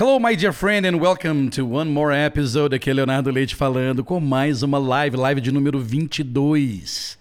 Hello, 0.00 0.18
my 0.18 0.34
dear 0.34 0.54
friend, 0.54 0.86
and 0.86 0.98
welcome 0.98 1.50
to 1.50 1.62
one 1.62 1.90
more 1.90 2.10
episode. 2.10 2.74
Aqui 2.74 2.88
é 2.88 2.94
Leonardo 2.94 3.30
Leite 3.30 3.54
falando 3.54 4.02
com 4.02 4.18
mais 4.18 4.62
uma 4.62 4.78
live, 4.78 5.14
live 5.14 5.42
de 5.42 5.52
número 5.52 5.78
22. 5.78 7.18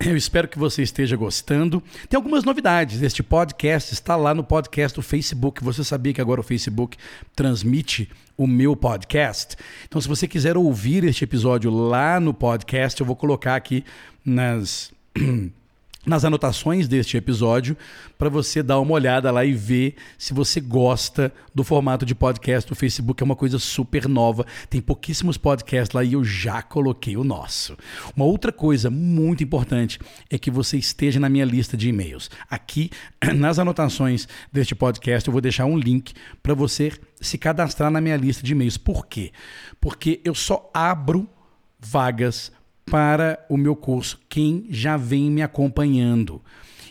Eu 0.00 0.16
espero 0.16 0.48
que 0.48 0.58
você 0.58 0.82
esteja 0.82 1.14
gostando. 1.14 1.82
Tem 2.08 2.16
algumas 2.16 2.42
novidades. 2.42 3.02
Este 3.02 3.22
podcast 3.22 3.92
está 3.92 4.16
lá 4.16 4.32
no 4.32 4.42
podcast 4.42 4.96
do 4.96 5.02
Facebook. 5.02 5.62
Você 5.62 5.84
sabia 5.84 6.14
que 6.14 6.22
agora 6.22 6.40
o 6.40 6.42
Facebook 6.42 6.96
transmite 7.36 8.08
o 8.34 8.46
meu 8.46 8.74
podcast? 8.74 9.54
Então, 9.84 10.00
se 10.00 10.08
você 10.08 10.26
quiser 10.26 10.56
ouvir 10.56 11.04
este 11.04 11.24
episódio 11.24 11.70
lá 11.70 12.18
no 12.18 12.32
podcast, 12.32 12.98
eu 12.98 13.06
vou 13.06 13.14
colocar 13.14 13.56
aqui 13.56 13.84
nas 14.24 14.90
nas 16.06 16.24
anotações 16.24 16.88
deste 16.88 17.16
episódio 17.16 17.76
para 18.16 18.30
você 18.30 18.62
dar 18.62 18.80
uma 18.80 18.92
olhada 18.92 19.30
lá 19.30 19.44
e 19.44 19.52
ver 19.52 19.96
se 20.16 20.32
você 20.32 20.58
gosta 20.60 21.32
do 21.54 21.62
formato 21.62 22.06
de 22.06 22.14
podcast. 22.14 22.72
O 22.72 22.74
Facebook 22.74 23.22
é 23.22 23.24
uma 23.24 23.36
coisa 23.36 23.58
super 23.58 24.08
nova, 24.08 24.46
tem 24.70 24.80
pouquíssimos 24.80 25.36
podcasts 25.36 25.94
lá 25.94 26.02
e 26.02 26.14
eu 26.14 26.24
já 26.24 26.62
coloquei 26.62 27.16
o 27.16 27.24
nosso. 27.24 27.76
Uma 28.16 28.24
outra 28.24 28.50
coisa 28.50 28.90
muito 28.90 29.44
importante 29.44 29.98
é 30.30 30.38
que 30.38 30.50
você 30.50 30.78
esteja 30.78 31.20
na 31.20 31.28
minha 31.28 31.44
lista 31.44 31.76
de 31.76 31.90
e-mails. 31.90 32.30
Aqui 32.48 32.90
nas 33.36 33.58
anotações 33.58 34.26
deste 34.50 34.74
podcast 34.74 35.28
eu 35.28 35.32
vou 35.32 35.40
deixar 35.42 35.66
um 35.66 35.76
link 35.76 36.14
para 36.42 36.54
você 36.54 36.92
se 37.20 37.36
cadastrar 37.36 37.90
na 37.90 38.00
minha 38.00 38.16
lista 38.16 38.42
de 38.42 38.52
e-mails. 38.52 38.78
Por 38.78 39.06
quê? 39.06 39.32
Porque 39.78 40.20
eu 40.24 40.34
só 40.34 40.70
abro 40.72 41.28
vagas 41.78 42.52
para 42.90 43.38
o 43.48 43.56
meu 43.56 43.76
curso 43.76 44.20
quem 44.28 44.66
já 44.68 44.96
vem 44.96 45.30
me 45.30 45.42
acompanhando. 45.42 46.42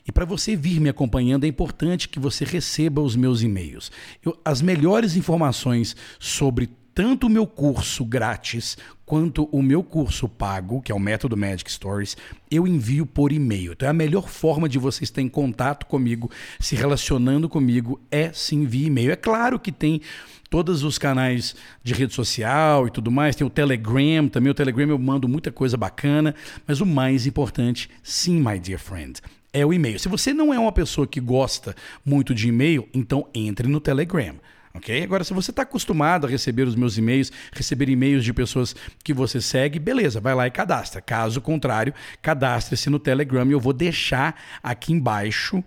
E 0.08 0.12
para 0.12 0.26
você 0.26 0.56
vir 0.56 0.80
me 0.80 0.90
acompanhando, 0.90 1.44
é 1.44 1.48
importante 1.48 2.10
que 2.10 2.20
você 2.20 2.46
receba 2.46 3.02
os 3.02 3.16
meus 3.16 3.44
e-mails. 3.44 3.92
Eu, 4.26 4.40
as 4.44 4.62
melhores 4.62 5.16
informações 5.16 5.96
sobre 6.18 6.70
tanto 6.96 7.28
o 7.28 7.30
meu 7.30 7.46
curso 7.46 8.04
grátis 8.04 8.78
quanto 9.06 9.48
o 9.52 9.62
meu 9.62 9.84
curso 9.84 10.28
pago, 10.28 10.82
que 10.82 10.92
é 10.92 10.96
o 10.96 11.00
Método 11.00 11.38
Magic 11.38 11.72
Stories, 11.72 12.18
eu 12.50 12.68
envio 12.68 13.06
por 13.06 13.32
e-mail. 13.32 13.74
Então 13.74 13.88
é 13.88 13.92
a 13.92 13.94
melhor 13.94 14.28
forma 14.28 14.68
de 14.68 14.80
você 14.80 15.04
estar 15.04 15.22
em 15.22 15.30
contato 15.30 15.86
comigo, 15.86 16.32
se 16.60 16.76
relacionando 16.76 17.48
comigo, 17.48 18.00
é 18.10 18.32
sim 18.34 18.66
via 18.66 18.88
e-mail. 18.88 19.12
É 19.12 19.16
claro 19.16 19.60
que 19.60 19.72
tem 19.72 20.02
todos 20.50 20.84
os 20.84 20.98
canais 20.98 21.56
de 21.84 21.94
rede 21.94 22.14
social 22.14 22.88
e 22.88 22.92
tudo 22.92 23.12
mais. 23.12 23.36
Tem 23.36 23.46
o 23.46 23.50
Telegram 23.50 24.28
também. 24.28 24.52
O 24.52 24.56
Telegram 24.56 24.90
eu 24.90 25.00
mando 25.00 25.28
muita 25.28 25.52
coisa 25.52 25.78
bacana. 25.78 26.34
Mas 26.68 26.82
o 26.82 26.86
mais 26.86 27.28
importante, 27.28 27.90
sim, 28.02 28.40
my 28.40 28.60
dear 28.60 28.80
friend, 28.80 29.22
é 29.54 29.66
o 29.66 29.74
e-mail. 29.74 30.00
Se 30.00 30.08
você 30.08 30.34
não 30.34 30.54
é 30.54 30.60
uma 30.60 30.72
pessoa 30.72 31.08
que 31.08 31.20
gosta 31.20 31.76
muito 32.06 32.34
de 32.34 32.48
e-mail, 32.48 32.88
então 32.94 33.28
entre 33.34 33.68
no 33.68 33.80
Telegram. 33.80 34.36
Ok? 34.74 35.04
Agora, 35.04 35.24
se 35.24 35.34
você 35.34 35.50
está 35.52 35.64
acostumado 35.64 36.28
a 36.28 36.30
receber 36.30 36.68
os 36.68 36.76
meus 36.76 36.98
e-mails, 36.98 37.32
receber 37.52 37.90
e-mails 37.90 38.24
de 38.24 38.32
pessoas 38.32 38.76
que 39.04 39.14
você 39.14 39.42
segue, 39.42 39.80
beleza, 39.80 40.22
vai 40.22 40.36
lá 40.36 40.46
e 40.46 40.52
cadastra. 40.52 41.02
Caso 41.02 41.42
contrário, 41.42 41.94
cadastre-se 42.22 42.90
no 42.90 43.00
Telegram 43.00 43.48
e 43.48 43.52
eu 43.52 43.60
vou 43.60 43.74
deixar 43.74 44.40
aqui 44.62 44.94
embaixo 44.94 45.64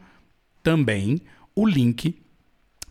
também 0.63 1.21
o 1.55 1.67
link 1.67 2.17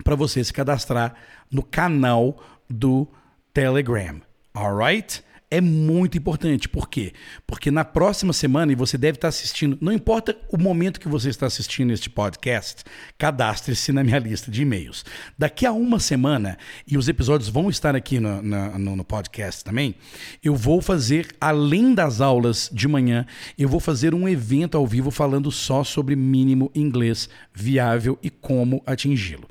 para 0.04 0.16
você 0.16 0.44
se 0.44 0.52
cadastrar 0.52 1.16
no 1.52 1.64
canal 1.64 2.42
do 2.70 3.08
Telegram. 3.54 4.22
Alright? 4.54 5.24
É 5.54 5.60
muito 5.60 6.18
importante. 6.18 6.70
Por 6.70 6.88
quê? 6.88 7.12
Porque 7.46 7.70
na 7.70 7.84
próxima 7.84 8.32
semana, 8.32 8.72
e 8.72 8.76
você 8.76 8.98
deve 8.98 9.18
estar 9.18 9.28
assistindo, 9.28 9.78
não 9.82 9.92
importa 9.92 10.34
o 10.50 10.58
momento 10.58 10.98
que 10.98 11.10
você 11.10 11.28
está 11.28 11.46
assistindo 11.46 11.92
este 11.92 12.10
podcast, 12.10 12.86
cadastre-se 13.18 13.92
na 13.92 14.02
minha 14.02 14.18
lista 14.18 14.50
de 14.50 14.62
e-mails. 14.62 15.04
Daqui 15.38 15.66
a 15.66 15.74
uma 15.74 16.00
semana, 16.00 16.58
e 16.88 16.98
os 16.98 17.10
episódios 17.10 17.50
vão 17.50 17.70
estar 17.70 17.98
aqui 17.98 18.18
no, 18.18 18.42
no, 18.42 18.96
no 18.96 19.04
podcast 19.04 19.62
também, 19.62 19.96
eu 20.42 20.56
vou 20.56 20.82
fazer, 20.82 21.28
além 21.42 21.94
das 21.94 22.22
aulas 22.22 22.70
de 22.72 22.88
manhã, 22.88 23.26
eu 23.58 23.68
vou 23.68 23.82
fazer 23.82 24.16
um 24.16 24.30
evento 24.30 24.78
ao 24.78 24.88
vivo 24.88 25.12
falando 25.12 25.52
só 25.52 25.84
sobre 25.84 26.16
mínimo 26.16 26.72
inglês 26.74 27.28
viável 27.54 28.18
e 28.24 28.30
como 28.30 28.82
atingi-lo. 28.86 29.50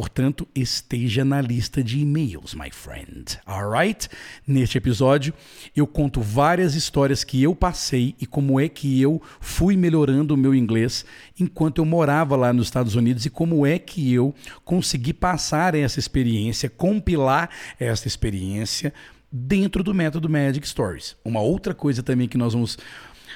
Portanto, 0.00 0.48
esteja 0.54 1.26
na 1.26 1.42
lista 1.42 1.84
de 1.84 1.98
e-mails, 1.98 2.54
my 2.54 2.70
friend. 2.70 3.38
Alright? 3.44 4.08
Neste 4.46 4.78
episódio, 4.78 5.34
eu 5.76 5.86
conto 5.86 6.22
várias 6.22 6.74
histórias 6.74 7.22
que 7.22 7.42
eu 7.42 7.54
passei 7.54 8.14
e 8.18 8.24
como 8.24 8.58
é 8.58 8.66
que 8.66 8.98
eu 8.98 9.20
fui 9.40 9.76
melhorando 9.76 10.32
o 10.32 10.38
meu 10.38 10.54
inglês 10.54 11.04
enquanto 11.38 11.82
eu 11.82 11.84
morava 11.84 12.34
lá 12.34 12.50
nos 12.50 12.68
Estados 12.68 12.94
Unidos 12.94 13.26
e 13.26 13.30
como 13.30 13.66
é 13.66 13.78
que 13.78 14.10
eu 14.10 14.34
consegui 14.64 15.12
passar 15.12 15.74
essa 15.74 15.98
experiência, 15.98 16.70
compilar 16.70 17.50
essa 17.78 18.08
experiência 18.08 18.94
dentro 19.30 19.84
do 19.84 19.92
método 19.92 20.30
Magic 20.30 20.66
Stories. 20.66 21.14
Uma 21.22 21.42
outra 21.42 21.74
coisa 21.74 22.02
também 22.02 22.26
que 22.26 22.38
nós 22.38 22.54
vamos 22.54 22.78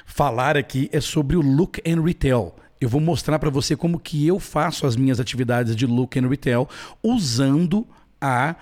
falar 0.03 0.57
aqui 0.57 0.89
é 0.91 0.99
sobre 0.99 1.35
o 1.35 1.41
look 1.41 1.79
and 1.87 2.01
retail 2.01 2.55
eu 2.79 2.89
vou 2.89 3.01
mostrar 3.01 3.39
para 3.39 3.49
você 3.49 3.75
como 3.75 3.99
que 3.99 4.27
eu 4.27 4.39
faço 4.39 4.85
as 4.85 4.95
minhas 4.95 5.19
atividades 5.19 5.75
de 5.75 5.85
look 5.85 6.17
and 6.17 6.27
retail 6.27 6.67
usando 7.01 7.87
a 8.19 8.55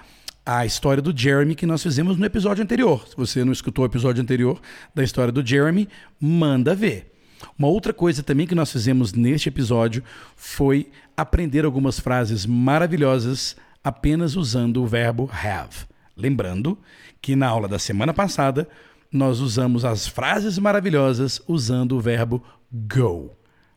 a 0.45 0.65
história 0.65 1.01
do 1.01 1.17
Jeremy 1.17 1.55
que 1.55 1.65
nós 1.65 1.81
fizemos 1.81 2.17
no 2.17 2.25
episódio 2.25 2.61
anterior. 2.61 3.07
Se 3.07 3.15
você 3.15 3.45
não 3.45 3.53
escutou 3.53 3.83
o 3.83 3.87
episódio 3.87 4.21
anterior 4.21 4.59
da 4.93 5.01
história 5.01 5.31
do 5.31 5.45
Jeremy, 5.45 5.87
manda 6.19 6.75
ver. 6.75 7.13
Uma 7.57 7.69
outra 7.69 7.93
coisa 7.93 8.21
também 8.23 8.45
que 8.45 8.55
nós 8.55 8.71
fizemos 8.71 9.13
neste 9.13 9.49
episódio 9.49 10.03
foi 10.35 10.89
aprender 11.15 11.63
algumas 11.63 11.99
frases 11.99 12.45
maravilhosas 12.45 13.55
apenas 13.83 14.35
usando 14.35 14.83
o 14.83 14.87
verbo 14.87 15.29
have. 15.31 15.85
Lembrando 16.15 16.77
que 17.21 17.35
na 17.35 17.47
aula 17.47 17.67
da 17.67 17.79
semana 17.79 18.13
passada 18.13 18.67
nós 19.11 19.39
usamos 19.39 19.85
as 19.85 20.07
frases 20.07 20.57
maravilhosas 20.57 21.41
usando 21.47 21.95
o 21.95 22.01
verbo 22.01 22.43
go. 22.71 23.31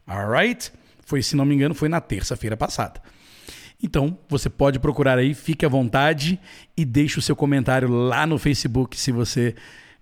Alright? 0.06 0.72
Foi, 1.04 1.22
se 1.22 1.36
não 1.36 1.44
me 1.44 1.54
engano, 1.54 1.74
foi 1.74 1.88
na 1.88 2.00
terça-feira 2.00 2.56
passada. 2.56 3.00
Então, 3.82 4.18
você 4.28 4.48
pode 4.48 4.78
procurar 4.78 5.18
aí, 5.18 5.34
fique 5.34 5.64
à 5.66 5.68
vontade 5.68 6.40
e 6.76 6.84
deixe 6.84 7.18
o 7.18 7.22
seu 7.22 7.36
comentário 7.36 7.88
lá 7.88 8.26
no 8.26 8.38
Facebook 8.38 8.98
se 8.98 9.12
você 9.12 9.54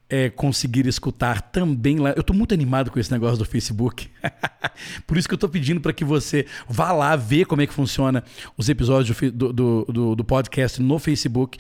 é, 0.08 0.30
conseguir 0.30 0.86
escutar 0.86 1.40
também 1.40 1.98
lá. 1.98 2.10
Eu 2.10 2.20
estou 2.20 2.36
muito 2.36 2.54
animado 2.54 2.90
com 2.90 2.98
esse 2.98 3.10
negócio 3.10 3.38
do 3.38 3.44
Facebook. 3.44 4.08
Por 5.06 5.16
isso 5.16 5.26
que 5.26 5.34
eu 5.34 5.36
estou 5.36 5.48
pedindo 5.48 5.80
para 5.80 5.92
que 5.92 6.04
você 6.04 6.46
vá 6.68 6.92
lá 6.92 7.16
ver 7.16 7.46
como 7.46 7.62
é 7.62 7.66
que 7.66 7.72
funciona 7.72 8.22
os 8.56 8.68
episódios 8.68 9.18
do, 9.32 9.52
do, 9.52 9.84
do, 9.84 10.16
do 10.16 10.24
podcast 10.24 10.80
no 10.80 10.98
Facebook 10.98 11.58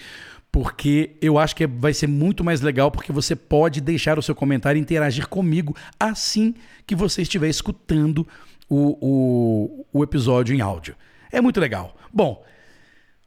porque 0.54 1.16
eu 1.20 1.36
acho 1.36 1.56
que 1.56 1.66
vai 1.66 1.92
ser 1.92 2.06
muito 2.06 2.44
mais 2.44 2.60
legal 2.60 2.88
porque 2.88 3.10
você 3.10 3.34
pode 3.34 3.80
deixar 3.80 4.20
o 4.20 4.22
seu 4.22 4.36
comentário 4.36 4.78
e 4.78 4.80
interagir 4.80 5.26
comigo 5.26 5.74
assim 5.98 6.54
que 6.86 6.94
você 6.94 7.22
estiver 7.22 7.48
escutando 7.48 8.24
o, 8.68 8.96
o, 9.00 9.86
o 9.92 10.04
episódio 10.04 10.54
em 10.54 10.60
áudio. 10.60 10.94
É 11.32 11.40
muito 11.40 11.58
legal. 11.58 11.96
Bom, 12.12 12.40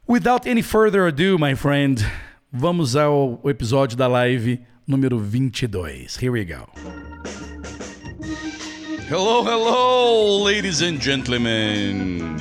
without 0.08 0.50
any 0.50 0.64
further 0.64 1.06
ado, 1.06 1.38
my 1.38 1.54
friend, 1.54 2.02
vamos 2.50 2.96
ao 2.96 3.42
episódio 3.44 3.98
da 3.98 4.08
live 4.08 4.62
número 4.88 5.20
22. 5.20 6.16
Here 6.16 6.30
we 6.30 6.46
go. 6.46 6.66
Hello, 9.10 9.44
hello, 9.44 10.46
ladies 10.46 10.82
and 10.82 11.02
gentlemen. 11.02 12.38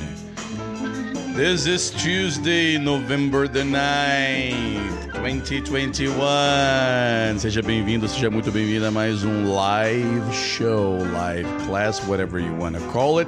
This 1.37 1.67
is 1.67 1.91
Tuesday, 1.91 2.79
November 2.79 3.47
the 3.47 3.59
9th, 3.59 5.13
2021. 5.13 7.37
Seja 7.37 7.61
bem-vindo, 7.61 8.07
seja 8.07 8.31
muito 8.31 8.51
bem-vinda 8.51 8.87
a 8.87 8.91
mais 8.91 9.23
um 9.23 9.53
live 9.53 10.33
show, 10.33 10.97
live 11.13 11.47
class, 11.67 11.99
whatever 12.07 12.39
you 12.39 12.51
want 12.55 12.75
to 12.75 12.81
call 12.91 13.19
it. 13.19 13.27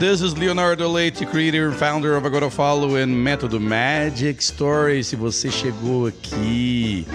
This 0.00 0.20
is 0.20 0.36
Leonardo 0.36 0.88
Leite, 0.88 1.24
creator 1.26 1.68
and 1.68 1.76
founder 1.76 2.16
of 2.16 2.26
Agora 2.26 2.50
Follow 2.50 2.96
and 2.96 3.14
Método 3.14 3.60
Magic 3.60 4.42
Story. 4.42 5.04
Se 5.04 5.14
você 5.14 5.48
chegou 5.48 6.08
aqui 6.08 7.06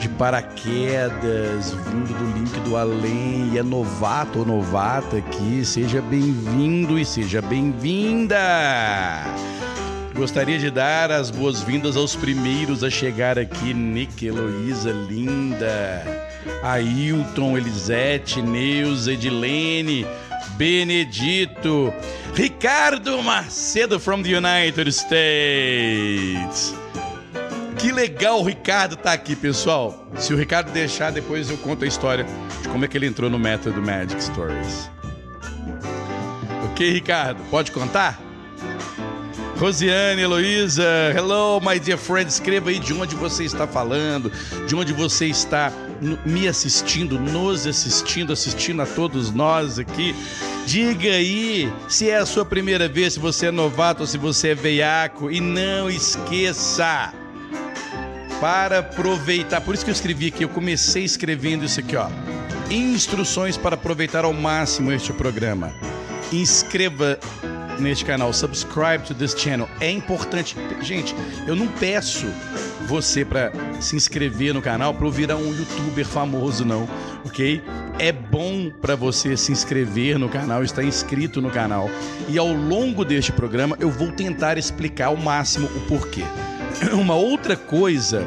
de 0.00 0.08
paraquedas, 0.08 1.72
vindo 1.72 2.18
do 2.18 2.38
link 2.38 2.60
do 2.60 2.76
além 2.76 3.50
e 3.52 3.58
é 3.58 3.62
novato 3.62 4.38
ou 4.38 4.46
novata 4.46 5.18
aqui, 5.18 5.62
seja 5.62 6.00
bem-vindo 6.00 6.98
e 6.98 7.04
seja 7.04 7.42
bem-vinda. 7.42 8.38
Gostaria 10.14 10.58
de 10.58 10.70
dar 10.70 11.10
as 11.12 11.30
boas-vindas 11.30 11.98
aos 11.98 12.16
primeiros 12.16 12.82
a 12.82 12.88
chegar 12.88 13.38
aqui: 13.38 13.74
Nick, 13.74 14.26
Heloísa, 14.26 14.90
Linda, 14.90 16.02
Ailton, 16.62 17.58
Elisete, 17.58 18.40
Neuza, 18.40 19.12
Edilene, 19.12 20.06
Benedito, 20.56 21.92
Ricardo 22.34 23.22
Macedo 23.22 24.00
from 24.00 24.22
the 24.22 24.34
United 24.34 24.90
States. 24.92 26.79
Que 27.80 27.90
legal 27.90 28.40
o 28.40 28.44
Ricardo 28.44 28.94
tá 28.94 29.14
aqui, 29.14 29.34
pessoal. 29.34 30.06
Se 30.18 30.34
o 30.34 30.36
Ricardo 30.36 30.70
deixar, 30.70 31.10
depois 31.10 31.48
eu 31.48 31.56
conto 31.56 31.82
a 31.82 31.88
história 31.88 32.26
de 32.60 32.68
como 32.68 32.84
é 32.84 32.88
que 32.88 32.98
ele 32.98 33.06
entrou 33.06 33.30
no 33.30 33.38
método 33.38 33.80
Magic 33.80 34.22
Stories. 34.22 34.90
Ok, 36.66 36.90
Ricardo? 36.92 37.42
Pode 37.50 37.72
contar? 37.72 38.20
Rosiane, 39.56 40.20
Heloísa, 40.20 40.84
hello, 41.16 41.58
my 41.60 41.80
dear 41.80 41.98
friend. 41.98 42.30
Escreva 42.30 42.68
aí 42.68 42.78
de 42.78 42.92
onde 42.92 43.14
você 43.14 43.44
está 43.44 43.66
falando, 43.66 44.30
de 44.66 44.76
onde 44.76 44.92
você 44.92 45.26
está 45.26 45.72
me 46.26 46.48
assistindo, 46.48 47.18
nos 47.18 47.66
assistindo, 47.66 48.30
assistindo 48.30 48.82
a 48.82 48.86
todos 48.86 49.30
nós 49.30 49.78
aqui. 49.78 50.14
Diga 50.66 51.08
aí 51.08 51.72
se 51.88 52.10
é 52.10 52.18
a 52.18 52.26
sua 52.26 52.44
primeira 52.44 52.88
vez, 52.88 53.14
se 53.14 53.20
você 53.20 53.46
é 53.46 53.50
novato 53.50 54.02
ou 54.02 54.06
se 54.06 54.18
você 54.18 54.48
é 54.50 54.54
veiaco. 54.54 55.30
E 55.30 55.40
não 55.40 55.88
esqueça, 55.88 57.14
para 58.40 58.78
aproveitar, 58.78 59.60
por 59.60 59.74
isso 59.74 59.84
que 59.84 59.90
eu 59.90 59.94
escrevi 59.94 60.28
aqui, 60.28 60.42
eu 60.42 60.48
comecei 60.48 61.04
escrevendo 61.04 61.64
isso 61.64 61.78
aqui, 61.78 61.94
ó. 61.94 62.08
Instruções 62.70 63.56
para 63.56 63.74
aproveitar 63.74 64.24
ao 64.24 64.32
máximo 64.32 64.90
este 64.90 65.12
programa. 65.12 65.74
Inscreva 66.32 67.18
neste 67.78 68.04
canal, 68.04 68.32
subscribe 68.32 69.04
to 69.04 69.14
this 69.14 69.34
channel. 69.36 69.68
É 69.80 69.90
importante, 69.90 70.56
gente, 70.80 71.14
eu 71.46 71.54
não 71.54 71.66
peço 71.66 72.26
você 72.86 73.24
para 73.24 73.52
se 73.80 73.96
inscrever 73.96 74.54
no 74.54 74.62
canal 74.62 74.94
para 74.94 75.06
eu 75.06 75.10
virar 75.10 75.36
um 75.36 75.54
youtuber 75.54 76.06
famoso 76.06 76.64
não, 76.64 76.88
OK? 77.24 77.62
É 77.98 78.12
bom 78.12 78.70
para 78.80 78.96
você 78.96 79.36
se 79.36 79.52
inscrever 79.52 80.18
no 80.18 80.28
canal, 80.28 80.64
estar 80.64 80.82
inscrito 80.82 81.42
no 81.42 81.50
canal. 81.50 81.90
E 82.28 82.38
ao 82.38 82.52
longo 82.52 83.04
deste 83.04 83.32
programa 83.32 83.76
eu 83.78 83.90
vou 83.90 84.10
tentar 84.10 84.56
explicar 84.56 85.06
ao 85.06 85.16
máximo 85.16 85.66
o 85.66 85.80
porquê. 85.82 86.24
Uma 86.98 87.14
outra 87.14 87.56
coisa 87.56 88.26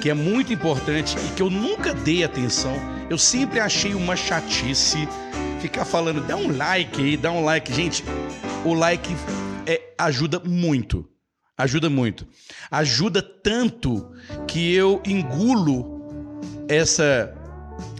que 0.00 0.10
é 0.10 0.14
muito 0.14 0.52
importante 0.52 1.16
e 1.16 1.34
que 1.34 1.42
eu 1.42 1.48
nunca 1.48 1.94
dei 1.94 2.24
atenção, 2.24 2.74
eu 3.08 3.16
sempre 3.16 3.58
achei 3.58 3.94
uma 3.94 4.14
chatice 4.14 5.08
ficar 5.60 5.84
falando, 5.86 6.20
dá 6.26 6.36
um 6.36 6.54
like 6.54 7.00
aí, 7.00 7.16
dá 7.16 7.32
um 7.32 7.42
like. 7.42 7.72
Gente, 7.72 8.04
o 8.64 8.74
like 8.74 9.08
é, 9.66 9.80
ajuda 9.98 10.38
muito. 10.38 11.08
Ajuda 11.56 11.88
muito. 11.88 12.26
Ajuda 12.70 13.22
tanto 13.22 14.12
que 14.46 14.74
eu 14.74 15.00
engulo 15.06 16.42
essa 16.68 17.32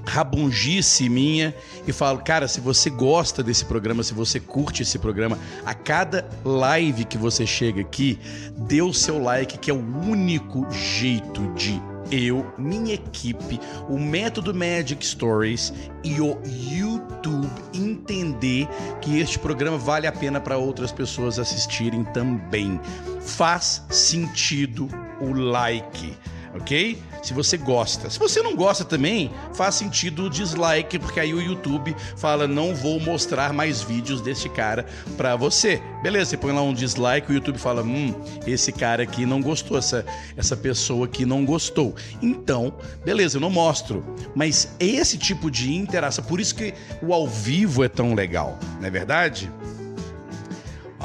rabungice 0.07 1.09
minha 1.09 1.55
e 1.87 1.93
falo, 1.93 2.19
cara, 2.21 2.47
se 2.49 2.61
você 2.61 2.91
gosta 2.91 3.43
desse 3.43 3.65
programa, 3.65 4.03
se 4.03 4.15
você 4.15 4.39
curte 4.39 4.83
esse 4.83 4.99
programa, 4.99 5.39
a 5.65 5.75
cada 5.75 6.29
live 6.45 7.05
que 7.05 7.19
você 7.19 7.47
chega 7.47 7.81
aqui, 7.81 8.19
dê 8.57 8.83
o 8.83 8.93
seu 8.93 9.23
like, 9.23 9.59
que 9.59 9.71
é 9.71 9.75
o 9.75 9.85
único 10.07 10.67
jeito 10.71 11.53
de 11.55 11.81
eu, 12.11 12.47
minha 12.59 12.95
equipe, 12.95 13.59
o 13.89 13.99
método 13.99 14.55
Magic 14.55 15.05
Stories 15.05 15.73
e 16.03 16.21
o 16.21 16.39
YouTube 16.45 17.51
entender 17.73 18.69
que 19.01 19.19
este 19.19 19.39
programa 19.39 19.79
vale 19.79 20.07
a 20.07 20.13
pena 20.13 20.41
para 20.41 20.59
outras 20.59 20.93
pessoas 20.93 21.39
assistirem 21.39 22.05
também. 22.05 22.79
Faz 23.21 23.85
sentido 23.89 24.89
o 25.21 25.33
like 25.33 26.15
ok? 26.55 26.99
Se 27.23 27.33
você 27.33 27.57
gosta. 27.57 28.09
Se 28.11 28.19
você 28.19 28.43
não 28.43 28.55
gosta 28.55 28.85
também, 28.85 29.31
faz 29.55 29.75
sentido 29.75 30.25
o 30.25 30.31
dislike, 30.31 30.99
porque 30.99 31.21
aí 31.21 31.35
o 31.35 31.41
YouTube 31.41 31.95
fala: 32.17 32.47
não 32.47 32.75
vou 32.75 33.01
mostrar 33.01 33.53
mais 33.53 33.83
vídeos 33.83 34.21
desse 34.21 34.49
cara 34.49 34.87
pra 35.17 35.37
você. 35.37 35.83
Beleza, 36.03 36.31
você 36.31 36.37
põe 36.37 36.53
lá 36.53 36.63
um 36.63 36.75
dislike, 36.75 37.31
o 37.31 37.35
YouTube 37.35 37.59
fala: 37.59 37.83
hum, 37.83 38.15
esse 38.47 38.73
cara 38.73 39.03
aqui 39.03 39.27
não 39.27 39.41
gostou, 39.41 39.79
essa, 39.79 40.05
essa 40.37 40.57
pessoa 40.57 41.07
aqui 41.07 41.25
não 41.25 41.45
gostou. 41.45 41.95
Então, 42.23 42.75
beleza, 43.05 43.37
eu 43.37 43.41
não 43.41 43.51
mostro. 43.51 44.05
Mas 44.35 44.75
esse 44.79 45.19
tipo 45.19 45.51
de 45.51 45.75
interação, 45.75 46.25
por 46.25 46.41
isso 46.41 46.55
que 46.55 46.75
o 47.03 47.13
ao 47.13 47.27
vivo 47.27 47.83
é 47.83 47.89
tão 47.89 48.15
legal, 48.15 48.59
não 48.81 48.87
é 48.87 48.91
verdade? 48.91 49.51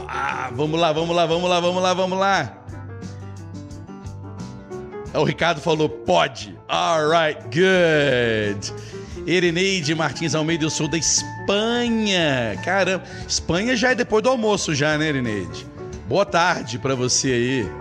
Ah, 0.07 0.49
vamos 0.53 0.79
lá, 0.79 0.91
vamos 0.91 1.15
lá, 1.15 1.25
vamos 1.25 1.49
lá, 1.49 1.59
vamos 1.59 1.83
lá, 1.83 1.93
vamos 1.93 2.19
lá. 2.19 2.58
O 5.13 5.23
Ricardo 5.23 5.59
falou, 5.59 5.89
pode. 5.89 6.55
Alright, 6.67 7.41
good. 7.45 8.73
Ereneide 9.25 9.93
Martins 9.95 10.35
Almeida, 10.35 10.63
eu 10.65 10.69
sou 10.69 10.87
da 10.87 10.97
Espanha. 10.97 12.59
Caramba, 12.63 13.03
Espanha 13.27 13.75
já 13.75 13.91
é 13.91 13.95
depois 13.95 14.23
do 14.23 14.29
almoço 14.29 14.73
já, 14.73 14.97
né, 14.97 15.09
Ereneide? 15.09 15.65
Boa 16.07 16.25
tarde 16.25 16.77
para 16.77 16.95
você 16.95 17.31
aí. 17.31 17.71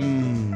Um, 0.00 0.50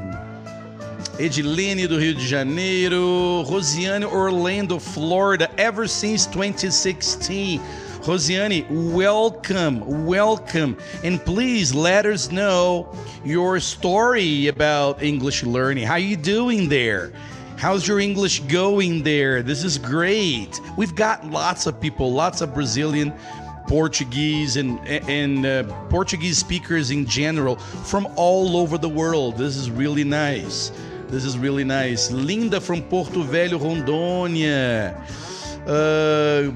Edilene 1.19 1.87
do 1.87 1.99
Rio 1.99 2.15
de 2.15 2.27
Janeiro, 2.27 3.43
Rosiane 3.47 4.05
Orlando, 4.05 4.81
Florida, 4.81 5.51
ever 5.57 5.89
since 5.89 6.29
2016. 6.31 7.61
Rosiane, 8.05 8.69
welcome, 8.93 10.05
welcome. 10.05 10.77
And 11.03 11.25
please 11.25 11.75
let 11.75 12.05
us 12.05 12.31
know 12.31 12.95
your 13.25 13.59
story 13.61 14.49
about 14.49 15.03
English 15.03 15.43
learning. 15.43 15.87
How 15.87 15.95
are 15.95 15.99
you 15.99 16.19
doing 16.19 16.69
there? 16.69 17.15
How's 17.57 17.89
your 17.89 18.01
English 18.01 18.41
going 18.41 19.03
there? 19.05 19.43
This 19.43 19.65
is 19.65 19.79
great. 19.79 20.61
We've 20.77 20.95
got 20.95 21.25
lots 21.31 21.67
of 21.67 21.81
people, 21.81 22.13
lots 22.13 22.43
of 22.43 22.53
Brazilian 22.53 23.11
Portuguese 23.69 24.59
and 24.59 24.79
and 24.87 25.47
uh, 25.47 25.63
Portuguese 25.89 26.37
speakers 26.37 26.91
in 26.91 27.07
general 27.07 27.57
from 27.57 28.07
all 28.17 28.59
over 28.59 28.77
the 28.77 28.89
world. 28.89 29.39
This 29.39 29.57
is 29.57 29.71
really 29.71 30.05
nice. 30.05 30.73
This 31.09 31.25
is 31.25 31.39
really 31.39 31.65
nice. 31.65 32.11
Linda 32.11 32.61
from 32.61 32.83
Porto 32.83 33.23
Velho, 33.23 33.59
Rondônia. 33.59 34.95
Uh, 35.67 36.51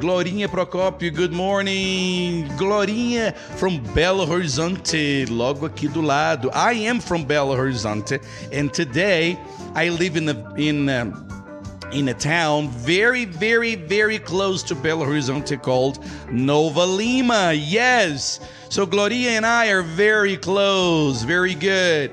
Glorinha 0.00 0.48
Procópio, 0.48 1.14
good 1.14 1.32
morning. 1.32 2.48
Glorinha 2.56 3.32
from 3.36 3.78
Belo 3.94 4.26
Horizonte, 4.26 5.24
logo 5.30 5.66
aqui 5.66 5.86
do 5.86 6.02
lado. 6.02 6.50
I 6.52 6.72
am 6.72 6.98
from 6.98 7.24
Belo 7.24 7.56
Horizonte, 7.56 8.20
and 8.50 8.74
today 8.74 9.38
I 9.76 9.90
live 9.90 10.16
in 10.16 10.28
a, 10.28 10.54
in 10.56 10.88
a, 10.88 11.12
in 11.92 12.08
a 12.08 12.14
town 12.14 12.70
very, 12.70 13.24
very, 13.24 13.76
very 13.76 14.18
close 14.18 14.64
to 14.64 14.74
Belo 14.74 15.06
Horizonte 15.06 15.62
called 15.62 16.04
Nova 16.28 16.84
Lima. 16.84 17.52
Yes. 17.52 18.40
So 18.68 18.84
Gloria 18.84 19.30
and 19.30 19.46
I 19.46 19.68
are 19.68 19.82
very 19.82 20.36
close. 20.36 21.22
Very 21.22 21.54
good. 21.54 22.10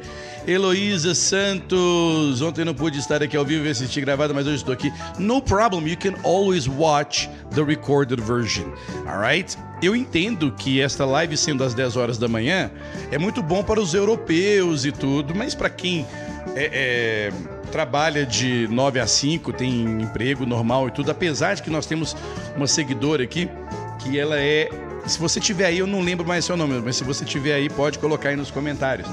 Heloísa 0.48 1.14
Santos, 1.14 2.42
ontem 2.42 2.66
não 2.66 2.74
pude 2.74 2.98
estar 2.98 3.22
aqui 3.22 3.38
ao 3.38 3.46
vivo 3.46 3.66
e 3.66 3.70
assistir 3.70 4.02
gravado, 4.02 4.34
mas 4.34 4.48
hoje 4.48 4.58
estou 4.58 4.74
aqui. 4.74 4.92
No 5.20 5.42
problem, 5.42 5.88
you 5.88 5.98
can 5.98 6.16
always 6.24 6.68
watch 6.68 7.30
the 7.54 7.64
recorded 7.64 8.20
version, 8.22 8.66
alright? 9.08 9.58
Eu 9.82 9.96
entendo 9.96 10.52
que 10.52 10.82
esta 10.82 11.06
live 11.06 11.38
sendo 11.38 11.64
às 11.64 11.74
10 11.74 11.96
horas 11.96 12.18
da 12.18 12.28
manhã 12.28 12.72
é 13.12 13.18
muito 13.18 13.44
bom 13.44 13.64
para 13.64 13.80
os 13.80 13.94
europeus 13.94 14.86
e 14.86 14.92
tudo, 14.92 15.36
mas 15.36 15.54
para 15.54 15.70
quem 15.70 16.06
é, 16.56 16.70
é, 16.74 17.34
trabalha 17.72 18.26
de 18.26 18.68
9 18.70 19.00
a 19.00 19.08
5, 19.08 19.54
tem 19.54 20.02
emprego 20.02 20.46
normal 20.46 20.88
e 20.88 20.92
tudo, 20.92 21.12
apesar 21.12 21.56
de 21.56 21.62
que 21.62 21.70
nós 21.70 21.86
temos 21.86 22.16
uma 22.56 22.68
seguidora 22.68 23.24
aqui 23.24 23.50
que 24.04 24.18
ela 24.18 24.40
é 24.40 24.70
se 25.06 25.18
você 25.18 25.40
tiver 25.40 25.66
aí, 25.66 25.80
eu 25.80 25.88
não 25.88 26.02
lembro 26.02 26.28
mais 26.28 26.46
seu 26.46 26.56
nome, 26.56 26.80
mas 26.80 26.96
se 26.96 27.04
você 27.04 27.26
tiver 27.26 27.54
aí, 27.54 27.70
pode 27.70 27.98
colocar 27.98 28.30
aí 28.30 28.36
nos 28.36 28.52
comentários. 28.52 29.08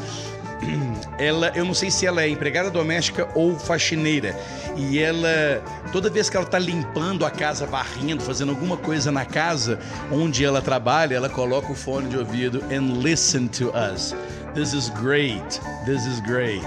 ela, 1.19 1.53
eu 1.55 1.65
não 1.65 1.75
sei 1.75 1.91
se 1.91 2.07
ela 2.07 2.23
é 2.23 2.29
empregada 2.29 2.71
doméstica 2.71 3.29
ou 3.35 3.59
faxineira. 3.59 4.37
E 4.77 4.99
ela, 4.99 5.63
toda 5.93 6.11
vez 6.11 6.29
que 6.29 6.37
ela 6.37 6.47
está 6.47 6.59
limpando 6.59 7.25
a 7.25 7.31
casa, 7.31 7.67
varrendo, 7.67 8.23
fazendo 8.23 8.51
alguma 8.51 8.77
coisa 8.77 9.11
na 9.11 9.25
casa 9.25 9.79
onde 10.11 10.45
ela 10.45 10.61
trabalha, 10.61 11.15
ela 11.15 11.29
coloca 11.29 11.73
o 11.73 11.75
fone 11.75 12.09
de 12.09 12.19
ouvido 12.19 12.63
and 12.73 13.03
listen 13.03 13.49
to 13.49 13.71
us. 13.71 14.15
This 14.55 14.73
is 14.73 14.91
great. 14.91 15.61
This 15.85 16.07
is 16.07 16.21
great. 16.21 16.67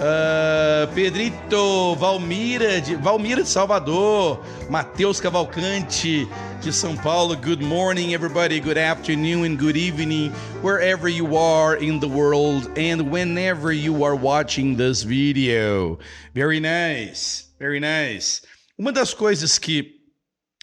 Uh, 0.00 0.86
Pedrito, 0.94 1.94
Valmira 1.96 2.80
de, 2.80 2.94
Valmira 2.94 3.42
de 3.42 3.48
Salvador, 3.50 4.42
Matheus 4.70 5.20
Cavalcante 5.20 6.26
de 6.62 6.72
São 6.72 6.96
Paulo. 6.96 7.36
Good 7.36 7.62
morning, 7.62 8.14
everybody. 8.14 8.60
Good 8.60 8.78
afternoon 8.78 9.44
and 9.44 9.58
good 9.58 9.76
evening, 9.76 10.32
wherever 10.62 11.06
you 11.06 11.36
are 11.36 11.76
in 11.76 12.00
the 12.00 12.08
world 12.08 12.70
and 12.78 13.10
whenever 13.10 13.72
you 13.72 14.02
are 14.02 14.16
watching 14.16 14.74
this 14.74 15.02
video. 15.02 15.98
Very 16.34 16.60
nice, 16.60 17.50
very 17.58 17.78
nice. 17.78 18.40
Uma 18.78 18.92
das 18.92 19.12
coisas 19.12 19.58
que, 19.58 20.00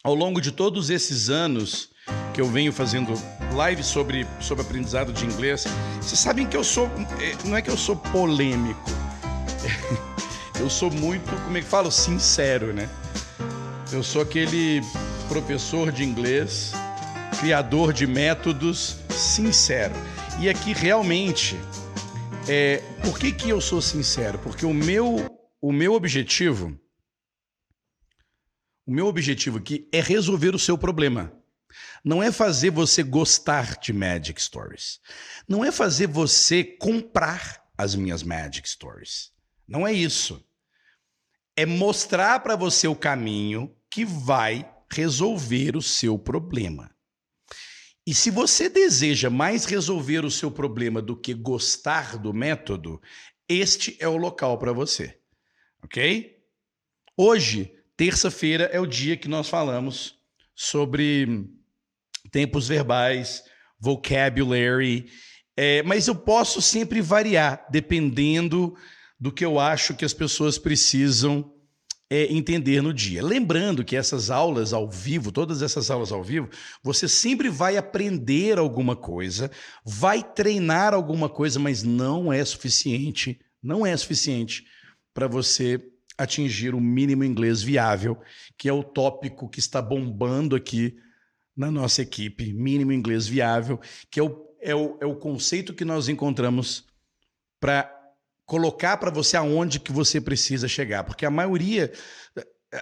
ao 0.04 0.16
longo 0.16 0.42
de 0.42 0.52
todos 0.52 0.90
esses 0.90 1.30
anos 1.30 1.90
que 2.34 2.42
eu 2.42 2.48
venho 2.48 2.74
fazendo 2.74 3.14
lives 3.56 3.86
sobre, 3.86 4.26
sobre 4.42 4.64
aprendizado 4.64 5.14
de 5.14 5.26
inglês, 5.26 5.68
vocês 6.02 6.20
sabem 6.20 6.48
que 6.48 6.58
eu 6.58 6.64
sou. 6.64 6.88
Eh, 7.22 7.36
não 7.46 7.56
é 7.56 7.62
que 7.62 7.70
eu 7.70 7.78
sou 7.78 7.96
polêmico 7.96 8.97
eu 10.60 10.70
sou 10.70 10.92
muito, 10.92 11.30
como 11.44 11.58
é 11.58 11.62
que 11.62 11.68
falo, 11.68 11.92
sincero, 11.92 12.74
né? 12.74 12.90
Eu 13.92 14.04
sou 14.04 14.22
aquele 14.22 14.82
professor 15.28 15.92
de 15.92 16.04
inglês, 16.04 16.74
criador 17.40 17.94
de 17.94 18.06
métodos, 18.06 18.98
sincero. 19.10 19.94
E 20.40 20.50
aqui 20.50 20.74
realmente, 20.74 21.56
é, 22.48 22.78
por 23.04 23.18
que, 23.18 23.32
que 23.32 23.50
eu 23.50 23.62
sou 23.62 23.82
sincero? 23.82 24.40
Porque 24.40 24.66
o 24.66 24.74
meu, 24.74 25.26
o 25.62 25.72
meu 25.72 25.94
objetivo, 25.94 26.78
o 28.86 28.92
meu 28.92 29.08
objetivo 29.08 29.58
aqui 29.58 29.88
é 29.92 30.02
resolver 30.02 30.56
o 30.56 30.60
seu 30.60 30.78
problema. 30.78 31.34
não 32.04 32.24
é 32.24 32.32
fazer 32.32 32.70
você 32.70 33.04
gostar 33.04 33.78
de 33.80 33.92
Magic 33.92 34.42
Stories. 34.42 35.00
Não 35.48 35.64
é 35.64 35.72
fazer 35.72 36.08
você 36.08 36.64
comprar 36.64 37.62
as 37.78 37.96
minhas 37.96 38.24
Magic 38.24 38.68
Stories. 38.68 39.32
Não 39.68 39.86
é 39.86 39.92
isso. 39.92 40.44
É 41.56 41.66
mostrar 41.66 42.40
para 42.40 42.56
você 42.56 42.88
o 42.88 42.96
caminho 42.96 43.76
que 43.90 44.06
vai 44.06 44.72
resolver 44.90 45.76
o 45.76 45.82
seu 45.82 46.18
problema. 46.18 46.90
E 48.06 48.14
se 48.14 48.32
você 48.32 48.70
deseja 48.70 49.30
mais 49.30 49.66
resolver 49.66 50.24
o 50.24 50.32
seu 50.32 50.50
problema 50.50 51.02
do 51.02 51.16
que 51.16 51.34
gostar 51.34 52.18
do 52.18 52.34
método, 52.34 53.02
este 53.50 53.98
é 54.00 54.08
o 54.08 54.16
local 54.16 54.58
para 54.58 54.72
você. 54.72 55.20
Ok? 55.84 56.38
Hoje, 57.18 57.74
terça-feira, 57.98 58.66
é 58.66 58.80
o 58.80 58.86
dia 58.86 59.18
que 59.18 59.28
nós 59.28 59.50
falamos 59.50 60.18
sobre 60.56 61.50
tempos 62.32 62.68
verbais, 62.68 63.44
vocabulary, 63.80 65.10
é, 65.56 65.84
mas 65.84 66.08
eu 66.08 66.16
posso 66.16 66.62
sempre 66.62 67.02
variar, 67.02 67.66
dependendo 67.70 68.76
do 69.20 69.32
que 69.32 69.44
eu 69.44 69.60
acho 69.60 69.96
que 69.96 70.06
as 70.06 70.14
pessoas 70.14 70.58
precisam 70.58 71.54
é, 72.10 72.32
entender 72.32 72.82
no 72.82 72.94
dia. 72.94 73.24
Lembrando 73.24 73.84
que 73.84 73.96
essas 73.96 74.30
aulas 74.30 74.74
ao 74.74 74.90
vivo, 74.90 75.32
todas 75.32 75.62
essas 75.62 75.92
aulas 75.92 76.12
ao 76.12 76.24
vivo, 76.24 76.50
você 76.84 77.08
sempre 77.08 77.50
vai 77.50 77.78
aprender 77.78 78.58
alguma 78.58 78.96
coisa, 78.96 79.52
vai 79.86 80.24
treinar 80.24 80.94
alguma 80.94 81.28
coisa, 81.30 81.60
mas 81.60 81.84
não 81.84 82.32
é 82.32 82.44
suficiente, 82.46 83.40
não 83.62 83.86
é 83.86 83.96
suficiente 83.98 84.66
para 85.14 85.28
você 85.28 85.84
atingir 86.18 86.74
o 86.74 86.82
mínimo 86.82 87.24
inglês 87.24 87.62
viável, 87.62 88.20
que 88.58 88.70
é 88.70 88.74
o 88.74 88.84
tópico 88.84 89.50
que 89.50 89.60
está 89.60 89.82
bombando 89.82 90.56
aqui 90.56 90.98
na 91.56 91.70
nossa 91.70 92.02
equipe, 92.02 92.54
mínimo 92.54 92.92
inglês 92.92 93.28
viável, 93.28 93.80
que 94.10 94.20
é 94.20 94.24
o, 94.24 94.48
é 94.62 94.76
o, 94.76 94.98
é 95.02 95.06
o 95.06 95.16
conceito 95.16 95.74
que 95.74 95.84
nós 95.84 96.08
encontramos 96.08 96.86
para 97.60 97.97
colocar 98.48 98.98
para 98.98 99.12
você 99.12 99.38
aonde 99.38 99.80
que 99.80 99.92
você 99.92 100.20
precisa 100.20 100.68
chegar, 100.68 101.04
porque 101.04 101.26
a 101.26 101.30
maioria 101.30 101.92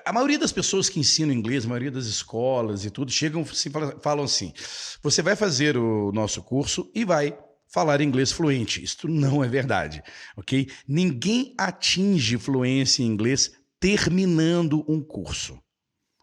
a 0.03 0.11
maioria 0.11 0.39
das 0.39 0.51
pessoas 0.51 0.89
que 0.89 0.99
ensinam 0.99 1.33
inglês, 1.33 1.65
a 1.65 1.67
maioria 1.67 1.91
das 1.91 2.05
escolas 2.05 2.85
e 2.85 2.89
tudo, 2.89 3.11
chegam 3.11 3.41
assim, 3.41 3.69
falam 4.01 4.25
assim: 4.25 4.53
você 5.01 5.21
vai 5.21 5.35
fazer 5.35 5.77
o 5.77 6.11
nosso 6.11 6.41
curso 6.41 6.89
e 6.93 7.05
vai 7.05 7.37
falar 7.67 8.01
inglês 8.01 8.31
fluente. 8.31 8.83
Isso 8.83 9.07
não 9.07 9.43
é 9.43 9.47
verdade, 9.47 10.01
ok? 10.37 10.67
Ninguém 10.87 11.53
atinge 11.57 12.37
fluência 12.37 13.03
em 13.03 13.07
inglês 13.07 13.51
terminando 13.79 14.83
um 14.87 15.01
curso, 15.01 15.59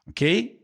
ok? 0.06 0.60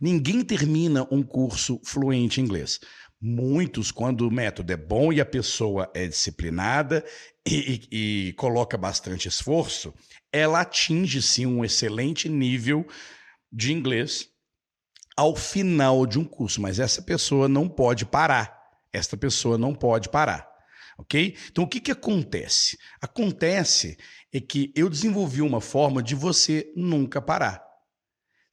Ninguém 0.00 0.44
termina 0.44 1.06
um 1.10 1.22
curso 1.22 1.80
fluente 1.84 2.40
em 2.40 2.44
inglês. 2.44 2.78
Muitos, 3.24 3.92
quando 3.92 4.26
o 4.26 4.32
método 4.32 4.72
é 4.72 4.76
bom 4.76 5.12
e 5.12 5.20
a 5.20 5.24
pessoa 5.24 5.88
é 5.94 6.08
disciplinada 6.08 7.04
e, 7.46 7.86
e, 7.92 8.28
e 8.28 8.32
coloca 8.32 8.76
bastante 8.76 9.28
esforço, 9.28 9.94
ela 10.32 10.62
atinge 10.62 11.22
sim 11.22 11.46
um 11.46 11.64
excelente 11.64 12.28
nível 12.28 12.84
de 13.52 13.72
inglês 13.72 14.28
ao 15.16 15.36
final 15.36 16.04
de 16.04 16.18
um 16.18 16.24
curso. 16.24 16.60
Mas 16.60 16.80
essa 16.80 17.00
pessoa 17.00 17.46
não 17.46 17.68
pode 17.68 18.04
parar. 18.04 18.60
Esta 18.92 19.16
pessoa 19.16 19.56
não 19.56 19.72
pode 19.72 20.08
parar. 20.08 20.50
Ok? 20.98 21.36
Então 21.48 21.62
o 21.62 21.68
que, 21.68 21.78
que 21.78 21.92
acontece? 21.92 22.76
Acontece 23.00 23.96
é 24.32 24.40
que 24.40 24.72
eu 24.74 24.90
desenvolvi 24.90 25.42
uma 25.42 25.60
forma 25.60 26.02
de 26.02 26.16
você 26.16 26.72
nunca 26.74 27.22
parar 27.22 27.71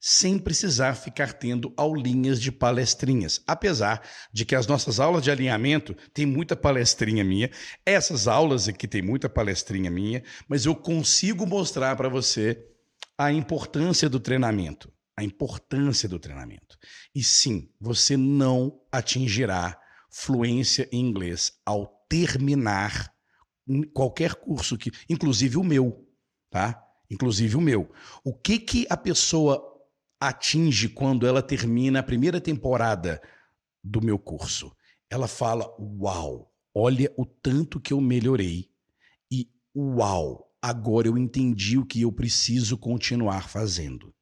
sem 0.00 0.38
precisar 0.38 0.94
ficar 0.94 1.34
tendo 1.34 1.74
aulinhas 1.76 2.40
de 2.40 2.50
palestrinhas. 2.50 3.42
Apesar 3.46 4.02
de 4.32 4.46
que 4.46 4.54
as 4.54 4.66
nossas 4.66 4.98
aulas 4.98 5.22
de 5.22 5.30
alinhamento 5.30 5.94
tem 6.14 6.24
muita 6.24 6.56
palestrinha 6.56 7.22
minha, 7.22 7.50
essas 7.84 8.26
aulas 8.26 8.66
aqui 8.66 8.88
tem 8.88 9.02
muita 9.02 9.28
palestrinha 9.28 9.90
minha, 9.90 10.22
mas 10.48 10.64
eu 10.64 10.74
consigo 10.74 11.46
mostrar 11.46 11.94
para 11.96 12.08
você 12.08 12.66
a 13.18 13.30
importância 13.30 14.08
do 14.08 14.18
treinamento, 14.18 14.90
a 15.14 15.22
importância 15.22 16.08
do 16.08 16.18
treinamento. 16.18 16.78
E 17.14 17.22
sim, 17.22 17.70
você 17.78 18.16
não 18.16 18.80
atingirá 18.90 19.78
fluência 20.10 20.88
em 20.90 21.00
inglês 21.06 21.52
ao 21.64 21.86
terminar 22.08 23.12
qualquer 23.92 24.34
curso 24.34 24.78
que, 24.78 24.90
inclusive 25.08 25.58
o 25.58 25.62
meu, 25.62 26.08
tá? 26.50 26.82
Inclusive 27.10 27.56
o 27.56 27.60
meu. 27.60 27.92
O 28.24 28.32
que 28.32 28.58
que 28.58 28.86
a 28.88 28.96
pessoa 28.96 29.69
atinge 30.20 30.90
quando 30.90 31.26
ela 31.26 31.42
termina 31.42 32.00
a 32.00 32.02
primeira 32.02 32.40
temporada 32.40 33.20
do 33.82 34.02
meu 34.02 34.18
curso. 34.18 34.70
Ela 35.08 35.26
fala: 35.26 35.74
Uau, 35.78 36.52
olha 36.74 37.12
o 37.16 37.24
tanto 37.24 37.80
que 37.80 37.92
eu 37.92 38.00
melhorei. 38.00 38.70
E 39.32 39.50
uau, 39.74 40.54
agora 40.60 41.08
eu 41.08 41.16
entendi 41.16 41.78
o 41.78 41.86
que 41.86 42.02
eu 42.02 42.12
preciso 42.12 42.76
continuar 42.76 43.48
fazendo. 43.48 44.14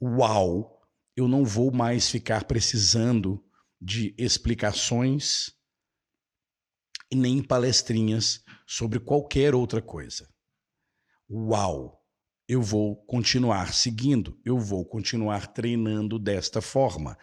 Uau, 0.00 0.80
eu 1.16 1.26
não 1.26 1.44
vou 1.44 1.72
mais 1.72 2.08
ficar 2.08 2.44
precisando 2.44 3.42
de 3.80 4.14
explicações 4.16 5.54
e 7.10 7.16
nem 7.16 7.42
palestrinhas 7.42 8.44
sobre 8.66 9.00
qualquer 9.00 9.54
outra 9.54 9.80
coisa. 9.80 10.28
Uau, 11.28 11.95
eu 12.48 12.62
vou 12.62 12.96
continuar 12.96 13.72
seguindo, 13.72 14.38
eu 14.44 14.58
vou 14.58 14.84
continuar 14.84 15.48
treinando 15.48 16.18
desta 16.18 16.60
forma. 16.60 17.18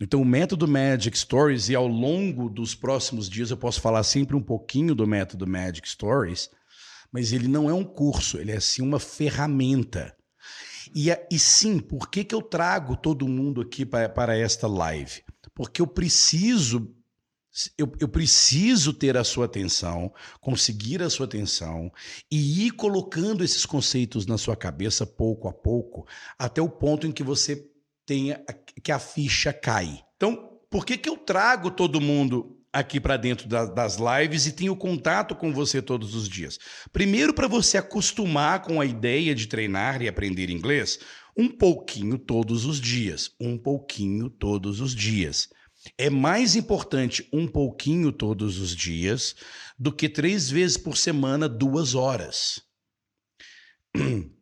Então, 0.00 0.22
o 0.22 0.24
método 0.24 0.66
Magic 0.68 1.18
Stories, 1.18 1.68
e 1.68 1.74
ao 1.74 1.86
longo 1.86 2.48
dos 2.48 2.74
próximos 2.74 3.28
dias 3.28 3.50
eu 3.50 3.56
posso 3.56 3.80
falar 3.80 4.02
sempre 4.04 4.36
um 4.36 4.42
pouquinho 4.42 4.94
do 4.94 5.06
método 5.06 5.46
Magic 5.46 5.88
Stories, 5.88 6.50
mas 7.12 7.32
ele 7.32 7.48
não 7.48 7.68
é 7.68 7.72
um 7.72 7.84
curso, 7.84 8.38
ele 8.38 8.52
é 8.52 8.60
sim 8.60 8.82
uma 8.82 9.00
ferramenta. 9.00 10.14
E, 10.94 11.10
e 11.30 11.38
sim, 11.38 11.78
por 11.78 12.08
que, 12.08 12.24
que 12.24 12.34
eu 12.34 12.42
trago 12.42 12.96
todo 12.96 13.28
mundo 13.28 13.60
aqui 13.60 13.84
para, 13.84 14.08
para 14.08 14.36
esta 14.36 14.66
live? 14.66 15.22
Porque 15.54 15.82
eu 15.82 15.86
preciso 15.86 16.94
eu, 17.76 17.90
eu, 17.98 18.08
preciso 18.08 18.92
ter 18.92 19.16
a 19.16 19.24
sua 19.24 19.46
atenção, 19.46 20.12
conseguir 20.40 21.02
a 21.02 21.10
sua 21.10 21.26
atenção 21.26 21.90
e 22.30 22.66
ir 22.66 22.72
colocando 22.72 23.42
esses 23.42 23.64
conceitos 23.64 24.26
na 24.26 24.38
sua 24.38 24.56
cabeça 24.56 25.06
pouco 25.06 25.48
a 25.48 25.52
pouco, 25.52 26.06
até 26.38 26.60
o 26.60 26.68
ponto 26.68 27.06
em 27.06 27.12
que 27.12 27.22
você 27.22 27.66
tenha 28.06 28.42
que 28.82 28.92
a 28.92 28.98
ficha 28.98 29.52
cai. 29.52 30.00
Então, 30.16 30.58
por 30.70 30.84
que, 30.84 30.96
que 30.96 31.08
eu 31.08 31.16
trago 31.16 31.70
todo 31.70 32.00
mundo 32.00 32.56
aqui 32.72 33.00
para 33.00 33.16
dentro 33.16 33.48
da, 33.48 33.64
das 33.64 33.96
lives 33.96 34.46
e 34.46 34.52
tenho 34.52 34.76
contato 34.76 35.34
com 35.34 35.52
você 35.52 35.82
todos 35.82 36.14
os 36.14 36.28
dias? 36.28 36.58
Primeiro, 36.92 37.34
para 37.34 37.48
você 37.48 37.78
acostumar 37.78 38.62
com 38.62 38.80
a 38.80 38.86
ideia 38.86 39.34
de 39.34 39.46
treinar 39.46 40.00
e 40.02 40.08
aprender 40.08 40.50
inglês 40.50 41.00
um 41.36 41.48
pouquinho 41.48 42.18
todos 42.18 42.64
os 42.64 42.80
dias, 42.80 43.30
um 43.40 43.56
pouquinho 43.56 44.28
todos 44.28 44.80
os 44.80 44.94
dias. 44.94 45.48
É 45.96 46.10
mais 46.10 46.56
importante 46.56 47.28
um 47.32 47.46
pouquinho 47.46 48.12
todos 48.12 48.58
os 48.58 48.74
dias 48.74 49.34
do 49.78 49.92
que 49.92 50.08
três 50.08 50.50
vezes 50.50 50.76
por 50.76 50.96
semana, 50.96 51.48
duas 51.48 51.94
horas. 51.94 52.60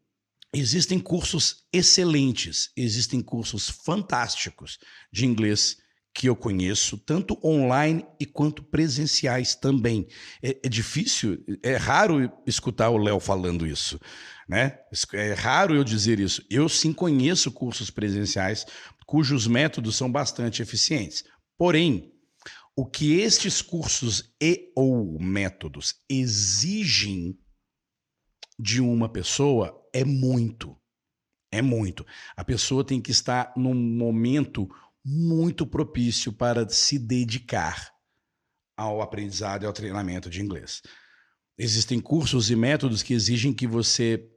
Existem 0.52 0.98
cursos 0.98 1.66
excelentes, 1.70 2.70
existem 2.74 3.20
cursos 3.20 3.68
fantásticos 3.68 4.78
de 5.12 5.26
inglês 5.26 5.76
que 6.14 6.30
eu 6.30 6.34
conheço, 6.34 6.96
tanto 6.96 7.38
online 7.44 8.06
e 8.18 8.24
quanto 8.24 8.62
presenciais 8.62 9.54
também. 9.54 10.08
É, 10.42 10.58
é 10.64 10.68
difícil, 10.68 11.44
é 11.62 11.76
raro 11.76 12.32
escutar 12.46 12.88
o 12.88 12.96
Léo 12.96 13.20
falando 13.20 13.66
isso, 13.66 14.00
né? 14.48 14.78
É 15.12 15.34
raro 15.34 15.74
eu 15.74 15.84
dizer 15.84 16.18
isso. 16.18 16.42
Eu 16.48 16.70
sim 16.70 16.90
conheço 16.90 17.52
cursos 17.52 17.90
presenciais 17.90 18.64
cujos 19.06 19.46
métodos 19.46 19.94
são 19.96 20.10
bastante 20.10 20.60
eficientes. 20.60 21.24
Porém, 21.56 22.12
o 22.76 22.84
que 22.84 23.20
estes 23.20 23.62
cursos 23.62 24.34
e 24.40 24.70
ou 24.76 25.18
métodos 25.18 25.94
exigem 26.08 27.38
de 28.58 28.80
uma 28.80 29.08
pessoa 29.08 29.82
é 29.92 30.04
muito. 30.04 30.76
É 31.50 31.62
muito. 31.62 32.04
A 32.36 32.44
pessoa 32.44 32.84
tem 32.84 33.00
que 33.00 33.10
estar 33.10 33.52
num 33.56 33.74
momento 33.74 34.68
muito 35.04 35.66
propício 35.66 36.32
para 36.32 36.68
se 36.68 36.98
dedicar 36.98 37.94
ao 38.76 39.00
aprendizado 39.00 39.62
e 39.62 39.66
ao 39.66 39.72
treinamento 39.72 40.28
de 40.28 40.42
inglês. 40.42 40.82
Existem 41.56 41.98
cursos 41.98 42.50
e 42.50 42.56
métodos 42.56 43.02
que 43.02 43.14
exigem 43.14 43.54
que 43.54 43.66
você 43.66 44.28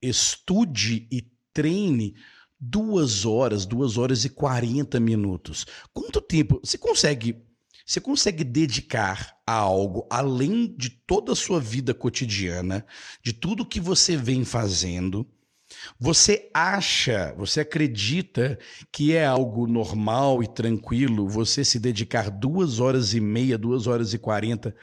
estude 0.00 1.08
e 1.10 1.28
treine 1.52 2.14
duas 2.60 3.24
horas, 3.24 3.66
duas 3.66 3.96
horas 3.98 4.24
e 4.24 4.28
quarenta 4.30 4.98
minutos. 5.00 5.66
Quanto 5.92 6.20
tempo 6.20 6.60
você 6.62 6.76
consegue? 6.78 7.36
Você 7.86 8.00
consegue 8.00 8.44
dedicar 8.44 9.36
a 9.46 9.54
algo 9.54 10.06
além 10.10 10.74
de 10.76 10.90
toda 10.90 11.32
a 11.32 11.36
sua 11.36 11.58
vida 11.58 11.94
cotidiana, 11.94 12.84
de 13.22 13.32
tudo 13.32 13.64
que 13.64 13.80
você 13.80 14.16
vem 14.16 14.44
fazendo, 14.44 15.26
Você 15.98 16.50
acha, 16.54 17.34
você 17.36 17.60
acredita 17.60 18.58
que 18.90 19.14
é 19.14 19.26
algo 19.26 19.66
normal 19.66 20.42
e 20.42 20.46
tranquilo 20.46 21.28
você 21.28 21.64
se 21.64 21.78
dedicar 21.78 22.30
duas 22.30 22.80
horas 22.80 23.12
e 23.14 23.20
meia, 23.20 23.58
duas 23.58 23.86
horas 23.86 24.14
e 24.14 24.18
quarenta 24.18 24.74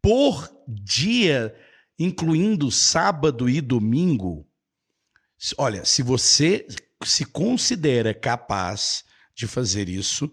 por 0.00 0.50
dia, 0.66 1.54
incluindo 1.98 2.70
sábado 2.70 3.48
e 3.48 3.60
domingo? 3.60 4.46
Olha, 5.58 5.84
se 5.84 6.02
você 6.02 6.66
se 7.08 7.24
considera 7.24 8.14
capaz 8.14 9.04
de 9.34 9.46
fazer 9.46 9.88
isso, 9.88 10.32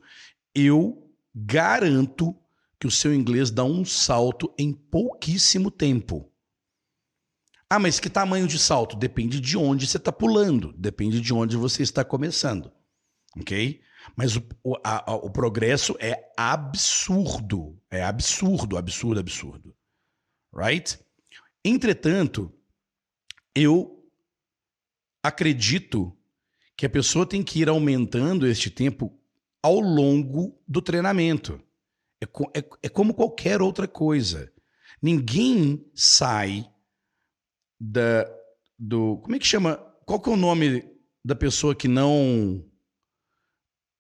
eu 0.54 1.10
garanto 1.34 2.36
que 2.80 2.88
o 2.88 2.92
seu 2.92 3.14
inglês 3.14 3.52
dá 3.52 3.64
um 3.64 3.84
salto 3.84 4.54
em 4.58 4.72
pouquíssimo 4.74 5.70
tempo. 5.70 6.32
Ah, 7.70 7.78
mas 7.78 8.00
que 8.00 8.10
tamanho 8.10 8.48
de 8.48 8.58
salto? 8.58 8.96
Depende 8.96 9.40
de 9.40 9.58
onde 9.58 9.86
você 9.86 9.98
está 9.98 10.12
pulando, 10.12 10.74
depende 10.74 11.22
de 11.22 11.34
onde 11.34 11.56
você 11.56 11.84
está 11.84 12.04
começando. 12.04 12.72
Ok? 13.38 13.82
Mas 14.16 14.36
o, 14.38 14.76
a, 14.84 15.14
o 15.14 15.30
progresso 15.30 15.96
é 16.00 16.32
absurdo. 16.36 17.80
É 17.92 18.04
absurdo, 18.04 18.78
absurdo, 18.78 19.20
absurdo. 19.20 19.76
Right? 20.54 20.98
Entretanto, 21.64 22.52
eu 23.54 24.04
acredito 25.24 26.18
que 26.80 26.86
a 26.86 26.90
pessoa 26.90 27.26
tem 27.26 27.44
que 27.44 27.60
ir 27.60 27.68
aumentando 27.68 28.48
este 28.48 28.70
tempo 28.70 29.14
ao 29.62 29.82
longo 29.82 30.58
do 30.66 30.82
treinamento. 30.82 31.62
É, 32.22 32.26
é, 32.58 32.70
é 32.84 32.88
como 32.88 33.14
qualquer 33.14 33.62
outra 33.62 33.86
coisa. 33.86 34.50
Ninguém 35.02 35.86
sai 35.94 36.66
da 37.78 38.26
do 38.78 39.18
como 39.18 39.36
é 39.36 39.40
que 39.40 39.46
chama? 39.46 39.76
Qual 40.06 40.22
que 40.22 40.30
é 40.30 40.32
o 40.32 40.38
nome 40.38 40.90
da 41.22 41.36
pessoa 41.36 41.76
que 41.76 41.90
não 41.90 42.66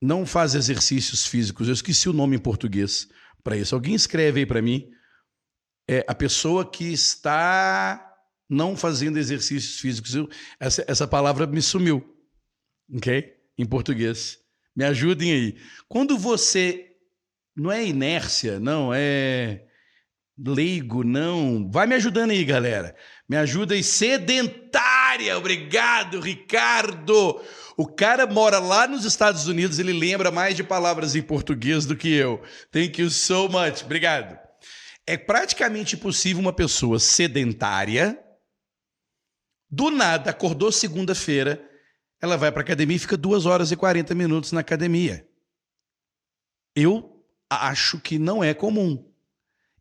não 0.01 0.25
faz 0.25 0.55
exercícios 0.55 1.25
físicos? 1.25 1.67
Eu 1.67 1.73
esqueci 1.73 2.07
o 2.07 2.13
nome 2.13 2.37
em 2.37 2.39
português 2.39 3.09
para 3.43 3.57
isso. 3.57 3.75
Alguém 3.75 3.93
escreve 3.93 4.39
aí 4.39 4.45
para 4.45 4.61
mim. 4.61 4.89
É 5.85 6.05
a 6.07 6.15
pessoa 6.15 6.65
que 6.65 6.85
está 6.85 8.15
não 8.49 8.77
fazendo 8.77 9.17
exercícios 9.17 9.81
físicos. 9.81 10.15
Eu, 10.15 10.29
essa, 10.57 10.85
essa 10.87 11.05
palavra 11.05 11.45
me 11.45 11.61
sumiu, 11.61 12.15
ok? 12.95 13.33
Em 13.57 13.65
português. 13.65 14.39
Me 14.75 14.85
ajudem 14.85 15.31
aí. 15.31 15.57
Quando 15.87 16.17
você 16.17 16.91
não 17.55 17.71
é 17.71 17.85
inércia, 17.85 18.59
não 18.59 18.93
é 18.93 19.65
leigo, 20.37 21.03
não. 21.03 21.69
Vai 21.69 21.85
me 21.85 21.95
ajudando 21.95 22.31
aí, 22.31 22.45
galera. 22.45 22.95
Me 23.27 23.35
ajuda 23.35 23.73
aí. 23.73 23.83
Sedentária. 23.83 25.37
Obrigado, 25.37 26.19
Ricardo. 26.19 27.41
O 27.75 27.85
cara 27.87 28.25
mora 28.25 28.59
lá 28.59 28.87
nos 28.87 29.05
Estados 29.05 29.47
Unidos, 29.47 29.79
ele 29.79 29.93
lembra 29.93 30.31
mais 30.31 30.55
de 30.55 30.63
palavras 30.63 31.15
em 31.15 31.21
português 31.21 31.85
do 31.85 31.95
que 31.95 32.09
eu. 32.09 32.41
Thank 32.71 33.01
you 33.01 33.09
so 33.09 33.47
much. 33.47 33.83
Obrigado. 33.83 34.37
É 35.07 35.17
praticamente 35.17 35.95
impossível 35.95 36.41
uma 36.41 36.53
pessoa 36.53 36.99
sedentária, 36.99 38.19
do 39.71 39.89
nada, 39.89 40.31
acordou 40.31 40.71
segunda-feira, 40.71 41.68
ela 42.21 42.37
vai 42.37 42.51
para 42.51 42.61
academia 42.61 42.95
e 42.95 42.99
fica 42.99 43.17
duas 43.17 43.45
horas 43.45 43.71
e 43.71 43.75
40 43.75 44.13
minutos 44.13 44.51
na 44.51 44.59
academia. 44.59 45.27
Eu 46.75 47.23
acho 47.49 47.99
que 47.99 48.19
não 48.19 48.43
é 48.43 48.53
comum. 48.53 49.05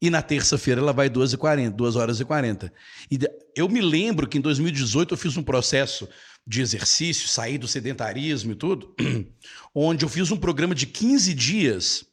E 0.00 0.10
na 0.10 0.22
terça-feira 0.22 0.80
ela 0.80 0.92
vai 0.92 1.08
2 1.08 1.32
e 1.32 1.36
40, 1.36 1.76
2 1.76 1.96
horas 1.96 2.20
e 2.20 2.24
40. 2.24 2.72
E 3.10 3.18
eu 3.56 3.68
me 3.68 3.80
lembro 3.80 4.28
que 4.28 4.38
em 4.38 4.40
2018 4.40 5.14
eu 5.14 5.18
fiz 5.18 5.36
um 5.36 5.42
processo 5.42 6.08
de 6.46 6.62
exercício, 6.62 7.28
saí 7.28 7.58
do 7.58 7.66
sedentarismo 7.66 8.52
e 8.52 8.54
tudo, 8.54 8.94
onde 9.74 10.04
eu 10.04 10.08
fiz 10.08 10.30
um 10.30 10.36
programa 10.36 10.74
de 10.74 10.86
15 10.86 11.34
dias 11.34 12.06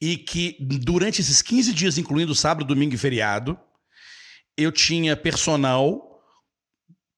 e 0.00 0.18
que 0.18 0.56
durante 0.60 1.20
esses 1.20 1.40
15 1.40 1.72
dias, 1.72 1.98
incluindo 1.98 2.34
sábado, 2.34 2.66
domingo 2.66 2.94
e 2.94 2.98
feriado, 2.98 3.58
eu 4.56 4.72
tinha 4.72 5.16
personal 5.16 6.05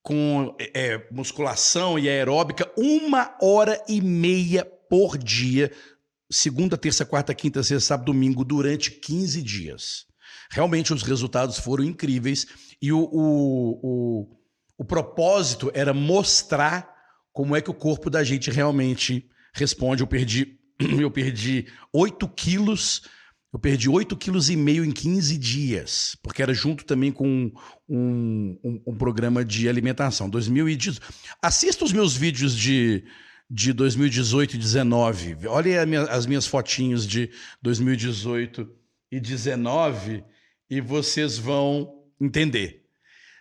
com 0.09 0.57
é, 0.59 1.07
musculação 1.13 1.99
e 1.99 2.09
aeróbica 2.09 2.67
uma 2.79 3.37
hora 3.43 3.79
e 3.87 4.01
meia 4.01 4.65
por 4.65 5.19
dia 5.19 5.71
segunda, 6.31 6.79
terça, 6.79 7.05
quarta, 7.05 7.35
quinta, 7.35 7.63
sexta, 7.63 7.89
sábado, 7.89 8.07
domingo, 8.07 8.43
durante 8.43 8.91
15 8.91 9.43
dias. 9.43 10.07
Realmente 10.51 10.95
os 10.95 11.03
resultados 11.03 11.59
foram 11.59 11.85
incríveis 11.85 12.47
e 12.81 12.91
o, 12.91 13.01
o, 13.01 13.81
o, 13.83 14.39
o 14.79 14.85
propósito 14.85 15.71
era 15.75 15.93
mostrar 15.93 16.91
como 17.31 17.55
é 17.55 17.61
que 17.61 17.71
o 17.71 17.75
corpo 17.75 18.09
da 18.09 18.25
gente 18.25 18.51
realmente 18.51 19.29
responde. 19.53 20.03
Eu 20.03 20.07
perdi, 20.07 20.59
eu 20.99 21.11
perdi 21.11 21.67
8 21.93 22.27
quilos. 22.29 23.03
Eu 23.53 23.59
perdi 23.59 23.89
8 23.89 24.15
quilos 24.17 24.51
em 24.51 24.91
15 24.91 25.39
dias, 25.39 26.17
porque 26.23 26.43
era 26.43 26.53
junto 26.53 26.85
também 26.85 27.11
com 27.11 27.51
um, 27.89 28.59
um, 28.63 28.83
um 28.87 28.97
programa 28.97 29.43
de 29.43 29.69
alimentação. 29.69 30.29
2018. 30.29 31.01
Assista 31.41 31.85
os 31.85 31.93
meus 31.93 32.15
vídeos 32.15 32.55
de, 32.55 33.05
de 33.51 33.73
2018 33.73 34.55
e 34.55 34.59
19. 34.59 35.47
Olha 35.47 35.83
as 36.11 36.27
minhas 36.27 36.47
fotinhos 36.47 37.07
de 37.07 37.31
2018 37.63 38.71
e 39.11 39.19
19 39.19 40.23
e 40.69 40.81
vocês 40.83 41.39
vão 41.39 42.05
entender. 42.21 42.85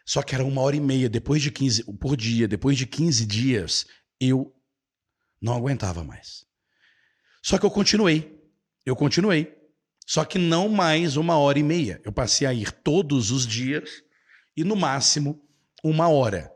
Só 0.05 0.21
que 0.21 0.33
era 0.33 0.45
uma 0.45 0.61
hora 0.61 0.77
e 0.77 0.79
meia 0.79 1.09
depois 1.09 1.41
de 1.41 1.51
15 1.51 1.83
por 1.99 2.15
dia, 2.15 2.47
depois 2.47 2.77
de 2.77 2.85
15 2.85 3.25
dias, 3.25 3.85
eu 4.21 4.55
não 5.41 5.53
aguentava 5.53 6.01
mais. 6.01 6.45
Só 7.43 7.57
que 7.57 7.65
eu 7.65 7.71
continuei. 7.71 8.39
Eu 8.85 8.95
continuei. 8.95 9.56
Só 10.07 10.23
que 10.23 10.39
não 10.39 10.69
mais 10.69 11.17
uma 11.17 11.37
hora 11.37 11.59
e 11.59 11.63
meia. 11.63 11.99
Eu 12.05 12.13
passei 12.13 12.47
a 12.47 12.53
ir 12.53 12.71
todos 12.71 13.29
os 13.29 13.45
dias 13.45 14.01
e 14.55 14.63
no 14.63 14.73
máximo 14.73 15.43
uma 15.83 16.07
hora. 16.07 16.49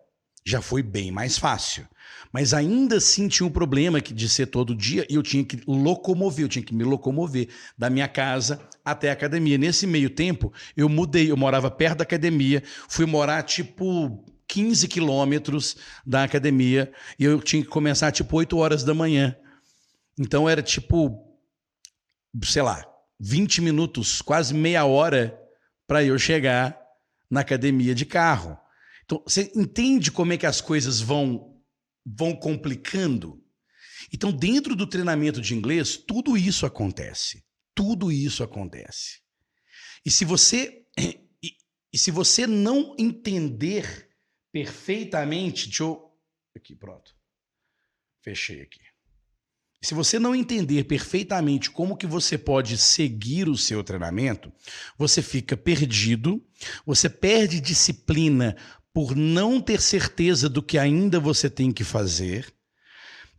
Já 0.46 0.62
foi 0.62 0.82
bem 0.82 1.12
mais 1.12 1.38
fácil. 1.38 1.86
Mas 2.32 2.54
ainda 2.54 2.96
assim 2.96 3.28
tinha 3.28 3.46
um 3.46 3.52
problema 3.52 4.00
de 4.00 4.30
ser 4.30 4.46
todo 4.48 4.74
dia 4.74 5.06
e 5.10 5.16
eu 5.16 5.22
tinha 5.22 5.44
que 5.44 5.62
locomover, 5.68 6.46
eu 6.46 6.50
tinha 6.50 6.64
que 6.64 6.74
me 6.74 6.86
locomover 6.86 7.50
da 7.78 7.90
minha 7.90 8.08
casa 8.08 8.58
até 8.86 9.10
a 9.10 9.14
academia. 9.14 9.58
Nesse 9.58 9.86
meio 9.86 10.10
tempo, 10.10 10.54
eu 10.76 10.88
mudei, 10.88 11.30
eu 11.30 11.36
morava 11.36 11.70
perto 11.70 11.98
da 11.98 12.04
academia, 12.04 12.64
fui 12.88 13.06
morar 13.06 13.44
tipo 13.44 14.24
15 14.48 14.88
quilômetros 14.88 15.76
da 16.06 16.24
academia 16.24 16.90
e 17.20 17.26
eu 17.26 17.42
tinha 17.42 17.62
que 17.62 17.70
começar 17.70 18.14
tipo 18.14 18.38
8 18.38 18.58
horas 18.58 18.82
da 18.86 18.94
manhã. 18.94 19.36
Então 20.18 20.48
era 20.48 20.64
tipo, 20.64 21.22
sei 22.44 22.62
lá, 22.62 22.90
20 23.24 23.62
minutos, 23.62 24.20
quase 24.20 24.52
meia 24.52 24.84
hora 24.84 25.40
para 25.86 26.04
eu 26.04 26.18
chegar 26.18 26.76
na 27.30 27.42
academia 27.42 27.94
de 27.94 28.04
carro. 28.04 28.58
Então, 29.06 29.22
você 29.26 29.52
entende 29.56 30.12
como 30.12 30.34
é 30.34 30.38
que 30.38 30.46
as 30.46 30.60
coisas 30.60 31.00
vão 31.00 31.50
vão 32.04 32.36
complicando. 32.36 33.40
Então, 34.12 34.32
dentro 34.32 34.76
do 34.76 34.88
treinamento 34.88 35.40
de 35.40 35.54
inglês, 35.54 35.96
tudo 35.96 36.36
isso 36.36 36.66
acontece. 36.66 37.46
Tudo 37.76 38.12
isso 38.12 38.44
acontece. 38.44 39.22
E 40.04 40.10
se 40.10 40.26
você 40.26 40.84
e, 40.98 41.56
e 41.94 41.98
se 41.98 42.10
você 42.10 42.48
não 42.48 42.96
entender 42.98 44.10
perfeitamente, 44.52 45.68
deixa 45.68 45.84
eu 45.84 46.12
aqui, 46.56 46.76
pronto. 46.76 47.16
Fechei 48.24 48.62
aqui. 48.62 48.82
Se 49.84 49.96
você 49.96 50.20
não 50.20 50.36
entender 50.36 50.84
perfeitamente 50.84 51.72
como 51.72 51.98
que 51.98 52.06
você 52.06 52.38
pode 52.38 52.78
seguir 52.78 53.50
o 53.50 53.58
seu 53.58 53.84
treinamento, 53.84 54.54
você 54.96 55.24
fica 55.24 55.58
perdido, 55.58 56.44
você 56.86 57.10
perde 57.10 57.60
disciplina 57.60 58.56
por 58.94 59.15
não 59.15 59.60
ter 59.60 59.82
certeza 59.82 60.48
do 60.48 60.62
que 60.62 60.78
ainda 60.78 61.20
você 61.20 61.50
tem 61.50 61.72
que 61.72 61.84
fazer. 61.84 62.54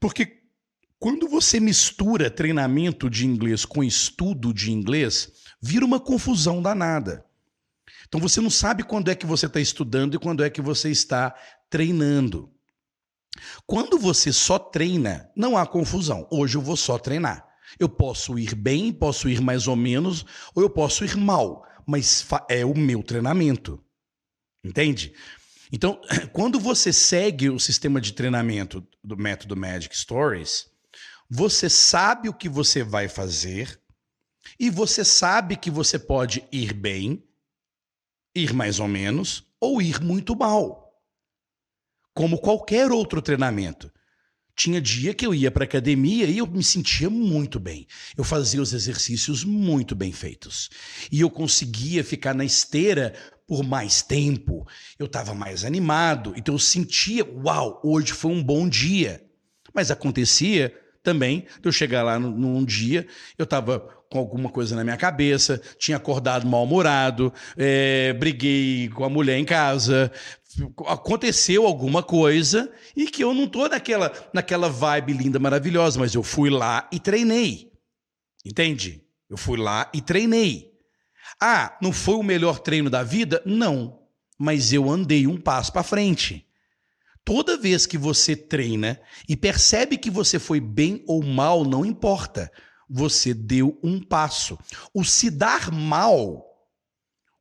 Porque 0.01 0.43
quando 0.99 1.29
você 1.29 1.61
mistura 1.61 2.29
treinamento 2.29 3.09
de 3.09 3.25
inglês 3.25 3.65
com 3.65 3.85
estudo 3.85 4.53
de 4.53 4.73
inglês, 4.73 5.31
vira 5.61 5.85
uma 5.85 6.01
confusão 6.01 6.61
danada. 6.61 7.25
Então 8.09 8.21
você 8.21 8.41
não 8.41 8.51
sabe 8.51 8.83
quando 8.83 9.11
é 9.11 9.15
que 9.15 9.27
você 9.27 9.47
está 9.47 9.61
estudando 9.61 10.17
e 10.17 10.19
quando 10.19 10.43
é 10.43 10.51
que 10.51 10.61
você 10.61 10.91
está 10.91 11.35
treinando. 11.71 12.53
Quando 13.67 13.99
você 13.99 14.33
só 14.33 14.59
treina, 14.59 15.31
não 15.35 15.57
há 15.57 15.67
confusão. 15.67 16.27
Hoje 16.31 16.57
eu 16.57 16.63
vou 16.63 16.77
só 16.77 16.99
treinar. 16.99 17.47
Eu 17.79 17.89
posso 17.89 18.39
ir 18.39 18.55
bem, 18.55 18.93
posso 18.93 19.29
ir 19.29 19.41
mais 19.41 19.67
ou 19.67 19.77
menos, 19.77 20.25
ou 20.55 20.63
eu 20.63 20.69
posso 20.69 21.05
ir 21.05 21.17
mal, 21.17 21.67
mas 21.87 22.27
é 22.49 22.65
o 22.65 22.77
meu 22.77 23.03
treinamento. 23.03 23.83
Entende? 24.63 25.15
Então, 25.73 26.01
quando 26.33 26.61
você 26.61 26.93
segue 26.93 27.49
o 27.49 27.59
sistema 27.59 28.01
de 28.01 28.13
treinamento 28.13 28.87
do 29.03 29.17
método 29.17 29.57
Magic 29.57 29.97
Stories, 29.97 30.71
você 31.29 31.71
sabe 31.71 32.29
o 32.29 32.35
que 32.35 32.49
você 32.49 32.83
vai 32.83 33.09
fazer 33.09 33.81
e 34.61 34.69
você 34.69 35.05
sabe 35.05 35.57
que 35.57 35.71
você 35.71 35.99
pode 35.99 36.45
ir 36.53 36.75
bem, 36.75 37.25
ir 38.35 38.53
mais 38.53 38.79
ou 38.79 38.89
menos 38.89 39.47
ou 39.59 39.81
ir 39.81 40.01
muito 40.03 40.37
mal. 40.37 40.82
Como 42.15 42.39
qualquer 42.39 42.91
outro 42.91 43.23
treinamento. 43.23 43.91
Tinha 44.55 44.81
dia 44.81 45.15
que 45.15 45.25
eu 45.25 45.35
ia 45.35 45.51
para 45.51 45.65
academia 45.65 46.27
e 46.27 46.39
eu 46.39 46.47
me 46.47 46.63
sentia 46.63 47.09
muito 47.09 47.59
bem. 47.59 47.87
Eu 48.17 48.23
fazia 48.23 48.61
os 48.61 48.75
exercícios 48.75 49.45
muito 49.45 49.95
bem 49.95 50.13
feitos. 50.13 50.69
E 51.11 51.21
eu 51.21 51.31
conseguia 51.31 52.05
ficar 52.05 52.35
na 52.35 52.45
esteira 52.45 53.15
por 53.47 53.65
mais 53.65 54.03
tempo. 54.03 54.67
Eu 54.99 55.07
estava 55.07 55.35
mais 55.35 55.65
animado. 55.65 56.35
Então 56.37 56.55
eu 56.55 56.59
sentia, 56.59 57.25
uau, 57.25 57.81
hoje 57.83 58.13
foi 58.13 58.31
um 58.31 58.43
bom 58.43 58.69
dia. 58.69 59.25
Mas 59.75 59.91
acontecia 59.91 60.73
também 61.03 61.47
de 61.61 61.69
eu 61.69 61.73
chegar 61.73 62.03
lá 62.03 62.19
num 62.19 62.65
dia, 62.65 63.07
eu 63.37 63.45
estava 63.45 63.89
com 64.13 64.19
alguma 64.19 64.51
coisa 64.51 64.77
na 64.77 64.85
minha 64.85 64.97
cabeça, 64.97 65.59
tinha 65.79 65.97
acordado 65.97 66.47
mal-humorado, 66.47 67.33
é, 67.57 68.13
briguei 68.13 68.91
com 68.91 69.05
a 69.05 69.09
mulher 69.09 69.39
em 69.39 69.45
casa, 69.45 70.13
aconteceu 70.87 71.67
alguma 71.67 72.03
coisa 72.03 72.71
e 72.95 73.07
que 73.07 73.25
eu 73.25 73.33
não 73.33 73.49
tô 73.49 73.67
naquela, 73.67 74.13
naquela 74.35 74.69
vibe 74.69 75.15
linda, 75.15 75.39
maravilhosa, 75.39 75.99
mas 75.99 76.15
eu 76.15 76.23
fui 76.23 76.51
lá 76.51 76.87
e 76.93 77.01
treinei. 77.01 77.73
Entende? 78.45 79.03
Eu 79.31 79.39
fui 79.39 79.59
lá 79.59 79.91
e 79.95 80.03
treinei. 80.03 80.71
Ah, 81.41 81.79
não 81.81 81.91
foi 81.91 82.17
o 82.17 82.23
melhor 82.23 82.59
treino 82.59 82.91
da 82.91 83.03
vida? 83.03 83.41
Não. 83.47 83.99
Mas 84.39 84.75
eu 84.75 84.91
andei 84.91 85.27
um 85.27 85.41
passo 85.41 85.73
para 85.73 85.83
frente. 85.83 86.47
Toda 87.25 87.57
vez 87.57 87.87
que 87.87 87.97
você 87.97 88.37
treina 88.37 89.01
e 89.27 89.37
percebe 89.37 89.97
que 89.97 90.11
você 90.11 90.39
foi 90.39 90.61
bem 90.61 91.03
ou 91.07 91.25
mal, 91.25 91.65
não 91.65 91.83
importa. 91.87 92.51
Você 92.95 93.33
deu 93.33 93.79
um 93.83 93.99
passo. 93.99 94.59
O 94.93 95.03
se 95.03 95.31
dar 95.31 95.73
mal 95.73 96.45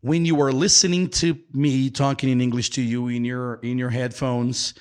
when 0.01 0.25
you 0.25 0.41
are 0.41 0.53
listening 0.53 1.07
to 1.07 1.37
me 1.53 1.89
talking 1.89 2.29
in 2.29 2.39
English 2.39 2.69
to 2.69 2.81
you 2.81 3.09
in 3.09 3.25
your 3.25 3.59
in 3.61 3.77
your 3.77 3.89
headphones 3.89 4.73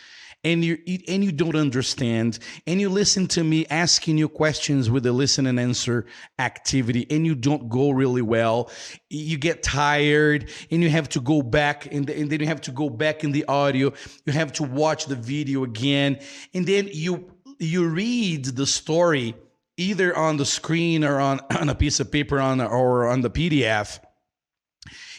and 0.45 0.65
you 0.65 0.79
and 1.09 1.25
you 1.25 1.33
don't 1.33 1.57
understand 1.57 2.39
and 2.67 2.81
you 2.81 2.89
listen 2.89 3.27
to 3.27 3.45
me 3.45 3.67
asking 3.69 4.17
you 4.17 4.29
questions 4.29 4.89
with 4.89 5.05
a 5.07 5.13
listen 5.13 5.47
and 5.47 5.61
answer 5.61 6.07
activity 6.39 7.07
and 7.11 7.27
you 7.27 7.35
don't 7.35 7.69
go 7.69 7.91
really 7.91 8.23
well 8.23 8.71
you 9.11 9.37
get 9.37 9.63
tired 9.63 10.49
and 10.71 10.83
you 10.83 10.89
have 10.89 11.09
to 11.09 11.21
go 11.21 11.43
back 11.43 11.87
and, 11.93 12.09
and 12.09 12.31
then 12.31 12.41
you 12.41 12.47
have 12.47 12.61
to 12.61 12.71
go 12.71 12.89
back 12.89 13.23
in 13.25 13.33
the 13.33 13.45
audio 13.47 13.93
you 14.25 14.33
have 14.33 14.53
to 14.53 14.63
watch 14.63 15.07
the 15.07 15.17
video 15.17 15.65
again 15.65 16.19
and 16.55 16.67
then 16.67 16.89
you 16.93 17.31
you 17.59 17.87
read 17.87 18.45
the 18.47 18.67
story 18.67 19.35
either 19.81 20.17
on 20.17 20.37
the 20.37 20.45
screen 20.45 21.05
or 21.05 21.19
on, 21.21 21.41
on 21.61 21.69
a 21.69 21.75
piece 21.75 22.01
of 22.01 22.13
paper 22.13 22.39
on 22.39 22.61
or 22.61 23.09
on 23.09 23.23
the 23.23 23.31
pdf 23.31 23.99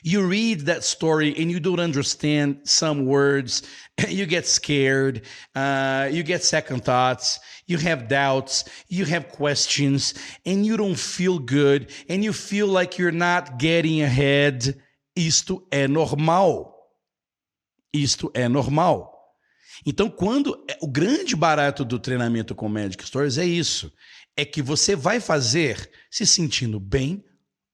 you 0.03 0.25
read 0.25 0.61
that 0.61 0.83
story 0.83 1.35
and 1.37 1.51
you 1.51 1.59
don't 1.59 1.79
understand 1.79 2.61
some 2.63 3.05
words, 3.05 3.63
you 4.07 4.25
get 4.25 4.47
scared, 4.47 5.21
uh, 5.55 6.09
you 6.11 6.23
get 6.23 6.43
second 6.43 6.83
thoughts, 6.83 7.39
you 7.67 7.77
have 7.77 8.07
doubts, 8.07 8.65
you 8.87 9.05
have 9.05 9.29
questions, 9.29 10.13
and 10.45 10.65
you 10.65 10.75
don't 10.75 10.97
feel 10.97 11.39
good, 11.39 11.91
and 12.09 12.23
you 12.23 12.33
feel 12.33 12.67
like 12.67 12.97
you're 12.97 13.11
not 13.11 13.59
getting 13.59 14.01
ahead. 14.01 14.75
Isto 15.15 15.67
é 15.71 15.87
normal. 15.87 16.73
Isto 17.93 18.31
é 18.33 18.47
normal. 18.49 19.11
Então, 19.85 20.09
quando 20.09 20.63
o 20.79 20.87
grande 20.87 21.35
barato 21.35 21.83
do 21.83 21.99
treinamento 21.99 22.53
com 22.53 22.69
Magic 22.69 23.03
Stories 23.05 23.37
é 23.37 23.45
isso, 23.45 23.91
é 24.35 24.45
que 24.45 24.61
você 24.61 24.95
vai 24.95 25.19
fazer 25.19 25.89
se 26.09 26.25
sentindo 26.25 26.79
bem 26.79 27.23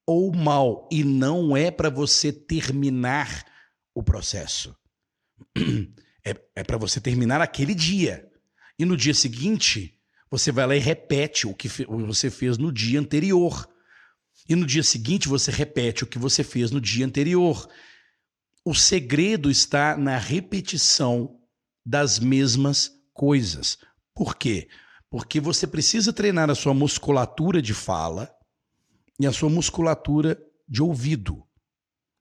ou 0.06 0.34
mal 0.34 0.88
e 0.92 1.04
não 1.04 1.56
é 1.56 1.70
para 1.70 1.90
você 1.90 2.32
terminar 2.32 3.46
o 3.94 4.04
processo. 4.04 4.76
É, 6.26 6.36
é 6.58 6.62
para 6.62 6.78
você 6.78 7.00
terminar 7.00 7.40
aquele 7.40 7.74
dia. 7.74 8.30
E 8.78 8.84
no 8.84 8.98
dia 8.98 9.14
seguinte, 9.14 9.98
você 10.30 10.52
vai 10.52 10.68
lá 10.68 10.76
e 10.76 10.80
repete 10.80 11.48
o 11.48 11.54
que 11.54 11.70
você 11.70 12.30
fez 12.30 12.58
no 12.58 12.70
dia 12.70 13.00
anterior. 13.00 13.66
E 14.50 14.54
no 14.54 14.66
dia 14.66 14.84
seguinte, 14.84 15.30
você 15.30 15.52
repete 15.52 16.04
o 16.04 16.08
que 16.08 16.20
você 16.20 16.44
fez 16.44 16.70
no 16.70 16.82
dia 16.82 17.06
anterior. 17.06 17.66
O 18.66 18.76
segredo 18.76 19.50
está 19.50 19.96
na 19.96 20.18
repetição 20.18 21.40
das 21.86 22.20
mesmas 22.20 22.92
coisas. 23.14 23.78
Por 24.14 24.36
quê? 24.36 24.68
Porque 25.10 25.40
você 25.40 25.66
precisa 25.66 26.12
treinar 26.12 26.50
a 26.50 26.56
sua 26.56 26.74
musculatura 26.74 27.62
de 27.62 27.74
fala 27.74 28.30
e 29.20 29.26
a 29.26 29.32
sua 29.32 29.50
musculatura 29.50 30.38
de 30.68 30.84
ouvido. 30.84 31.44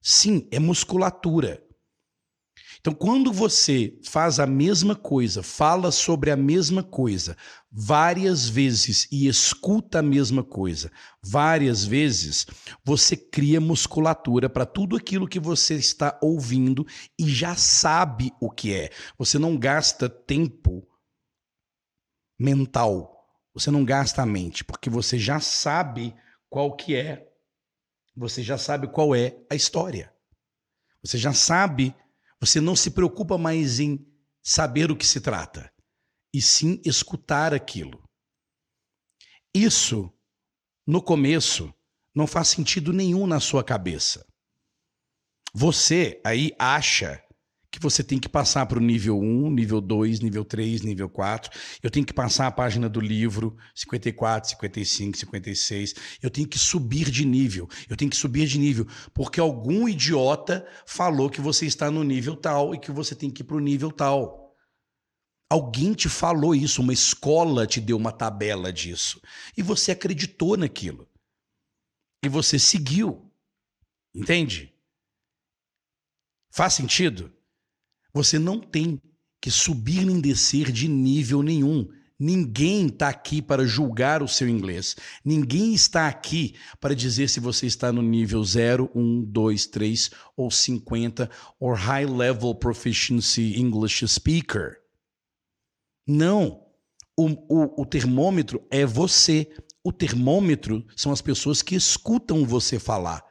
Sim, 0.01 0.49
é 0.53 0.59
musculatura. 0.59 1.67
Então, 2.81 2.95
quando 2.95 3.33
você 3.33 3.99
faz 4.05 4.39
a 4.39 4.47
mesma 4.47 4.95
coisa, 4.95 5.43
fala 5.43 5.91
sobre 5.91 6.31
a 6.31 6.37
mesma 6.37 6.85
coisa 6.85 7.37
várias 7.71 8.49
vezes 8.49 9.09
e 9.11 9.27
escuta 9.27 9.99
a 9.99 10.03
mesma 10.03 10.45
coisa 10.45 10.91
várias 11.21 11.85
vezes, 11.85 12.47
você 12.85 13.17
cria 13.17 13.61
musculatura 13.61 14.49
para 14.49 14.65
tudo 14.65 14.97
aquilo 14.97 15.27
que 15.27 15.41
você 15.41 15.75
está 15.75 16.17
ouvindo 16.23 16.87
e 17.19 17.29
já 17.29 17.57
sabe 17.57 18.33
o 18.41 18.49
que 18.49 18.73
é. 18.73 18.91
Você 19.19 19.39
não 19.39 19.57
gasta 19.57 20.09
tempo 20.09 20.87
mental, 22.39 23.17
você 23.55 23.71
não 23.71 23.85
gasta 23.85 24.23
a 24.23 24.27
mente, 24.27 24.65
porque 24.65 24.91
você 24.91 25.19
já 25.19 25.41
sabe 25.41 26.15
qual 26.49 26.77
que 26.77 26.95
é, 26.95 27.27
você 28.15 28.43
já 28.43 28.59
sabe 28.59 28.89
qual 28.89 29.15
é 29.15 29.37
a 29.51 29.55
história. 29.55 30.13
Você 31.03 31.19
já 31.19 31.33
sabe, 31.33 31.95
você 32.41 32.61
não 32.61 32.75
se 32.75 32.91
preocupa 32.91 33.39
mais 33.39 33.81
em 33.81 34.07
saber 34.43 34.91
o 34.91 34.97
que 34.97 35.07
se 35.07 35.21
trata, 35.21 35.73
e 36.33 36.43
sim 36.43 36.81
escutar 36.85 37.55
aquilo. 37.55 38.03
Isso, 39.55 40.13
no 40.87 41.01
começo, 41.03 41.73
não 42.15 42.27
faz 42.27 42.49
sentido 42.49 42.93
nenhum 42.93 43.27
na 43.27 43.41
sua 43.41 43.65
cabeça. 43.65 44.27
Você 45.55 46.21
aí 46.25 46.53
acha 46.59 47.23
que 47.77 47.83
você 47.83 48.03
tem 48.03 48.19
que 48.19 48.29
passar 48.29 48.65
para 48.65 48.79
o 48.79 48.81
nível 48.81 49.21
1, 49.21 49.51
nível 49.51 49.83
2, 49.83 50.21
nível 50.21 50.47
3, 50.47 50.81
nível 50.81 51.11
4. 51.11 51.51
Eu 51.83 51.91
tenho 51.91 52.07
que 52.07 52.13
passar 52.13 52.47
a 52.47 52.51
página 52.51 52.89
do 52.89 53.01
livro 53.01 53.55
54, 53.75 54.49
55, 54.51 55.19
56. 55.19 55.95
Eu 56.23 56.31
tenho 56.31 56.49
que 56.49 56.59
subir 56.59 57.11
de 57.11 57.27
nível. 57.27 57.69
Eu 57.87 57.95
tenho 57.95 58.11
que 58.11 58.17
subir 58.17 58.47
de 58.47 58.59
nível 58.59 58.87
porque 59.13 59.39
algum 59.39 59.87
idiota 59.87 60.67
falou 60.87 61.29
que 61.29 61.41
você 61.41 61.67
está 61.67 61.91
no 61.91 62.03
nível 62.03 62.35
tal 62.35 62.75
e 62.75 62.79
que 62.79 62.91
você 62.91 63.15
tem 63.15 63.31
que 63.31 63.43
ir 63.43 63.45
para 63.45 63.57
o 63.59 63.61
nível 63.61 63.93
tal. 63.93 64.55
Alguém 65.51 65.93
te 65.93 66.09
falou 66.09 66.55
isso, 66.55 66.81
uma 66.81 66.95
escola 66.95 67.67
te 67.67 67.79
deu 67.79 67.99
uma 67.99 68.11
tabela 68.11 68.73
disso. 68.73 69.21
E 69.55 69.63
você 69.63 69.93
acreditou 69.93 70.57
naquilo. 70.57 71.07
E 72.25 72.29
você 72.29 72.59
seguiu. 72.59 73.31
Entende? 74.15 74.75
Faz 76.51 76.73
sentido? 76.73 77.36
Você 78.17 78.39
não 78.39 78.59
tem 78.59 78.99
que 79.43 79.51
subir 79.51 80.07
nem 80.07 80.19
descer 80.23 80.73
de 80.73 80.89
nível 80.89 81.43
nenhum. 81.43 81.87
Ninguém 82.19 82.87
está 82.87 83.11
aqui 83.11 83.43
para 83.43 83.67
julgar 83.67 84.23
o 84.23 84.29
seu 84.29 84.49
inglês. 84.49 84.97
Ninguém 85.23 85.75
está 85.75 86.09
aqui 86.09 86.55
para 86.81 86.95
dizer 86.95 87.29
se 87.29 87.41
você 87.41 87.67
está 87.67 87.93
no 87.93 88.01
nível 88.01 88.43
0, 88.43 88.91
1, 88.95 89.23
2, 89.25 89.67
3 89.67 90.11
ou 90.35 90.51
50 90.51 91.31
ou 91.61 91.75
High 91.75 92.07
Level 92.07 92.55
Proficiency 92.55 93.61
English 93.61 94.09
Speaker. 94.09 94.79
Não. 96.07 96.63
O, 97.15 97.27
o, 97.51 97.83
o 97.83 97.85
termômetro 97.85 98.67
é 98.71 98.87
você. 98.87 99.47
O 99.85 99.93
termômetro 99.93 100.87
são 100.97 101.13
as 101.13 101.21
pessoas 101.21 101.61
que 101.61 101.75
escutam 101.75 102.47
você 102.47 102.79
falar. 102.79 103.26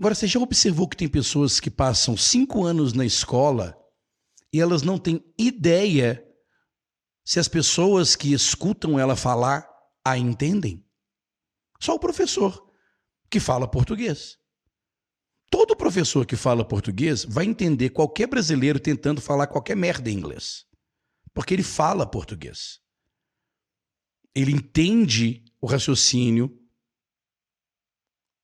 Agora, 0.00 0.14
você 0.14 0.26
já 0.26 0.40
observou 0.40 0.88
que 0.88 0.96
tem 0.96 1.06
pessoas 1.06 1.60
que 1.60 1.70
passam 1.70 2.16
cinco 2.16 2.64
anos 2.64 2.94
na 2.94 3.04
escola 3.04 3.78
e 4.50 4.58
elas 4.58 4.80
não 4.80 4.98
têm 4.98 5.22
ideia 5.36 6.26
se 7.22 7.38
as 7.38 7.46
pessoas 7.46 8.16
que 8.16 8.32
escutam 8.32 8.98
ela 8.98 9.14
falar 9.14 9.68
a 10.02 10.16
entendem? 10.16 10.82
Só 11.78 11.96
o 11.96 11.98
professor 11.98 12.66
que 13.30 13.38
fala 13.38 13.70
português. 13.70 14.38
Todo 15.50 15.76
professor 15.76 16.24
que 16.24 16.34
fala 16.34 16.66
português 16.66 17.26
vai 17.26 17.44
entender 17.44 17.90
qualquer 17.90 18.26
brasileiro 18.26 18.80
tentando 18.80 19.20
falar 19.20 19.48
qualquer 19.48 19.76
merda 19.76 20.08
em 20.08 20.14
inglês. 20.14 20.64
Porque 21.34 21.52
ele 21.52 21.62
fala 21.62 22.10
português. 22.10 22.80
Ele 24.34 24.52
entende 24.52 25.44
o 25.60 25.66
raciocínio 25.66 26.58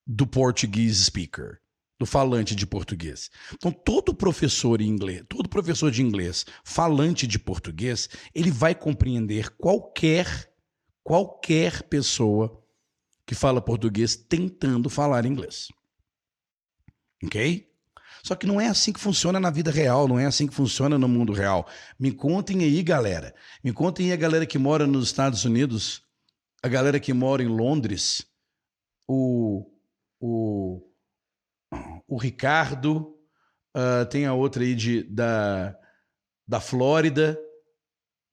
do 0.07 0.27
português 0.27 0.99
speaker, 0.99 1.59
do 1.99 2.07
falante 2.07 2.55
de 2.55 2.67
português. 2.67 3.31
Então, 3.55 3.73
todo 3.73 4.15
professor 4.15 4.81
inglês, 4.81 5.25
todo 5.29 5.49
professor 5.49 5.91
de 5.91 6.03
inglês 6.03 6.45
falante 6.65 7.27
de 7.27 7.39
português, 7.39 8.09
ele 8.35 8.51
vai 8.51 8.75
compreender 8.75 9.51
qualquer 9.57 10.53
qualquer 11.03 11.85
pessoa 11.85 12.61
que 13.25 13.35
fala 13.35 13.61
português 13.61 14.17
tentando 14.17 14.91
falar 14.91 15.25
inglês. 15.25 15.69
OK? 17.25 17.73
Só 18.25 18.35
que 18.35 18.47
não 18.47 18.61
é 18.61 18.67
assim 18.67 18.93
que 18.93 18.99
funciona 18.99 19.39
na 19.39 19.51
vida 19.51 19.71
real, 19.71 20.09
não 20.09 20.19
é 20.19 20.27
assim 20.27 20.49
que 20.49 20.55
funciona 20.55 20.99
no 20.99 21.09
mundo 21.09 21.33
real. 21.33 21.65
Me 21.97 22.11
contem 22.11 22.65
aí, 22.65 22.83
galera. 22.83 23.33
Me 23.63 23.73
contem 23.73 24.07
aí 24.07 24.13
a 24.13 24.17
galera 24.17 24.45
que 24.45 24.59
mora 24.59 24.85
nos 24.85 25.07
Estados 25.07 25.45
Unidos, 25.45 26.03
a 26.61 26.67
galera 26.67 26.99
que 26.99 27.13
mora 27.13 27.41
em 27.41 27.47
Londres, 27.47 28.27
o, 29.07 29.65
o, 30.27 30.93
o 32.09 32.19
Ricardo, 32.19 33.17
uh, 33.77 34.07
tem 34.11 34.27
a 34.27 34.35
outra 34.35 34.63
aí 34.63 34.75
de, 34.75 35.03
da, 35.05 35.79
da 36.47 36.61
Flórida, 36.61 37.39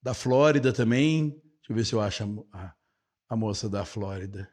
da 0.01 0.13
Flórida 0.13 0.73
também. 0.73 1.29
Deixa 1.29 1.71
eu 1.71 1.75
ver 1.75 1.85
se 1.85 1.93
eu 1.93 2.01
acho 2.01 2.47
a, 2.51 2.75
a 3.29 3.35
moça 3.35 3.69
da 3.69 3.85
Flórida. 3.85 4.51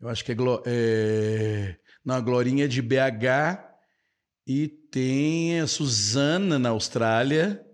Eu 0.00 0.08
acho 0.08 0.24
que 0.24 0.32
é, 0.32 0.36
é... 0.66 1.80
Não, 2.04 2.14
a 2.14 2.20
Glorinha 2.20 2.66
é 2.66 2.68
de 2.68 2.82
BH 2.82 3.64
e 4.46 4.68
tem 4.68 5.60
a 5.60 5.66
Suzana 5.66 6.58
na 6.58 6.68
Austrália. 6.68 7.64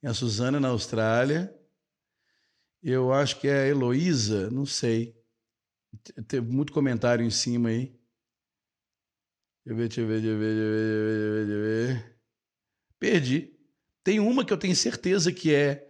Tem 0.00 0.10
a 0.10 0.14
Suzana 0.14 0.60
na 0.60 0.68
Austrália. 0.68 1.54
Eu 2.82 3.12
acho 3.12 3.40
que 3.40 3.48
é 3.48 3.62
a 3.62 3.66
Heloísa, 3.66 4.50
não 4.50 4.64
sei. 4.64 5.17
Teve 6.26 6.50
muito 6.50 6.72
comentário 6.72 7.24
em 7.24 7.30
cima 7.30 7.70
aí. 7.70 7.98
Deixa 9.64 9.70
eu 9.72 9.76
ver, 9.76 9.88
deixa 9.88 10.00
eu 10.00 10.06
ver, 10.06 10.20
deixa 10.20 10.28
eu 10.28 10.38
ver, 10.38 10.54
deixa 10.54 10.62
eu 10.62 11.34
ver, 11.34 11.46
deixa 11.46 11.52
eu 11.52 11.62
ver. 11.62 12.18
Perdi. 12.98 13.58
Tem 14.02 14.20
uma 14.20 14.44
que 14.44 14.52
eu 14.52 14.58
tenho 14.58 14.74
certeza 14.74 15.32
que 15.32 15.54
é 15.54 15.88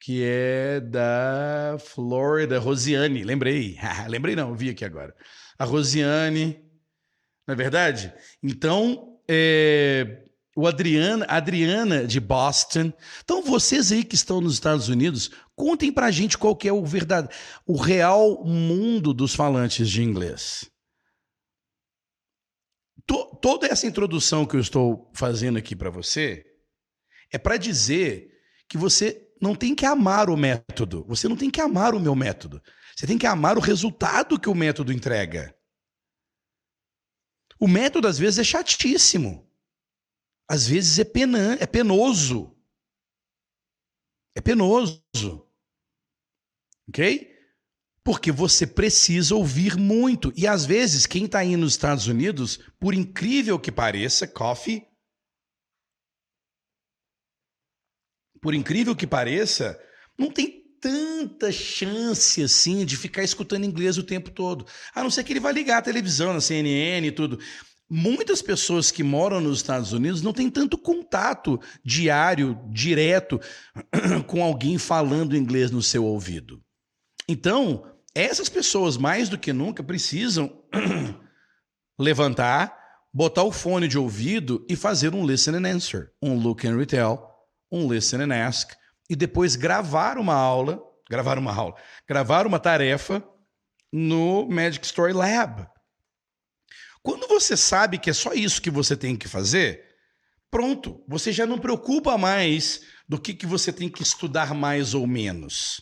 que 0.00 0.24
é 0.24 0.80
da 0.80 1.76
Flórida, 1.78 2.58
Rosiane. 2.58 3.22
Lembrei. 3.22 3.76
Lembrei 4.08 4.34
não, 4.34 4.54
vi 4.54 4.70
aqui 4.70 4.84
agora. 4.84 5.14
A 5.58 5.64
Rosiane, 5.64 6.64
não 7.46 7.52
é 7.52 7.56
verdade? 7.56 8.12
Então, 8.42 9.20
é, 9.28 10.24
o 10.60 10.66
Adriana, 10.66 11.24
Adriana 11.26 12.06
de 12.06 12.20
Boston. 12.20 12.92
Então, 13.24 13.42
vocês 13.42 13.90
aí 13.90 14.04
que 14.04 14.14
estão 14.14 14.42
nos 14.42 14.54
Estados 14.54 14.88
Unidos, 14.88 15.30
contem 15.56 15.90
pra 15.90 16.10
gente 16.10 16.36
qual 16.36 16.54
que 16.54 16.68
é 16.68 16.72
o 16.72 16.84
verdade, 16.84 17.28
o 17.66 17.76
real 17.76 18.44
mundo 18.44 19.14
dos 19.14 19.34
falantes 19.34 19.88
de 19.88 20.02
inglês. 20.02 20.70
toda 23.40 23.66
essa 23.66 23.86
introdução 23.86 24.44
que 24.44 24.54
eu 24.54 24.60
estou 24.60 25.10
fazendo 25.14 25.58
aqui 25.58 25.74
para 25.74 25.88
você 25.88 26.44
é 27.32 27.38
para 27.38 27.56
dizer 27.56 28.30
que 28.68 28.76
você 28.76 29.26
não 29.40 29.54
tem 29.54 29.74
que 29.74 29.86
amar 29.86 30.28
o 30.28 30.36
método, 30.36 31.04
você 31.08 31.26
não 31.26 31.36
tem 31.36 31.50
que 31.50 31.60
amar 31.60 31.94
o 31.94 32.00
meu 32.00 32.14
método. 32.14 32.62
Você 32.94 33.06
tem 33.06 33.16
que 33.16 33.26
amar 33.26 33.56
o 33.56 33.62
resultado 33.62 34.38
que 34.38 34.50
o 34.50 34.54
método 34.54 34.92
entrega. 34.92 35.56
O 37.58 37.66
método 37.66 38.06
às 38.06 38.18
vezes 38.18 38.40
é 38.40 38.44
chatíssimo. 38.44 39.49
Às 40.50 40.66
vezes 40.66 40.98
é, 40.98 41.04
pena, 41.04 41.54
é 41.60 41.66
penoso. 41.66 42.52
É 44.36 44.40
penoso. 44.40 45.00
Ok? 46.88 47.30
Porque 48.02 48.32
você 48.32 48.66
precisa 48.66 49.36
ouvir 49.36 49.76
muito. 49.76 50.32
E 50.36 50.48
às 50.48 50.64
vezes, 50.64 51.06
quem 51.06 51.26
está 51.26 51.38
aí 51.38 51.56
nos 51.56 51.74
Estados 51.74 52.08
Unidos, 52.08 52.56
por 52.80 52.94
incrível 52.94 53.60
que 53.60 53.70
pareça, 53.70 54.26
coffee 54.26 54.84
por 58.42 58.52
incrível 58.54 58.96
que 58.96 59.06
pareça, 59.06 59.80
não 60.18 60.32
tem 60.32 60.60
tanta 60.80 61.52
chance 61.52 62.42
assim 62.42 62.84
de 62.84 62.96
ficar 62.96 63.22
escutando 63.22 63.64
inglês 63.64 63.98
o 63.98 64.02
tempo 64.02 64.30
todo. 64.30 64.66
A 64.94 65.02
não 65.02 65.10
ser 65.10 65.22
que 65.22 65.32
ele 65.32 65.40
vá 65.40 65.52
ligar 65.52 65.78
a 65.78 65.82
televisão 65.82 66.32
na 66.32 66.40
CNN 66.40 67.06
e 67.06 67.12
tudo. 67.12 67.38
Muitas 67.92 68.40
pessoas 68.40 68.92
que 68.92 69.02
moram 69.02 69.40
nos 69.40 69.58
Estados 69.58 69.92
Unidos 69.92 70.22
não 70.22 70.32
têm 70.32 70.48
tanto 70.48 70.78
contato 70.78 71.60
diário, 71.84 72.56
direto, 72.68 73.40
com 74.28 74.44
alguém 74.44 74.78
falando 74.78 75.36
inglês 75.36 75.72
no 75.72 75.82
seu 75.82 76.04
ouvido. 76.04 76.62
Então, 77.28 77.84
essas 78.14 78.48
pessoas, 78.48 78.96
mais 78.96 79.28
do 79.28 79.36
que 79.36 79.52
nunca, 79.52 79.82
precisam 79.82 80.62
levantar, 81.98 82.76
botar 83.12 83.42
o 83.42 83.50
fone 83.50 83.88
de 83.88 83.98
ouvido 83.98 84.64
e 84.70 84.76
fazer 84.76 85.12
um 85.12 85.26
listen 85.26 85.56
and 85.56 85.68
answer, 85.68 86.12
um 86.22 86.38
look 86.38 86.64
and 86.64 86.76
retell, 86.76 87.28
um 87.72 87.88
listen 87.88 88.22
and 88.22 88.32
ask, 88.32 88.72
e 89.08 89.16
depois 89.16 89.56
gravar 89.56 90.16
uma 90.16 90.34
aula, 90.34 90.80
gravar 91.10 91.38
uma 91.38 91.52
aula, 91.52 91.74
gravar 92.08 92.46
uma 92.46 92.60
tarefa 92.60 93.20
no 93.92 94.48
Magic 94.48 94.86
Story 94.86 95.12
Lab. 95.12 95.66
Quando 97.02 97.26
você 97.26 97.56
sabe 97.56 97.98
que 97.98 98.10
é 98.10 98.12
só 98.12 98.32
isso 98.32 98.60
que 98.60 98.70
você 98.70 98.96
tem 98.96 99.16
que 99.16 99.28
fazer, 99.28 99.84
pronto, 100.50 101.02
você 101.08 101.32
já 101.32 101.46
não 101.46 101.58
preocupa 101.58 102.18
mais 102.18 102.82
do 103.08 103.20
que, 103.20 103.34
que 103.34 103.46
você 103.46 103.72
tem 103.72 103.88
que 103.88 104.02
estudar 104.02 104.54
mais 104.54 104.94
ou 104.94 105.06
menos. 105.06 105.80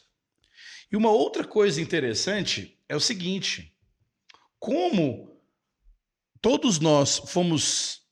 E 0.90 0.96
uma 0.96 1.10
outra 1.10 1.44
coisa 1.44 1.80
interessante 1.80 2.78
é 2.88 2.96
o 2.96 3.00
seguinte: 3.00 3.74
como 4.58 5.36
todos 6.40 6.78
nós 6.78 7.18
fomos 7.18 8.02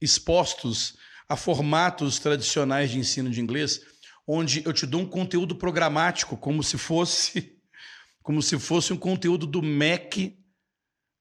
expostos 0.00 0.96
a 1.28 1.36
formatos 1.36 2.18
tradicionais 2.18 2.90
de 2.90 2.98
ensino 2.98 3.30
de 3.30 3.40
inglês, 3.40 3.80
onde 4.26 4.62
eu 4.64 4.72
te 4.72 4.86
dou 4.86 5.02
um 5.02 5.08
conteúdo 5.08 5.54
programático, 5.56 6.36
como 6.36 6.62
se 6.62 6.76
fosse 6.78 7.58
como 8.22 8.40
se 8.40 8.58
fosse 8.58 8.92
um 8.92 8.96
conteúdo 8.96 9.46
do 9.46 9.60
MEC 9.60 10.41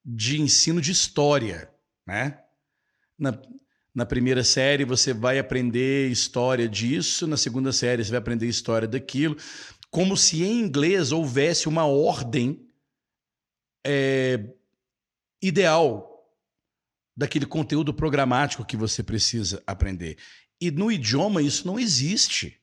de 0.03 0.41
ensino 0.41 0.81
de 0.81 0.91
história, 0.91 1.71
né? 2.05 2.39
Na, 3.17 3.39
na 3.93 4.05
primeira 4.05 4.43
série 4.43 4.83
você 4.85 5.13
vai 5.13 5.37
aprender 5.37 6.09
história 6.09 6.67
disso, 6.67 7.27
na 7.27 7.37
segunda 7.37 7.71
série 7.71 8.03
você 8.03 8.11
vai 8.11 8.19
aprender 8.19 8.47
história 8.47 8.87
daquilo, 8.87 9.37
como 9.89 10.15
se 10.15 10.43
em 10.43 10.59
inglês 10.59 11.11
houvesse 11.11 11.67
uma 11.67 11.85
ordem 11.85 12.67
é, 13.85 14.43
ideal 15.41 16.09
daquele 17.15 17.45
conteúdo 17.45 17.93
programático 17.93 18.65
que 18.65 18.77
você 18.77 19.03
precisa 19.03 19.61
aprender. 19.67 20.17
E 20.59 20.71
no 20.71 20.91
idioma 20.91 21.41
isso 21.41 21.67
não 21.67 21.79
existe. 21.79 22.59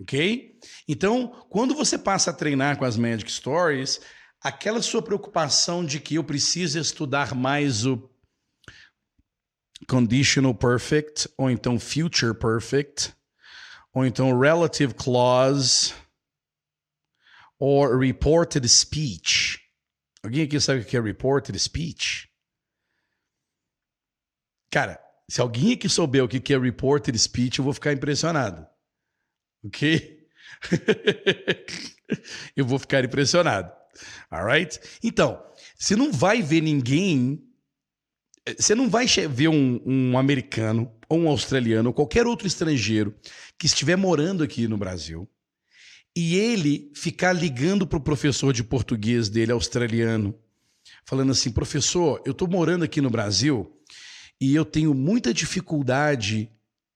Ok? 0.00 0.58
Então, 0.88 1.28
quando 1.50 1.74
você 1.74 1.98
passa 1.98 2.30
a 2.30 2.34
treinar 2.34 2.78
com 2.78 2.84
as 2.84 2.96
Magic 2.96 3.30
Stories, 3.30 4.00
aquela 4.42 4.82
sua 4.82 5.02
preocupação 5.02 5.84
de 5.84 6.00
que 6.00 6.16
eu 6.16 6.24
preciso 6.24 6.78
estudar 6.78 7.34
mais 7.34 7.86
o 7.86 8.10
conditional 9.88 10.54
perfect, 10.54 11.28
ou 11.36 11.50
então 11.50 11.78
future 11.78 12.34
perfect, 12.34 13.14
ou 13.92 14.04
então 14.04 14.38
relative 14.38 14.94
clause, 14.94 15.94
ou 17.58 17.96
reported 17.96 18.68
speech. 18.68 19.60
Alguém 20.22 20.44
aqui 20.44 20.60
sabe 20.60 20.80
o 20.80 20.84
que 20.84 20.96
é 20.96 21.00
reported 21.00 21.58
speech? 21.58 22.28
Cara, 24.70 25.00
se 25.28 25.40
alguém 25.40 25.74
aqui 25.74 25.88
souber 25.88 26.24
o 26.24 26.28
que 26.28 26.54
é 26.54 26.58
reported 26.58 27.16
speech, 27.18 27.58
eu 27.58 27.64
vou 27.64 27.74
ficar 27.74 27.92
impressionado. 27.92 28.66
Ok? 29.64 30.26
eu 32.56 32.64
vou 32.64 32.78
ficar 32.78 33.04
impressionado. 33.04 33.81
Alright? 34.30 34.80
Então, 35.02 35.42
você 35.78 35.96
não 35.96 36.12
vai 36.12 36.42
ver 36.42 36.60
ninguém. 36.60 37.42
Você 38.58 38.74
não 38.74 38.88
vai 38.88 39.06
ver 39.06 39.48
um, 39.48 39.80
um 39.84 40.18
americano, 40.18 40.92
ou 41.08 41.20
um 41.20 41.28
australiano, 41.28 41.90
ou 41.90 41.94
qualquer 41.94 42.26
outro 42.26 42.46
estrangeiro 42.46 43.14
que 43.58 43.66
estiver 43.66 43.96
morando 43.96 44.42
aqui 44.42 44.66
no 44.66 44.76
Brasil 44.76 45.28
e 46.14 46.36
ele 46.36 46.90
ficar 46.94 47.32
ligando 47.32 47.86
para 47.86 47.98
o 47.98 48.02
professor 48.02 48.52
de 48.52 48.62
português 48.62 49.28
dele, 49.28 49.52
australiano, 49.52 50.38
falando 51.04 51.32
assim: 51.32 51.50
professor, 51.50 52.22
eu 52.24 52.32
estou 52.32 52.48
morando 52.48 52.84
aqui 52.84 53.00
no 53.00 53.10
Brasil 53.10 53.80
e 54.40 54.54
eu 54.54 54.64
tenho 54.64 54.94
muita 54.94 55.32
dificuldade 55.32 56.50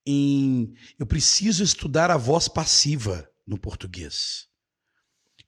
em. 0.05 0.75
Eu 0.99 1.07
preciso 1.07 1.63
estudar 1.63 2.11
a 2.11 2.17
voz 2.17 2.49
passiva 2.49 3.29
no 3.47 3.59
português. 3.59 4.49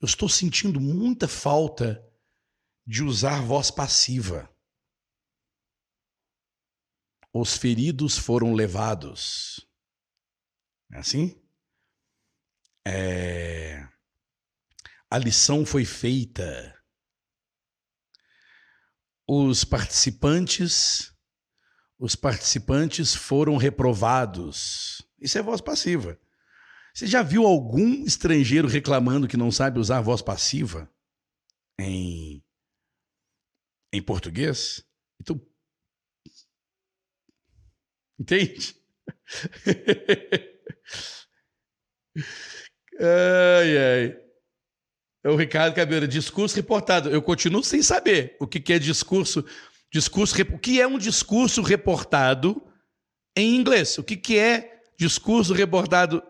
Eu 0.01 0.07
estou 0.07 0.29
sentindo 0.29 0.81
muita 0.81 1.27
falta 1.27 2.05
de 2.87 3.03
usar 3.03 3.43
voz 3.43 3.71
passiva. 3.71 4.49
Os 7.33 7.57
feridos 7.57 8.17
foram 8.17 8.55
levados. 8.55 9.67
É 10.93 10.99
assim? 10.99 11.41
É... 12.87 13.87
A 15.11 15.19
lição 15.19 15.67
foi 15.67 15.85
feita. 15.85 16.75
Os 19.27 19.65
participantes 19.65 21.13
os 21.99 22.15
participantes 22.15 23.13
foram 23.13 23.57
reprovados. 23.57 25.03
Isso 25.19 25.37
é 25.37 25.43
voz 25.43 25.61
passiva. 25.61 26.19
Você 26.99 27.07
já 27.07 27.23
viu 27.23 27.47
algum 27.47 28.05
estrangeiro 28.05 28.67
reclamando 28.67 29.29
que 29.29 29.37
não 29.37 29.53
sabe 29.53 29.79
usar 29.79 30.01
voz 30.01 30.21
passiva 30.21 30.91
em, 31.79 32.43
em 33.93 34.03
português? 34.03 34.85
Então, 35.21 35.41
Entende? 38.19 38.75
ai, 42.99 43.79
ai. 43.79 44.21
É 45.23 45.31
o 45.31 45.37
Ricardo 45.37 45.77
Cabelo, 45.77 46.09
discurso 46.09 46.57
reportado. 46.57 47.11
Eu 47.11 47.23
continuo 47.23 47.63
sem 47.63 47.81
saber 47.81 48.37
o 48.41 48.47
que 48.49 48.73
é 48.73 48.79
discurso. 48.81 49.45
Discurso, 49.93 50.35
o 50.53 50.59
que 50.59 50.81
é 50.81 50.87
um 50.89 50.99
discurso 50.99 51.63
reportado 51.63 52.61
em 53.37 53.55
inglês? 53.55 53.99
O 53.99 54.03
que 54.03 54.37
é 54.37 54.83
discurso 54.99 55.55
reportado 55.55 56.21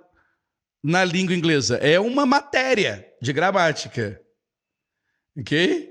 na 0.88 1.05
língua 1.05 1.37
inglesa? 1.37 1.77
É 1.77 2.01
uma 2.01 2.24
matéria 2.24 3.07
de 3.20 3.31
gramática. 3.31 4.18
Ok? 5.38 5.87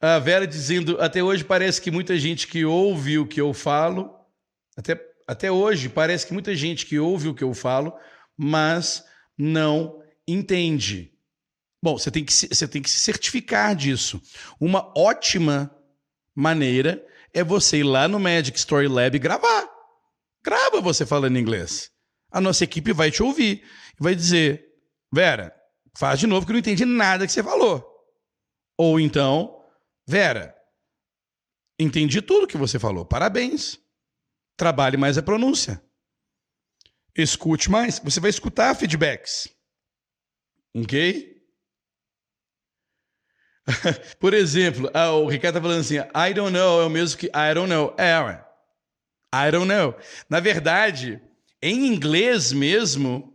A 0.00 0.20
Vera 0.20 0.46
dizendo, 0.46 0.96
até 1.00 1.24
hoje 1.24 1.42
parece 1.42 1.82
que 1.82 1.90
muita 1.90 2.16
gente 2.16 2.46
que 2.46 2.64
ouve 2.64 3.18
o 3.18 3.26
que 3.26 3.40
eu 3.40 3.52
falo, 3.52 4.14
até, 4.76 5.00
até 5.26 5.50
hoje 5.50 5.88
parece 5.88 6.24
que 6.24 6.32
muita 6.32 6.54
gente 6.54 6.86
que 6.86 7.00
ouve 7.00 7.26
o 7.26 7.34
que 7.34 7.42
eu 7.42 7.52
falo, 7.52 7.92
mas 8.36 9.04
não 9.36 10.00
entende. 10.26 11.12
Bom, 11.82 11.98
você 11.98 12.12
tem 12.12 12.24
que 12.24 12.32
se, 12.32 12.46
você 12.46 12.68
tem 12.68 12.80
que 12.80 12.90
se 12.90 12.98
certificar 12.98 13.74
disso. 13.74 14.22
Uma 14.60 14.92
ótima 14.96 15.74
maneira 16.32 17.04
é 17.32 17.42
você 17.42 17.78
ir 17.78 17.82
lá 17.82 18.06
no 18.06 18.20
Magic 18.20 18.56
Story 18.56 18.86
Lab 18.86 19.16
e 19.16 19.18
gravar. 19.18 19.68
Grava 20.44 20.80
você 20.80 21.04
falando 21.04 21.38
inglês. 21.38 21.93
A 22.34 22.40
nossa 22.40 22.64
equipe 22.64 22.92
vai 22.92 23.12
te 23.12 23.22
ouvir 23.22 23.62
e 23.98 24.02
vai 24.02 24.12
dizer: 24.12 24.66
Vera, 25.12 25.54
faz 25.96 26.18
de 26.18 26.26
novo 26.26 26.44
que 26.44 26.50
eu 26.50 26.54
não 26.54 26.58
entendi 26.58 26.84
nada 26.84 27.24
que 27.24 27.32
você 27.32 27.44
falou. 27.44 27.88
Ou 28.76 28.98
então, 28.98 29.64
Vera, 30.04 30.52
entendi 31.78 32.20
tudo 32.20 32.48
que 32.48 32.56
você 32.56 32.76
falou. 32.76 33.06
Parabéns. 33.06 33.78
Trabalhe 34.56 34.96
mais 34.96 35.16
a 35.16 35.22
pronúncia. 35.22 35.80
Escute 37.16 37.70
mais. 37.70 38.00
Você 38.00 38.18
vai 38.18 38.30
escutar 38.30 38.74
feedbacks. 38.74 39.48
Ok? 40.76 41.40
Por 44.18 44.34
exemplo, 44.34 44.90
ah, 44.92 45.12
o 45.12 45.28
Ricardo 45.28 45.54
tá 45.54 45.62
falando 45.62 45.80
assim: 45.82 45.98
I 45.98 46.34
don't 46.34 46.52
know 46.52 46.82
é 46.82 46.86
o 46.86 46.90
mesmo 46.90 47.16
que 47.16 47.26
I 47.26 47.54
don't 47.54 47.68
know. 47.68 47.94
É, 47.96 48.12
I 49.32 49.52
don't 49.52 49.68
know. 49.68 49.96
Na 50.28 50.40
verdade, 50.40 51.22
em 51.64 51.86
inglês 51.86 52.52
mesmo, 52.52 53.34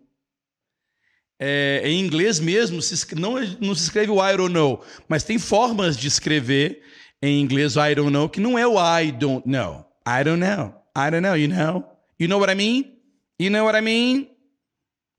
é, 1.40 1.82
em 1.84 2.00
inglês 2.00 2.40
mesmo, 2.40 2.80
se, 2.80 3.16
não, 3.16 3.42
não 3.60 3.74
se 3.74 3.86
escreve 3.86 4.12
o 4.12 4.24
I 4.24 4.38
don't 4.38 4.54
know, 4.54 4.86
mas 5.08 5.24
tem 5.24 5.40
formas 5.40 5.98
de 5.98 6.08
escrever 6.08 6.84
em 7.24 7.42
inglês 7.42 7.76
o 7.76 7.84
I 7.84 7.96
don't 7.96 8.12
know 8.12 8.30
que 8.30 8.40
não 8.40 8.58
é 8.58 8.68
o 8.68 8.76
I 8.78 9.12
don't 9.12 9.50
know. 9.50 9.84
I 10.08 10.24
don't 10.24 10.40
know. 10.40 10.76
I 10.96 11.10
don't 11.10 11.22
know, 11.22 11.36
you 11.36 11.48
know? 11.48 11.84
You 12.20 12.28
know 12.28 12.40
what 12.40 12.52
I 12.52 12.56
mean? 12.56 13.00
You 13.40 13.50
know 13.50 13.66
what 13.66 13.76
I 13.76 13.82
mean? 13.82 14.30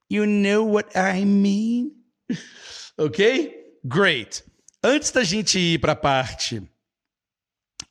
You 0.09 0.25
know 0.27 0.65
what 0.65 0.97
I 0.97 1.25
mean? 1.25 1.91
ok? 2.97 3.79
Great. 3.85 4.45
Antes 4.85 5.11
da 5.11 5.25
gente 5.25 5.59
ir 5.59 5.81
para 5.81 5.93
a 5.93 5.97
parte. 5.97 6.63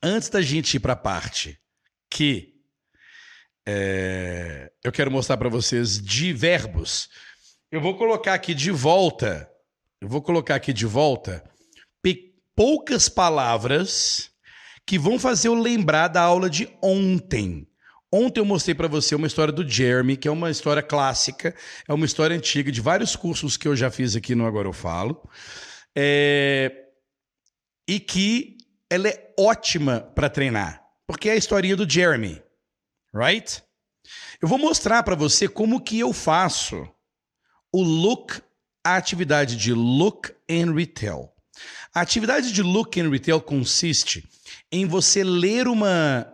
Antes 0.01 0.29
da 0.29 0.41
gente 0.41 0.75
ir 0.75 0.79
para 0.79 0.93
a 0.93 0.95
parte 0.95 1.59
que 2.09 2.58
é, 3.69 4.71
eu 4.83 4.91
quero 4.91 5.11
mostrar 5.11 5.37
para 5.37 5.49
vocês 5.49 6.01
de 6.01 6.33
verbos 6.33 7.09
eu 7.71 7.79
vou 7.79 7.95
colocar 7.95 8.33
aqui 8.33 8.55
de 8.55 8.71
volta, 8.71 9.47
eu 10.01 10.07
vou 10.07 10.23
colocar 10.23 10.55
aqui 10.55 10.73
de 10.73 10.87
volta 10.87 11.43
poucas 12.59 13.07
palavras 13.07 14.31
que 14.85 14.99
vão 14.99 15.17
fazer 15.17 15.47
eu 15.47 15.53
lembrar 15.53 16.09
da 16.09 16.21
aula 16.21 16.49
de 16.49 16.67
ontem. 16.83 17.65
Ontem 18.11 18.41
eu 18.41 18.45
mostrei 18.45 18.75
para 18.75 18.89
você 18.89 19.15
uma 19.15 19.27
história 19.27 19.53
do 19.53 19.65
Jeremy, 19.65 20.17
que 20.17 20.27
é 20.27 20.31
uma 20.31 20.51
história 20.51 20.83
clássica, 20.83 21.55
é 21.87 21.93
uma 21.93 22.05
história 22.05 22.35
antiga 22.35 22.69
de 22.69 22.81
vários 22.81 23.15
cursos 23.15 23.55
que 23.55 23.65
eu 23.65 23.77
já 23.77 23.89
fiz 23.89 24.13
aqui 24.13 24.35
no 24.35 24.45
Agora 24.45 24.67
Eu 24.67 24.73
Falo. 24.73 25.25
É... 25.95 26.87
E 27.87 27.97
que 27.97 28.57
ela 28.89 29.07
é 29.07 29.33
ótima 29.39 30.01
para 30.13 30.29
treinar, 30.29 30.83
porque 31.07 31.29
é 31.29 31.31
a 31.31 31.37
historinha 31.37 31.77
do 31.77 31.89
Jeremy, 31.89 32.43
right? 33.13 33.63
Eu 34.41 34.47
vou 34.47 34.57
mostrar 34.57 35.03
para 35.03 35.15
você 35.15 35.47
como 35.47 35.81
que 35.81 35.99
eu 35.99 36.13
faço 36.13 36.87
o 37.71 37.83
look, 37.83 38.41
a 38.83 38.95
atividade 38.95 39.55
de 39.55 39.73
look 39.73 40.33
and 40.49 40.73
retail. 40.73 41.29
A 41.93 42.01
atividade 42.01 42.51
de 42.51 42.61
look 42.61 42.99
and 42.99 43.09
retail 43.09 43.41
consiste 43.41 44.27
em 44.71 44.85
você 44.85 45.23
ler 45.23 45.67
uma 45.67 46.31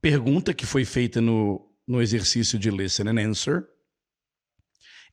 pergunta 0.00 0.52
que 0.52 0.66
foi 0.66 0.84
feita 0.84 1.20
no, 1.20 1.70
no 1.86 2.02
exercício 2.02 2.58
de 2.58 2.70
listen 2.70 3.08
and 3.08 3.20
answer 3.20 3.68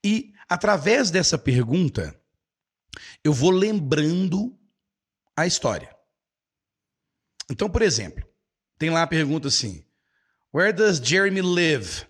e, 0.03 0.33
através 0.47 1.11
dessa 1.11 1.37
pergunta, 1.37 2.19
eu 3.23 3.33
vou 3.33 3.51
lembrando 3.51 4.57
a 5.35 5.45
história. 5.45 5.95
Então, 7.51 7.69
por 7.69 7.81
exemplo, 7.81 8.25
tem 8.77 8.89
lá 8.89 9.03
a 9.03 9.07
pergunta 9.07 9.47
assim: 9.49 9.85
Where 10.53 10.73
does 10.73 10.99
Jeremy 10.99 11.41
live? 11.41 12.09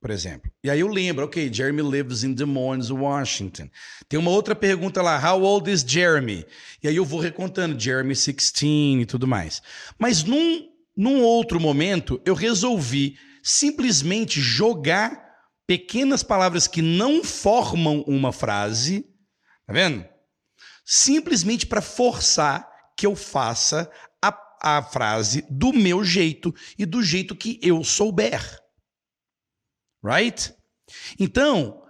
por 0.00 0.10
exemplo. 0.10 0.50
E 0.64 0.70
aí 0.70 0.80
eu 0.80 0.88
lembro, 0.88 1.26
ok, 1.26 1.52
Jeremy 1.52 1.82
lives 1.82 2.24
in 2.24 2.32
Des 2.32 2.46
Moines, 2.46 2.90
Washington. 2.90 3.68
Tem 4.08 4.18
uma 4.18 4.30
outra 4.30 4.54
pergunta 4.54 5.02
lá, 5.02 5.20
how 5.20 5.42
old 5.42 5.70
is 5.70 5.84
Jeremy? 5.86 6.46
E 6.82 6.88
aí 6.88 6.96
eu 6.96 7.04
vou 7.04 7.20
recontando, 7.20 7.78
Jeremy 7.78 8.14
16 8.14 9.02
e 9.02 9.06
tudo 9.06 9.26
mais. 9.26 9.60
Mas 9.98 10.24
num, 10.24 10.68
num 10.96 11.22
outro 11.22 11.60
momento, 11.60 12.20
eu 12.24 12.34
resolvi 12.34 13.18
simplesmente 13.42 14.40
jogar 14.40 15.28
pequenas 15.66 16.22
palavras 16.22 16.66
que 16.66 16.80
não 16.80 17.22
formam 17.22 18.02
uma 18.06 18.32
frase, 18.32 19.04
tá 19.66 19.72
vendo? 19.72 20.04
Simplesmente 20.84 21.66
para 21.66 21.82
forçar 21.82 22.68
que 22.96 23.06
eu 23.06 23.14
faça 23.14 23.90
a, 24.60 24.82
frase 24.82 25.44
do 25.50 25.72
meu 25.72 26.04
jeito 26.04 26.54
e 26.78 26.84
do 26.84 27.02
jeito 27.02 27.34
que 27.34 27.58
eu 27.62 27.82
souber 27.82 28.60
right? 30.02 30.54
Então, 31.18 31.82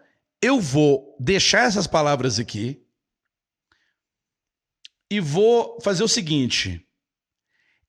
eu 0.42 0.60
vou 0.60 1.16
deixar 1.18 1.66
essas 1.66 1.86
palavras 1.86 2.38
aqui 2.38 2.82
e 5.10 5.20
vou 5.20 5.80
fazer 5.82 6.02
o 6.02 6.08
seguinte: 6.08 6.86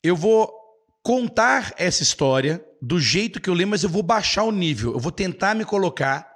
eu 0.03 0.15
vou 0.15 0.51
contar 1.03 1.73
essa 1.77 2.03
história 2.03 2.63
do 2.81 2.99
jeito 2.99 3.39
que 3.39 3.49
eu 3.49 3.53
lembro, 3.53 3.71
mas 3.71 3.83
eu 3.83 3.89
vou 3.89 4.03
baixar 4.03 4.43
o 4.43 4.51
nível. 4.51 4.93
Eu 4.93 4.99
vou 4.99 5.11
tentar 5.11 5.55
me 5.55 5.65
colocar 5.65 6.29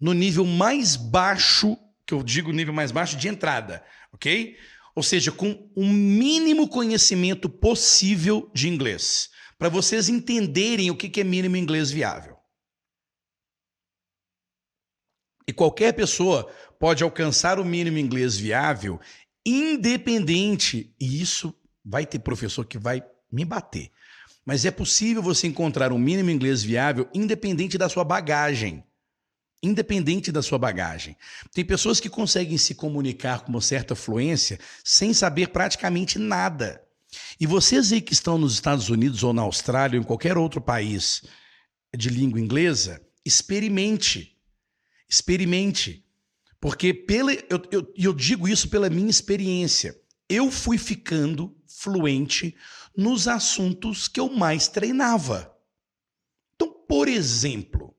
no 0.00 0.12
nível 0.12 0.44
mais 0.44 0.96
baixo, 0.96 1.76
que 2.06 2.14
eu 2.14 2.22
digo 2.22 2.52
nível 2.52 2.74
mais 2.74 2.92
baixo 2.92 3.16
de 3.16 3.28
entrada, 3.28 3.84
ok? 4.12 4.56
Ou 4.96 5.02
seja, 5.02 5.30
com 5.30 5.70
o 5.76 5.86
mínimo 5.86 6.66
conhecimento 6.66 7.50
possível 7.50 8.50
de 8.54 8.66
inglês, 8.66 9.28
para 9.58 9.68
vocês 9.68 10.08
entenderem 10.08 10.90
o 10.90 10.96
que 10.96 11.20
é 11.20 11.24
mínimo 11.24 11.54
inglês 11.54 11.90
viável. 11.90 12.34
E 15.46 15.52
qualquer 15.52 15.92
pessoa 15.92 16.50
pode 16.80 17.04
alcançar 17.04 17.60
o 17.60 17.64
mínimo 17.64 17.98
inglês 17.98 18.38
viável, 18.38 18.98
independente, 19.44 20.94
e 20.98 21.20
isso 21.20 21.54
vai 21.84 22.06
ter 22.06 22.18
professor 22.18 22.64
que 22.64 22.78
vai 22.78 23.04
me 23.30 23.44
bater. 23.44 23.92
Mas 24.46 24.64
é 24.64 24.70
possível 24.70 25.22
você 25.22 25.46
encontrar 25.46 25.92
um 25.92 25.98
mínimo 25.98 26.30
inglês 26.30 26.62
viável 26.62 27.08
independente 27.12 27.76
da 27.76 27.88
sua 27.88 28.02
bagagem. 28.02 28.82
Independente 29.62 30.30
da 30.30 30.42
sua 30.42 30.58
bagagem. 30.58 31.16
Tem 31.52 31.64
pessoas 31.64 31.98
que 31.98 32.08
conseguem 32.08 32.58
se 32.58 32.74
comunicar 32.74 33.40
com 33.40 33.48
uma 33.50 33.60
certa 33.60 33.94
fluência 33.94 34.58
sem 34.84 35.12
saber 35.12 35.48
praticamente 35.48 36.18
nada. 36.18 36.82
E 37.40 37.46
vocês 37.46 37.92
aí 37.92 38.00
que 38.00 38.12
estão 38.12 38.36
nos 38.36 38.54
Estados 38.54 38.88
Unidos 38.88 39.22
ou 39.22 39.32
na 39.32 39.42
Austrália 39.42 39.98
ou 39.98 40.02
em 40.02 40.06
qualquer 40.06 40.36
outro 40.36 40.60
país 40.60 41.22
de 41.96 42.10
língua 42.10 42.40
inglesa, 42.40 43.00
experimente 43.24 44.36
Experimente. 45.08 46.04
Porque 46.60 46.92
pela, 46.92 47.32
eu, 47.32 47.62
eu, 47.70 47.92
eu 47.96 48.12
digo 48.12 48.48
isso 48.48 48.68
pela 48.68 48.90
minha 48.90 49.10
experiência. 49.10 49.98
Eu 50.28 50.50
fui 50.50 50.78
ficando 50.78 51.56
fluente 51.66 52.56
nos 52.96 53.28
assuntos 53.28 54.08
que 54.08 54.18
eu 54.18 54.28
mais 54.28 54.66
treinava. 54.66 55.54
Então, 56.54 56.72
por 56.88 57.06
exemplo, 57.06 57.95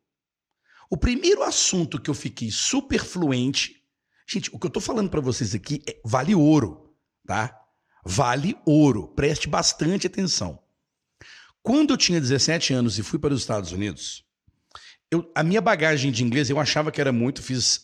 o 0.89 0.97
primeiro 0.97 1.43
assunto 1.43 1.99
que 1.99 2.09
eu 2.09 2.13
fiquei 2.13 2.49
super 2.51 3.03
fluente, 3.03 3.83
gente, 4.27 4.49
o 4.53 4.59
que 4.59 4.65
eu 4.65 4.69
estou 4.69 4.81
falando 4.81 5.09
para 5.09 5.21
vocês 5.21 5.53
aqui 5.53 5.81
é, 5.88 5.99
vale 6.03 6.33
ouro, 6.33 6.93
tá? 7.25 7.57
Vale 8.05 8.57
ouro. 8.65 9.09
Preste 9.09 9.49
bastante 9.49 10.07
atenção. 10.07 10.59
Quando 11.61 11.91
eu 11.91 11.97
tinha 11.97 12.21
17 12.21 12.73
anos 12.73 12.97
e 12.97 13.03
fui 13.03 13.19
para 13.19 13.33
os 13.33 13.41
Estados 13.41 13.73
Unidos, 13.73 14.23
eu, 15.11 15.29
a 15.35 15.43
minha 15.43 15.61
bagagem 15.61 16.11
de 16.11 16.23
inglês 16.23 16.49
eu 16.49 16.59
achava 16.59 16.91
que 16.91 17.01
era 17.01 17.11
muito, 17.11 17.43
fiz 17.43 17.83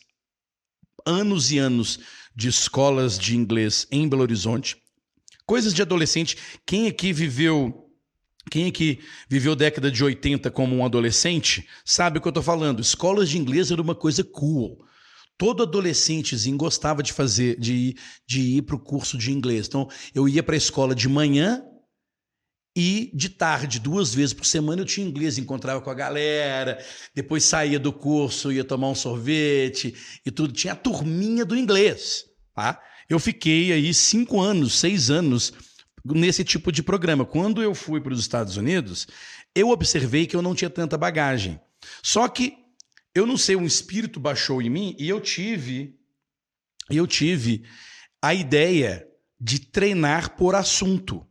anos 1.05 1.51
e 1.51 1.57
anos 1.57 1.99
de 2.33 2.47
escolas 2.47 3.19
de 3.19 3.35
inglês 3.35 3.85
em 3.91 4.07
Belo 4.07 4.21
Horizonte, 4.21 4.81
coisas 5.45 5.73
de 5.73 5.81
adolescente. 5.81 6.37
Quem 6.65 6.87
aqui 6.87 7.11
viveu 7.11 7.82
Quem 8.51 8.71
que 8.71 8.99
viveu 9.27 9.55
década 9.55 9.89
de 9.89 10.03
80 10.03 10.51
como 10.51 10.75
um 10.75 10.85
adolescente 10.85 11.67
sabe 11.85 12.17
o 12.17 12.21
que 12.21 12.27
eu 12.27 12.31
estou 12.31 12.43
falando. 12.43 12.81
Escolas 12.81 13.29
de 13.29 13.37
inglês 13.37 13.71
era 13.71 13.81
uma 13.81 13.95
coisa 13.95 14.23
cool. 14.23 14.85
Todo 15.37 15.63
adolescentezinho 15.63 16.57
gostava 16.57 17.01
de 17.01 17.11
fazer, 17.11 17.59
de 17.59 17.73
ir, 17.73 17.97
de 18.27 18.41
ir 18.57 18.61
para 18.63 18.75
o 18.75 18.79
curso 18.79 19.17
de 19.17 19.31
inglês. 19.31 19.67
Então, 19.67 19.89
eu 20.13 20.27
ia 20.29 20.43
para 20.43 20.55
a 20.55 20.57
escola 20.57 20.93
de 20.93 21.09
manhã 21.09 21.63
e 22.75 23.11
de 23.13 23.29
tarde, 23.29 23.79
duas 23.79 24.13
vezes 24.13 24.33
por 24.33 24.45
semana, 24.45 24.81
eu 24.81 24.85
tinha 24.85 25.07
inglês, 25.07 25.37
encontrava 25.37 25.79
com 25.81 25.89
a 25.89 25.93
galera, 25.93 26.83
depois 27.13 27.43
saía 27.43 27.79
do 27.79 27.93
curso, 27.93 28.51
ia 28.51 28.63
tomar 28.63 28.89
um 28.89 28.95
sorvete 28.95 29.95
e 30.25 30.31
tudo. 30.31 30.53
Tinha 30.53 30.73
a 30.73 30.75
turminha 30.75 31.45
do 31.45 31.55
inglês. 31.55 32.25
Tá? 32.53 32.79
Eu 33.09 33.19
fiquei 33.19 33.71
aí 33.71 33.93
cinco 33.93 34.39
anos, 34.39 34.79
seis 34.79 35.09
anos 35.09 35.53
nesse 36.03 36.43
tipo 36.43 36.71
de 36.71 36.83
programa. 36.83 37.25
Quando 37.25 37.61
eu 37.61 37.73
fui 37.73 38.01
para 38.01 38.13
os 38.13 38.19
Estados 38.19 38.57
Unidos, 38.57 39.07
eu 39.55 39.69
observei 39.69 40.25
que 40.25 40.35
eu 40.35 40.41
não 40.41 40.55
tinha 40.55 40.69
tanta 40.69 40.97
bagagem. 40.97 41.59
Só 42.01 42.27
que 42.27 42.57
eu 43.15 43.25
não 43.25 43.37
sei, 43.37 43.55
um 43.55 43.65
espírito 43.65 44.19
baixou 44.19 44.61
em 44.61 44.69
mim 44.69 44.95
e 44.97 45.07
eu 45.07 45.21
tive 45.21 45.97
eu 46.89 47.07
tive 47.07 47.63
a 48.21 48.33
ideia 48.33 49.07
de 49.39 49.59
treinar 49.59 50.35
por 50.35 50.55
assunto. 50.55 51.25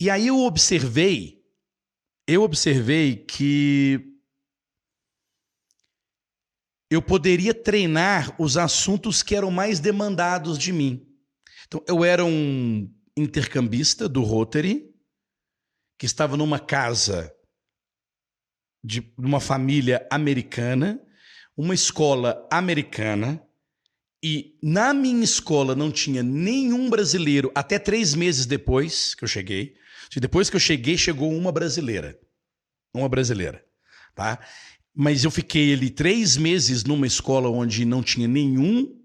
E 0.00 0.08
aí 0.08 0.28
eu 0.28 0.38
observei, 0.40 1.42
eu 2.26 2.42
observei 2.42 3.16
que 3.16 4.10
eu 6.90 7.00
poderia 7.00 7.54
treinar 7.54 8.34
os 8.40 8.56
assuntos 8.56 9.22
que 9.22 9.36
eram 9.36 9.50
mais 9.50 9.78
demandados 9.78 10.58
de 10.58 10.72
mim. 10.72 11.06
Então, 11.66 11.82
eu 11.86 12.04
era 12.04 12.24
um 12.24 12.92
intercambista 13.16 14.08
do 14.08 14.22
Rotary, 14.22 14.90
que 15.98 16.06
estava 16.06 16.36
numa 16.36 16.58
casa 16.58 17.34
de 18.82 19.12
uma 19.18 19.40
família 19.40 20.06
americana, 20.10 21.00
uma 21.56 21.74
escola 21.74 22.46
americana, 22.50 23.42
e 24.22 24.58
na 24.62 24.92
minha 24.92 25.24
escola 25.24 25.74
não 25.74 25.90
tinha 25.90 26.22
nenhum 26.22 26.90
brasileiro 26.90 27.50
até 27.54 27.78
três 27.78 28.14
meses 28.14 28.46
depois 28.46 29.14
que 29.14 29.24
eu 29.24 29.28
cheguei. 29.28 29.74
Depois 30.16 30.50
que 30.50 30.56
eu 30.56 30.60
cheguei, 30.60 30.96
chegou 30.98 31.32
uma 31.32 31.52
brasileira. 31.52 32.18
Uma 32.94 33.08
brasileira. 33.08 33.64
Tá? 34.14 34.38
Mas 34.94 35.24
eu 35.24 35.30
fiquei 35.30 35.72
ali 35.72 35.88
três 35.88 36.36
meses 36.36 36.84
numa 36.84 37.06
escola 37.06 37.48
onde 37.48 37.84
não 37.84 38.02
tinha 38.02 38.26
nenhum 38.28 38.98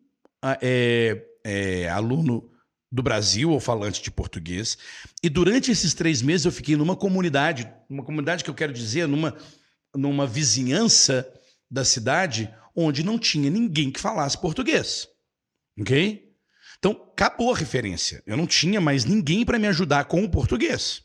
é, 0.62 1.26
é, 1.44 1.90
aluno 1.90 2.52
do 2.96 3.04
Brasil 3.04 3.52
ou 3.52 3.60
falante 3.60 4.02
de 4.02 4.10
português. 4.10 4.78
E 5.22 5.28
durante 5.28 5.70
esses 5.70 5.94
três 5.94 6.22
meses 6.22 6.46
eu 6.46 6.52
fiquei 6.52 6.78
numa 6.78 6.96
comunidade, 6.96 7.70
uma 7.90 8.06
comunidade 8.06 8.42
que 8.42 8.50
eu 8.50 8.54
quero 8.54 8.72
dizer, 8.72 9.06
numa, 9.06 9.36
numa 9.94 10.26
vizinhança 10.26 11.30
da 11.70 11.84
cidade, 11.84 12.50
onde 12.74 13.04
não 13.04 13.20
tinha 13.20 13.50
ninguém 13.50 13.92
que 13.92 14.00
falasse 14.00 14.38
português. 14.38 15.10
Ok? 15.78 16.34
Então, 16.80 16.92
acabou 17.12 17.54
a 17.54 17.58
referência. 17.58 18.24
Eu 18.26 18.38
não 18.38 18.48
tinha 18.48 18.80
mais 18.80 19.04
ninguém 19.04 19.44
para 19.44 19.60
me 19.60 19.68
ajudar 19.68 20.06
com 20.06 20.24
o 20.24 20.32
português, 20.32 21.04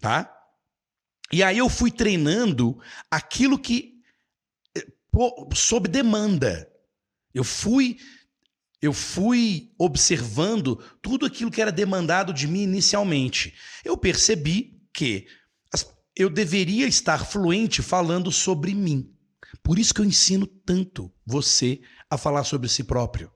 tá? 0.00 0.34
E 1.30 1.42
aí 1.42 1.58
eu 1.58 1.68
fui 1.68 1.90
treinando 1.90 2.80
aquilo 3.10 3.58
que 3.58 4.00
eh, 4.74 4.86
sob 5.54 5.88
demanda. 5.88 6.72
Eu 7.34 7.44
fui 7.44 7.98
eu 8.80 8.92
fui 8.92 9.72
observando 9.78 10.76
tudo 11.02 11.26
aquilo 11.26 11.50
que 11.50 11.60
era 11.60 11.72
demandado 11.72 12.32
de 12.32 12.46
mim 12.46 12.62
inicialmente. 12.62 13.54
Eu 13.84 13.96
percebi 13.96 14.80
que 14.92 15.26
eu 16.14 16.28
deveria 16.28 16.86
estar 16.86 17.24
fluente 17.24 17.82
falando 17.82 18.32
sobre 18.32 18.74
mim. 18.74 19.12
Por 19.62 19.78
isso 19.78 19.94
que 19.94 20.00
eu 20.00 20.04
ensino 20.04 20.46
tanto 20.46 21.12
você 21.24 21.80
a 22.10 22.18
falar 22.18 22.44
sobre 22.44 22.68
si 22.68 22.84
próprio. 22.84 23.30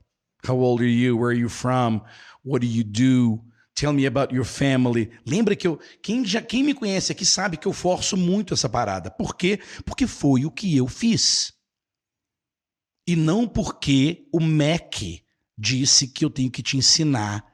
How 0.47 0.59
old 0.59 0.82
are 0.82 0.93
you? 0.93 1.18
Where 1.18 1.34
are 1.34 1.40
you 1.40 1.49
from? 1.49 2.03
What 2.45 2.66
do 2.66 2.72
you 2.72 2.84
do? 2.84 3.45
Tell 3.74 3.93
me 3.93 4.07
about 4.07 4.34
your 4.34 4.45
family. 4.45 5.11
Lembra 5.24 5.55
que 5.55 5.66
eu. 5.66 5.78
Quem, 6.03 6.24
já, 6.24 6.43
quem 6.43 6.62
me 6.62 6.74
conhece 6.74 7.12
aqui 7.12 7.24
sabe 7.24 7.57
que 7.57 7.66
eu 7.66 7.72
forço 7.72 8.16
muito 8.16 8.53
essa 8.53 8.68
parada. 8.68 9.11
Por 9.11 9.36
quê? 9.36 9.61
Porque 9.84 10.07
foi 10.07 10.45
o 10.45 10.51
que 10.51 10.76
eu 10.76 10.88
fiz. 10.88 11.53
E 13.07 13.16
não 13.16 13.49
porque 13.49 14.28
o 14.32 14.40
Mac 14.40 15.21
disse 15.57 16.09
que 16.09 16.24
eu 16.24 16.30
tenho 16.30 16.50
que 16.50 16.62
te 16.62 16.76
ensinar 16.76 17.44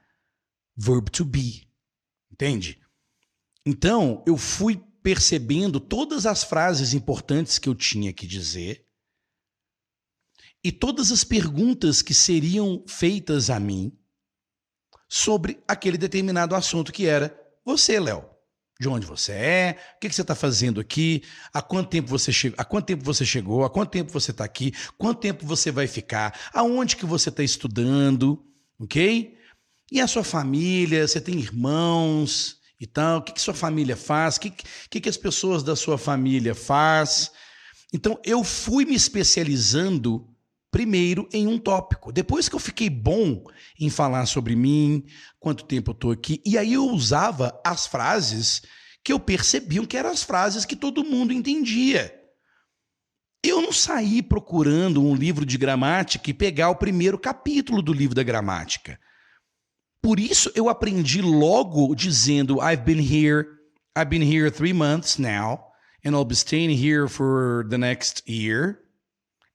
verb 0.77 1.11
to 1.11 1.25
be. 1.25 1.69
Entende? 2.31 2.81
Então, 3.67 4.23
eu 4.27 4.37
fui 4.37 4.77
percebendo 5.03 5.81
todas 5.81 6.27
as 6.27 6.45
frases 6.45 6.95
importantes 6.95 7.59
que 7.59 7.69
eu 7.69 7.75
tinha 7.75 8.13
que 8.13 8.27
dizer 8.27 8.87
e 10.63 10.73
todas 10.73 11.13
as 11.13 11.25
perguntas 11.25 12.03
que 12.03 12.13
seriam 12.13 12.85
feitas 12.87 13.49
a 13.49 13.61
mim 13.61 13.97
sobre 15.09 15.63
aquele 15.67 15.97
determinado 15.97 16.55
assunto 16.55 16.93
que 16.93 17.07
era 17.07 17.39
você, 17.65 17.99
Léo. 17.99 18.38
De 18.81 18.89
onde 18.89 19.05
você 19.05 19.33
é? 19.33 19.77
O 19.97 19.99
que, 19.99 20.09
você 20.09 20.23
está 20.23 20.37
fazendo 20.37 20.81
aqui? 20.81 21.25
Há 21.53 21.61
quanto 21.61 21.91
tempo 21.91 22.09
você 22.09 22.31
chegou? 22.31 22.57
Há 22.61 22.65
quanto 22.65 22.87
tempo 22.87 23.05
você 23.05 23.25
chegou? 23.25 23.65
Há 23.65 23.71
quanto 23.71 23.91
tempo 23.91 24.13
você 24.13 24.31
está 24.31 24.45
aqui? 24.45 24.73
Quanto 24.97 25.19
tempo 25.19 25.45
você 25.45 25.73
vai 25.73 25.89
ficar? 25.89 26.39
Aonde 26.53 26.97
que 26.97 27.05
você 27.05 27.29
está 27.29 27.43
estudando? 27.43 28.41
Ok? 28.79 29.37
E 29.91 30.01
a 30.01 30.07
sua 30.07 30.23
família? 30.23 31.09
Você 31.09 31.21
tem 31.21 31.41
irmãos 31.41 32.59
e 32.79 32.87
tal? 32.87 33.19
O 33.19 33.23
que, 33.23 33.33
que 33.33 33.41
sua 33.41 33.53
família 33.55 33.97
faz? 33.97 34.37
O 34.37 34.41
que, 34.41 34.51
que, 34.89 35.01
que 35.01 35.09
as 35.09 35.17
pessoas 35.17 35.65
da 35.65 35.75
sua 35.75 35.99
família 35.99 36.55
faz? 36.55 37.33
Então 37.93 38.21
eu 38.25 38.45
fui 38.45 38.85
me 38.85 38.95
especializando 38.95 40.25
primeiro 40.71 41.29
em 41.33 41.47
um 41.47 41.59
tópico. 41.59 42.13
Depois 42.13 42.49
que 42.49 42.55
eu 42.55 42.61
fiquei 42.61 42.91
bom 42.91 43.43
em 43.79 43.89
falar 43.91 44.27
sobre 44.27 44.55
mim, 44.55 45.05
quanto 45.39 45.65
tempo 45.65 45.91
eu 45.91 45.95
estou 45.95 46.11
aqui, 46.11 46.43
e 46.45 46.59
aí 46.59 46.75
eu 46.75 46.87
usava 46.87 47.59
as 47.65 47.87
frases 47.87 48.63
que 49.03 49.13
eu 49.13 49.19
percebiam 49.19 49.87
que 49.87 49.97
eram 49.97 50.11
as 50.11 50.23
frases 50.23 50.65
que 50.65 50.77
todo 50.77 51.05
mundo 51.05 51.33
entendia. 51.33 52.15
Eu 53.43 53.63
não 53.63 53.73
saí 53.73 54.21
procurando 54.21 55.03
um 55.03 55.15
livro 55.15 55.47
de 55.47 55.57
gramática 55.57 56.29
e 56.29 56.35
pegar 56.35 56.71
o 56.71 56.77
primeiro 56.77 57.19
capítulo 57.19 57.81
do 57.81 57.93
livro 57.93 58.15
da 58.15 58.23
gramática. 58.23 58.99
Por 60.03 60.21
isso 60.21 60.51
eu 60.55 60.69
aprendi 60.69 61.23
logo 61.23 61.95
dizendo 61.95 62.61
I've 62.61 62.83
been 62.83 63.01
here, 63.01 63.47
I've 63.97 64.11
been 64.11 64.23
here 64.23 64.51
three 64.51 64.73
months 64.73 65.19
now, 65.19 65.61
and 66.05 66.11
I'll 66.11 66.25
be 66.25 66.35
staying 66.35 66.77
here 66.77 67.09
for 67.09 67.67
the 67.69 67.79
next 67.79 68.23
year 68.29 68.88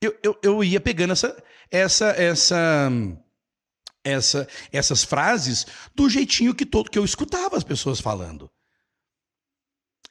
eu, 0.05 0.19
eu, 0.23 0.39
eu 0.43 0.63
ia 0.63 0.79
pegando 0.79 1.13
essa, 1.13 1.43
essa, 1.69 2.07
essa, 2.11 2.89
essa, 4.03 4.47
essas 4.71 5.03
frases 5.03 5.65
do 5.95 6.09
jeitinho 6.09 6.55
que 6.55 6.65
todo 6.65 6.89
que 6.89 6.97
eu 6.97 7.05
escutava 7.05 7.57
as 7.57 7.63
pessoas 7.63 7.99
falando. 7.99 8.49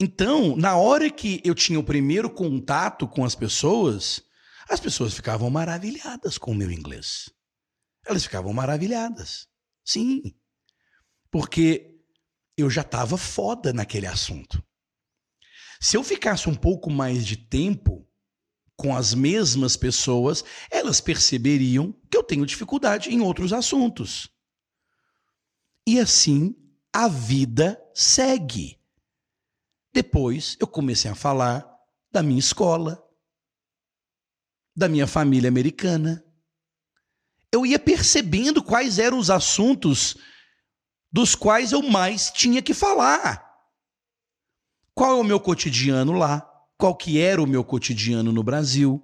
Então, 0.01 0.57
na 0.57 0.77
hora 0.77 1.11
que 1.11 1.41
eu 1.45 1.55
tinha 1.55 1.79
o 1.79 1.85
primeiro 1.85 2.29
contato 2.29 3.07
com 3.07 3.25
as 3.25 3.35
pessoas, 3.35 4.23
as 4.69 4.81
pessoas 4.81 5.15
ficavam 5.15 5.49
maravilhadas 5.51 6.39
com 6.39 6.53
o 6.53 6.55
meu 6.55 6.71
inglês. 6.71 7.31
Elas 8.05 8.25
ficavam 8.25 8.53
maravilhadas. 8.53 9.47
Sim. 9.85 10.23
Porque 11.31 12.01
eu 12.57 12.69
já 12.69 12.81
estava 12.83 13.17
foda 13.17 13.73
naquele 13.73 14.07
assunto. 14.07 14.63
Se 15.81 15.97
eu 15.97 16.05
ficasse 16.05 16.49
um 16.49 16.55
pouco 16.55 16.91
mais 16.91 17.27
de 17.27 17.37
tempo 17.37 18.09
com 18.83 18.97
as 18.97 19.15
mesmas 19.15 19.77
pessoas, 19.77 20.45
elas 20.69 21.01
perceberiam 21.01 21.95
que 22.11 22.17
eu 22.17 22.23
tenho 22.25 22.45
dificuldade 22.45 23.11
em 23.11 23.21
outros 23.21 23.53
assuntos. 23.53 24.29
E 25.87 26.01
assim 26.01 26.57
a 26.93 27.07
vida 27.07 27.81
segue. 27.95 28.81
Depois 29.95 30.57
eu 30.59 30.67
comecei 30.67 31.09
a 31.09 31.15
falar 31.15 31.65
da 32.11 32.25
minha 32.25 32.41
escola, 32.41 33.01
da 34.75 34.89
minha 34.89 35.07
família 35.07 35.47
americana. 35.47 36.25
Eu 37.53 37.65
ia 37.65 37.79
percebendo 37.79 38.65
quais 38.65 38.99
eram 38.99 39.17
os 39.17 39.31
assuntos 39.31 40.17
dos 41.13 41.37
quais 41.37 41.71
eu 41.71 41.83
mais 41.85 42.33
tinha 42.33 42.61
que 42.61 42.75
falar. 42.75 43.49
Qual 44.93 45.19
é 45.19 45.21
o 45.21 45.25
meu 45.25 45.39
cotidiano 45.39 46.15
lá? 46.15 46.52
Qual 46.83 46.97
que 46.97 47.21
era 47.21 47.41
o 47.41 47.47
meu 47.47 47.63
cotidiano 47.63 48.33
no 48.33 48.43
Brasil, 48.43 49.01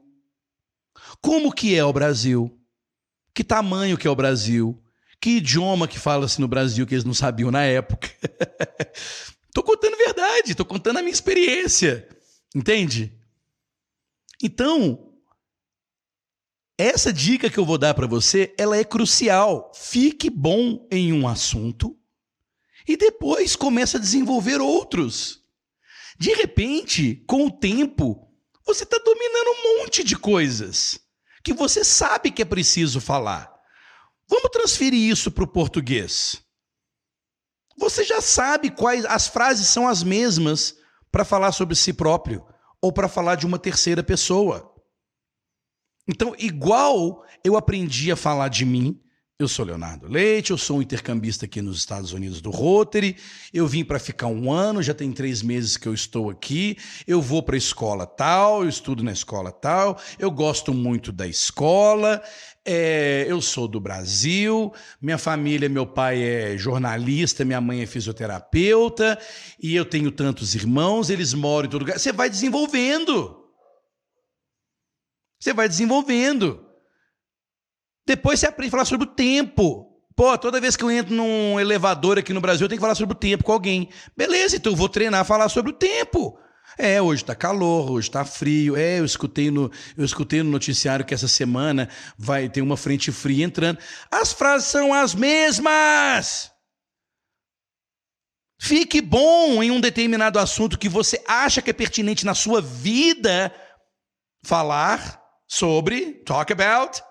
como 1.20 1.53
que 1.53 1.76
é 1.76 1.85
o 1.85 1.93
Brasil, 1.93 2.61
que 3.33 3.45
tamanho 3.45 3.97
que 3.97 4.09
é 4.09 4.11
o 4.11 4.16
Brasil, 4.16 4.83
que 5.20 5.37
idioma 5.37 5.87
que 5.87 5.97
fala-se 5.97 6.41
no 6.41 6.49
Brasil 6.49 6.85
que 6.85 6.95
eles 6.97 7.05
não 7.05 7.14
sabiam 7.14 7.53
na 7.53 7.62
época. 7.62 8.11
tô 9.55 9.62
contando 9.62 9.97
verdade, 9.97 10.57
tô 10.57 10.64
contando 10.64 10.97
a 10.97 11.03
minha 11.03 11.12
experiência, 11.12 12.09
entende? 12.53 13.16
Então, 14.43 15.12
essa 16.76 17.12
dica 17.12 17.49
que 17.49 17.59
eu 17.59 17.64
vou 17.64 17.79
dar 17.79 17.95
para 17.95 18.09
você, 18.09 18.53
ela 18.59 18.76
é 18.76 18.83
crucial. 18.83 19.70
Fique 19.72 20.29
bom 20.29 20.85
em 20.91 21.12
um 21.12 21.29
assunto 21.29 21.97
e 22.89 22.97
depois 22.97 23.55
comece 23.55 23.97
a 23.97 24.01
desenvolver 24.01 24.61
outros. 24.61 25.47
De 26.19 26.35
repente, 26.35 27.23
com 27.27 27.47
o 27.47 27.51
tempo, 27.51 28.29
você 28.66 28.83
está 28.83 28.99
dominando 28.99 29.49
um 29.49 29.79
monte 29.79 30.03
de 30.03 30.16
coisas 30.16 31.01
que 31.45 31.55
você 31.55 31.85
sabe 31.85 32.31
que 32.33 32.43
é 32.43 32.45
preciso 32.45 33.01
falar. 33.01 33.51
Vamos 34.29 34.51
transferir 34.51 35.11
isso 35.11 35.31
para 35.31 35.45
o 35.45 35.49
português. 35.49 36.43
Você 37.79 38.05
já 38.05 38.21
sabe 38.21 38.71
quais 38.71 39.05
as 39.07 39.29
frases 39.29 39.69
são 39.69 39.87
as 39.87 40.03
mesmas 40.03 40.77
para 41.11 41.25
falar 41.25 41.53
sobre 41.53 41.77
si 41.77 41.93
próprio 41.93 42.45
ou 42.83 42.93
para 42.93 43.09
falar 43.09 43.37
de 43.37 43.47
uma 43.47 43.59
terceira 43.59 44.03
pessoa. 44.03 44.75
Então, 46.07 46.35
igual 46.39 47.25
eu 47.45 47.57
aprendi 47.57 48.11
a 48.11 48.16
falar 48.16 48.49
de 48.49 48.64
mim, 48.64 49.01
eu 49.41 49.47
sou 49.47 49.64
Leonardo 49.64 50.09
Leite, 50.09 50.51
eu 50.51 50.59
sou 50.59 50.78
um 50.78 50.82
intercambista 50.82 51.45
aqui 51.45 51.62
nos 51.62 51.78
Estados 51.78 52.12
Unidos 52.12 52.41
do 52.41 52.51
Rotary. 52.51 53.16
Eu 53.55 53.68
vim 53.68 53.84
para 53.84 54.01
ficar 54.01 54.26
um 54.26 54.51
ano, 54.51 54.82
já 54.82 54.93
tem 54.93 55.12
três 55.12 55.43
meses 55.43 55.76
que 55.76 55.86
eu 55.86 55.95
estou 55.95 56.28
aqui. 56.28 56.76
Eu 57.07 57.22
vou 57.22 57.41
para 57.41 57.55
a 57.55 57.59
escola 57.59 58.05
tal, 58.05 58.64
eu 58.64 58.68
estudo 58.68 59.05
na 59.05 59.12
escola 59.12 59.53
tal. 59.53 59.97
Eu 60.18 60.28
gosto 60.28 60.74
muito 60.74 61.12
da 61.12 61.24
escola. 61.24 62.20
É, 62.64 63.26
eu 63.28 63.41
sou 63.41 63.68
do 63.68 63.78
Brasil. 63.78 64.72
Minha 65.01 65.18
família, 65.18 65.68
meu 65.68 65.86
pai 65.86 66.20
é 66.20 66.59
jornalista, 66.59 67.45
minha 67.45 67.61
mãe 67.61 67.80
é 67.80 67.86
fisioterapeuta. 67.86 69.16
E 69.62 69.72
eu 69.76 69.84
tenho 69.84 70.11
tantos 70.11 70.57
irmãos, 70.57 71.11
eles 71.11 71.32
moram 71.32 71.68
em 71.68 71.70
todo 71.70 71.82
lugar. 71.82 71.97
Você 71.97 72.12
vai 72.12 72.28
desenvolvendo. 72.28 73.36
Você 75.39 75.53
vai 75.53 75.68
desenvolvendo. 75.68 76.68
Depois 78.09 78.41
você 78.41 78.47
aprende 78.47 78.69
a 78.69 78.71
falar 78.71 78.87
sobre 78.87 79.07
o 79.07 79.11
tempo. 79.11 79.87
Pô, 80.17 80.37
toda 80.39 80.63
vez 80.63 80.75
que 80.75 80.83
eu 80.83 80.91
entro 80.91 81.15
num 81.15 81.61
elevador 81.61 82.19
aqui 82.19 82.33
no 82.33 82.41
Brasil, 82.41 82.65
eu 82.65 82.69
tenho 82.69 82.79
que 82.79 82.83
falar 82.83 82.95
sobre 82.95 83.15
o 83.15 83.19
tempo 83.19 83.45
com 83.45 83.53
alguém. 83.53 83.91
Beleza, 84.17 84.57
então 84.57 84.73
eu 84.73 84.77
vou 84.77 84.89
treinar 84.89 85.21
a 85.21 85.25
falar 85.25 85.51
sobre 85.51 85.73
o 85.73 85.75
tempo. 85.75 86.39
É, 86.79 87.03
hoje 87.03 87.23
tá 87.23 87.35
calor, 87.35 87.91
hoje 87.91 88.11
tá 88.11 88.25
frio. 88.25 88.79
É, 88.79 88.99
eu 88.99 89.05
escutei 89.05 89.51
no, 89.51 89.71
eu 89.95 90.07
escutei 90.07 90.43
no 90.43 90.51
noticiário 90.51 91.05
que 91.05 91.13
essa 91.13 91.29
semana 91.29 91.87
vai 92.17 92.49
ter 92.49 92.63
uma 92.63 92.79
frente 92.79 93.13
fria 93.13 93.45
entrando. 93.45 93.79
As 94.11 94.33
frases 94.33 94.69
são 94.69 94.95
as 94.95 95.15
mesmas. 95.15 96.51
Fique 98.59 99.03
bom 99.03 99.63
em 99.63 99.71
um 99.71 99.83
determinado 99.83 100.39
assunto 100.39 100.79
que 100.79 100.89
você 100.89 101.23
acha 101.29 101.61
que 101.61 101.69
é 101.69 101.75
pertinente 101.75 102.25
na 102.25 102.35
sua 102.35 102.63
vida 102.63 103.55
falar 104.43 105.23
sobre, 105.47 106.23
talk 106.25 106.51
about, 106.51 107.03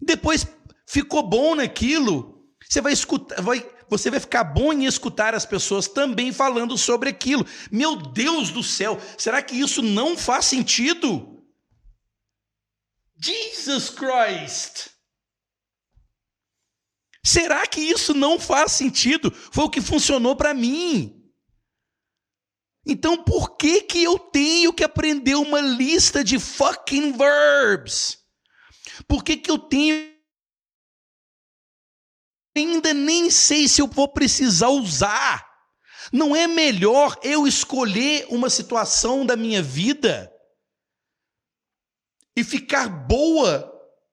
depois 0.00 0.46
ficou 0.86 1.22
bom 1.22 1.54
naquilo, 1.54 2.44
você 2.68 2.80
vai 2.80 2.92
escutar, 2.92 3.40
vai, 3.40 3.68
você 3.88 4.10
vai 4.10 4.20
ficar 4.20 4.44
bom 4.44 4.72
em 4.72 4.86
escutar 4.86 5.34
as 5.34 5.46
pessoas 5.46 5.88
também 5.88 6.32
falando 6.32 6.76
sobre 6.76 7.08
aquilo. 7.08 7.46
Meu 7.70 7.96
Deus 7.96 8.50
do 8.50 8.62
céu, 8.62 9.00
será 9.16 9.42
que 9.42 9.54
isso 9.54 9.82
não 9.82 10.16
faz 10.16 10.46
sentido? 10.46 11.44
Jesus 13.18 13.88
Christ! 13.90 14.90
Será 17.24 17.66
que 17.66 17.80
isso 17.80 18.14
não 18.14 18.38
faz 18.38 18.72
sentido? 18.72 19.32
Foi 19.32 19.64
o 19.64 19.70
que 19.70 19.80
funcionou 19.80 20.36
para 20.36 20.54
mim. 20.54 21.24
Então 22.86 23.16
por 23.24 23.56
que 23.56 23.82
que 23.82 24.02
eu 24.02 24.16
tenho 24.16 24.72
que 24.72 24.84
aprender 24.84 25.34
uma 25.34 25.60
lista 25.60 26.22
de 26.22 26.38
fucking 26.38 27.12
verbs? 27.12 28.25
Por 29.08 29.22
que, 29.22 29.36
que 29.36 29.50
eu 29.50 29.58
tenho. 29.58 30.14
Ainda 32.56 32.94
nem 32.94 33.30
sei 33.30 33.68
se 33.68 33.82
eu 33.82 33.86
vou 33.86 34.08
precisar 34.08 34.68
usar. 34.68 35.46
Não 36.12 36.34
é 36.34 36.46
melhor 36.46 37.18
eu 37.22 37.46
escolher 37.46 38.26
uma 38.30 38.48
situação 38.48 39.26
da 39.26 39.36
minha 39.36 39.62
vida 39.62 40.32
e 42.36 42.44
ficar 42.44 42.88
boa 42.88 43.72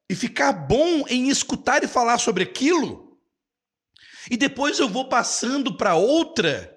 e 0.09 0.15
ficar 0.15 0.51
bom 0.51 1.07
em 1.07 1.29
escutar 1.29 1.83
e 1.83 1.87
falar 1.87 2.17
sobre 2.17 2.43
aquilo? 2.43 3.19
E 4.29 4.37
depois 4.37 4.79
eu 4.79 4.87
vou 4.87 5.09
passando 5.09 5.75
para 5.77 5.95
outra? 5.95 6.73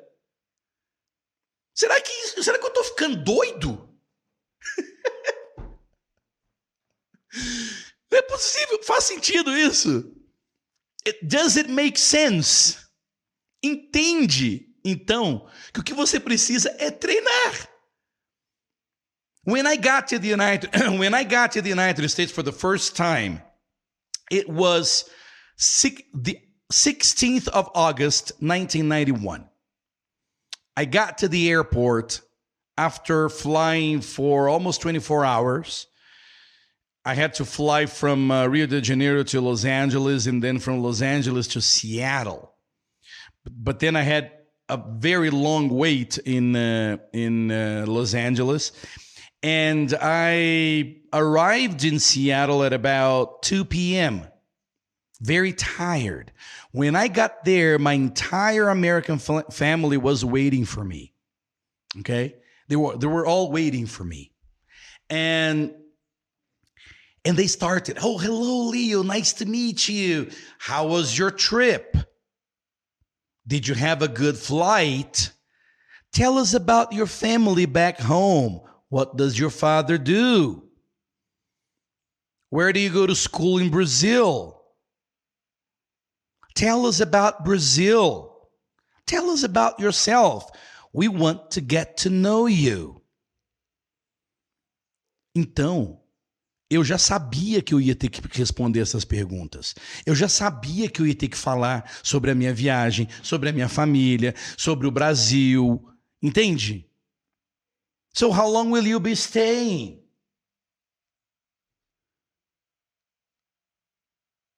Será 1.75 2.01
que 2.01 2.13
será 2.43 2.59
que 2.59 2.65
eu 2.65 2.69
estou 2.69 2.85
ficando 2.85 3.23
doido? 3.23 3.87
É 8.17 8.23
possível, 8.23 8.83
faz 8.83 9.05
sentido 9.05 9.55
isso. 9.55 10.11
Does 11.23 11.57
it 11.57 11.71
make 11.71 12.01
sense? 12.01 12.79
Entende, 13.63 14.75
então, 14.83 15.47
que 15.73 15.81
o 15.81 15.83
que 15.83 15.93
você 15.93 16.19
precisa 16.19 16.75
é 16.79 16.91
treinar. 16.91 17.69
When 19.45 19.67
I 19.67 19.77
got 19.77 20.09
to 20.09 20.19
the 20.19 20.33
United 20.33 20.71
when 20.99 21.15
I 21.15 21.25
got 21.25 21.53
to 21.53 21.63
the 21.63 21.71
United 21.71 22.09
States 22.09 22.33
for 22.33 22.43
the 22.43 22.53
first 22.53 22.97
time, 22.97 23.43
it 24.31 24.49
was 24.49 25.05
the 26.15 26.41
16th 26.73 27.49
of 27.49 27.71
August 27.75 28.33
1991. 28.41 29.49
I 30.77 30.85
got 30.85 31.19
to 31.19 31.29
the 31.29 31.49
airport 31.51 32.23
after 32.77 33.29
flying 33.29 34.01
for 34.01 34.49
almost 34.49 34.81
24 34.81 35.25
hours. 35.25 35.87
I 37.07 37.15
had 37.15 37.35
to 37.35 37.45
fly 37.45 37.87
from 37.87 38.33
uh, 38.33 38.49
Rio 38.49 38.67
de 38.67 38.81
Janeiro 38.81 39.23
to 39.23 39.41
Los 39.41 39.65
Angeles 39.65 40.27
and 40.27 40.43
then 40.43 40.59
from 40.59 40.83
Los 40.83 41.01
Angeles 41.01 41.47
to 41.49 41.63
Seattle. 41.63 42.53
But 43.49 43.79
then 43.79 43.95
I 43.95 44.03
had 44.03 44.33
a 44.69 44.77
very 44.77 45.31
long 45.31 45.69
wait 45.69 46.19
in 46.19 46.57
uh, 46.57 46.97
in 47.13 47.53
uh, 47.53 47.85
Los 47.87 48.13
Angeles, 48.13 48.73
and 49.41 49.95
I 50.03 50.97
arrived 51.13 51.85
in 51.85 52.01
Seattle 52.01 52.65
at 52.65 52.73
about 52.73 53.43
2 53.43 53.65
p.m. 53.67 54.27
Very 55.21 55.53
tired. 55.53 56.33
When 56.73 56.97
I 56.97 57.07
got 57.07 57.45
there, 57.45 57.79
my 57.79 57.93
entire 57.93 58.69
American 58.69 59.21
family 59.21 59.97
was 59.97 60.25
waiting 60.25 60.65
for 60.65 60.83
me. 60.83 61.15
Okay, 62.01 62.35
they 62.69 62.75
were 62.75 62.97
they 62.97 63.07
were 63.07 63.25
all 63.25 63.53
waiting 63.53 63.87
for 63.87 64.03
me, 64.03 64.33
and 65.09 65.73
and 67.27 67.37
they 67.37 67.49
started, 67.49 67.99
Oh, 68.01 68.19
hello, 68.19 68.69
Leo. 68.69 69.03
Nice 69.03 69.33
to 69.35 69.47
meet 69.47 69.89
you. 69.89 70.31
How 70.59 70.87
was 70.87 71.19
your 71.19 71.33
trip? 71.33 71.97
Did 73.47 73.67
you 73.67 73.75
have 73.75 74.01
a 74.01 74.09
good 74.09 74.37
flight? 74.37 75.33
Tell 76.13 76.39
us 76.39 76.55
about 76.55 76.93
your 76.93 77.07
family 77.07 77.67
back 77.67 77.99
home. 77.99 78.61
What 78.89 79.17
does 79.17 79.37
your 79.37 79.51
father 79.51 79.99
do? 79.99 80.63
Where 82.51 82.73
do 82.73 82.79
you 82.79 82.91
go 82.91 83.07
to 83.07 83.15
school 83.17 83.59
in 83.59 83.71
Brazil? 83.71 84.63
Tell 86.55 86.87
us 86.87 87.01
about 87.01 87.45
Brazil. 87.45 88.49
Tell 89.05 89.31
us 89.31 89.43
about 89.43 89.81
yourself. 89.81 90.49
We 90.93 91.09
want 91.09 91.51
to 91.53 91.61
get 91.61 91.99
to 91.99 92.11
know 92.11 92.47
you. 92.47 93.03
Então, 95.37 95.99
eu 96.69 96.83
já 96.83 96.99
sabia 96.99 97.63
que 97.63 97.73
eu 97.73 97.81
ia 97.81 97.95
ter 97.95 98.09
que 98.09 98.21
responder 98.37 98.81
essas 98.81 99.05
perguntas. 99.05 99.75
Eu 100.05 100.15
já 100.15 100.29
sabia 100.29 100.89
que 100.89 101.01
eu 101.01 101.07
ia 101.07 101.15
ter 101.15 101.29
que 101.29 101.37
falar 101.37 101.91
sobre 102.03 102.31
a 102.31 102.35
minha 102.35 102.53
viagem, 102.53 103.09
sobre 103.23 103.49
a 103.49 103.53
minha 103.53 103.69
família, 103.69 104.35
sobre 104.57 104.87
o 104.87 104.91
Brasil. 104.91 105.83
Entende? 106.21 106.89
So 108.15 108.31
how 108.31 108.49
long 108.51 108.71
will 108.71 108.87
you 108.87 108.99
be 108.99 109.15
staying? 109.15 110.03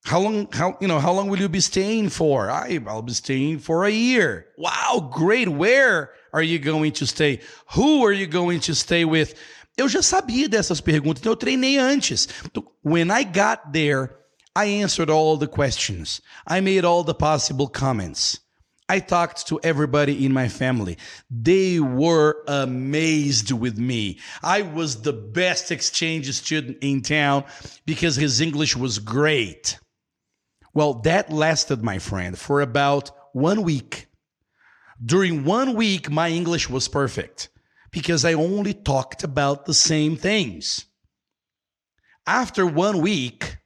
How 0.04 0.20
long 0.20 0.48
how 0.52 0.78
you 0.80 0.88
know 0.88 0.98
how 0.98 1.12
long 1.12 1.28
will 1.28 1.38
you 1.38 1.50
be 1.50 1.61
staying 1.61 2.09
for? 2.09 2.48
I, 2.50 2.80
I'll 2.86 3.02
be 3.02 3.12
staying 3.12 3.59
for 3.59 3.84
a 3.84 3.90
year. 3.90 4.46
Wow, 4.56 5.11
great. 5.12 5.48
Where 5.48 6.12
are 6.32 6.42
you 6.42 6.59
going 6.59 6.92
to 6.92 7.06
stay? 7.06 7.40
Who 7.74 8.06
are 8.06 8.12
you 8.12 8.26
going 8.26 8.61
to 8.61 8.74
stay 8.74 9.04
with? 9.04 9.34
Eu 9.79 9.89
já 9.89 10.03
sabia 10.03 10.49
dessas 10.49 10.81
perguntas, 10.81 11.20
então 11.20 11.31
eu 11.31 11.37
treinei 11.37 11.79
antes. 11.79 12.29
When 12.85 13.12
I 13.12 13.22
got 13.22 13.70
there, 13.72 14.11
I 14.57 14.83
answered 14.83 15.09
all 15.09 15.39
the 15.39 15.47
questions. 15.47 16.20
I 16.45 16.61
made 16.61 16.85
all 16.85 17.05
the 17.05 17.14
possible 17.14 17.68
comments. 17.68 18.41
I 18.89 19.01
talked 19.01 19.47
to 19.47 19.61
everybody 19.62 20.24
in 20.24 20.33
my 20.33 20.49
family. 20.49 20.99
They 21.31 21.79
were 21.79 22.43
amazed 22.49 23.53
with 23.53 23.79
me. 23.79 24.18
I 24.43 24.62
was 24.62 25.03
the 25.03 25.12
best 25.12 25.70
exchange 25.70 26.29
student 26.33 26.79
in 26.81 27.03
town 27.03 27.45
because 27.87 28.16
his 28.16 28.41
English 28.41 28.74
was 28.74 28.99
great. 28.99 29.79
Well, 30.74 30.95
that 31.05 31.31
lasted, 31.31 31.85
my 31.85 32.01
friend, 32.01 32.37
for 32.37 32.62
about 32.62 33.12
one 33.33 33.62
week. 33.62 34.09
During 35.05 35.45
one 35.45 35.74
week, 35.74 36.11
my 36.11 36.31
English 36.31 36.68
was 36.68 36.89
perfect 36.89 37.51
because 37.91 38.24
I 38.24 38.34
only 38.34 38.74
talked 38.74 39.24
about 39.24 39.66
the 39.66 39.74
same 39.74 40.16
things. 40.16 40.86
After 42.26 42.66
one 42.66 43.01
week, 43.01 43.59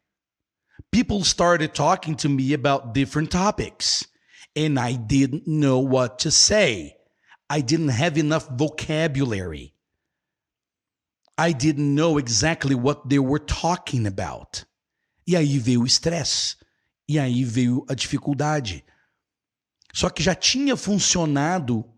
people 0.92 1.24
started 1.24 1.74
talking 1.74 2.14
to 2.16 2.28
me 2.28 2.52
about 2.52 2.94
different 2.94 3.30
topics, 3.30 4.06
and 4.54 4.78
I 4.78 4.92
didn't 4.92 5.48
know 5.48 5.80
what 5.80 6.20
to 6.20 6.30
say. 6.30 6.96
I 7.50 7.60
didn't 7.60 7.88
have 7.88 8.16
enough 8.16 8.48
vocabulary. 8.48 9.74
I 11.36 11.52
didn't 11.52 11.94
know 11.94 12.18
exactly 12.18 12.74
what 12.74 13.08
they 13.08 13.18
were 13.18 13.40
talking 13.40 14.06
about. 14.06 14.64
E 15.26 15.36
aí 15.36 15.58
veio 15.58 15.82
o 15.82 15.86
estresse. 15.86 16.56
E 17.08 17.18
aí 17.18 17.44
veio 17.44 17.84
a 17.88 17.94
dificuldade. 17.94 18.84
Só 19.92 20.08
que 20.08 20.22
já 20.22 20.34
tinha 20.34 20.76
funcionado 20.76 21.91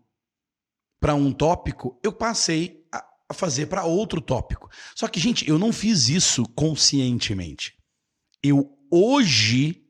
para 1.05 1.13
um 1.13 1.31
tópico, 1.31 1.99
eu 2.01 2.11
passei 2.11 2.83
a, 2.91 3.31
fazer 3.31 3.67
para 3.67 3.85
outro 3.85 4.19
tópico. 4.19 4.71
Só 4.95 5.07
que, 5.07 5.19
gente, 5.19 5.47
eu 5.47 5.59
não 5.59 5.71
fiz 5.71 6.09
isso 6.09 6.43
conscientemente. 6.55 7.77
Eu 8.41 8.75
hoje 8.91 9.85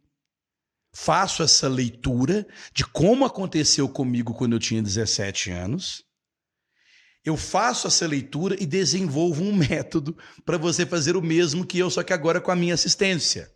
faço 0.93 1.41
essa 1.41 1.70
leitura 1.70 2.45
de 2.74 2.86
como 2.86 3.24
aconteceu 3.24 3.88
comigo 3.88 4.34
quando 4.34 4.57
eu 4.57 4.59
tinha 4.59 4.84
17 4.84 5.51
anos. 5.51 6.03
Eu 7.24 7.38
faço 7.38 7.88
essa 7.88 8.05
leitura 8.05 8.61
e 8.61 8.66
desenvolvo 8.66 9.41
um 9.41 9.55
método 9.55 10.18
para 10.43 10.57
você 10.57 10.86
fazer 10.86 11.16
o 11.16 11.22
mesmo 11.22 11.66
que 11.66 11.80
eu, 11.80 11.89
só 11.89 12.03
que 12.03 12.11
agora 12.11 12.41
com 12.41 12.51
a 12.51 12.57
minha 12.57 12.74
assistência. 12.74 13.49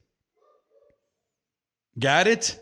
Got 1.93 2.29
it? 2.29 2.61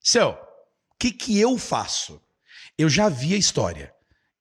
So, 0.00 0.30
o 0.30 0.96
que, 0.98 1.12
que 1.12 1.38
eu 1.38 1.58
faço? 1.58 2.22
Eu 2.78 2.88
já 2.88 3.10
vi 3.10 3.34
a 3.34 3.36
história. 3.36 3.93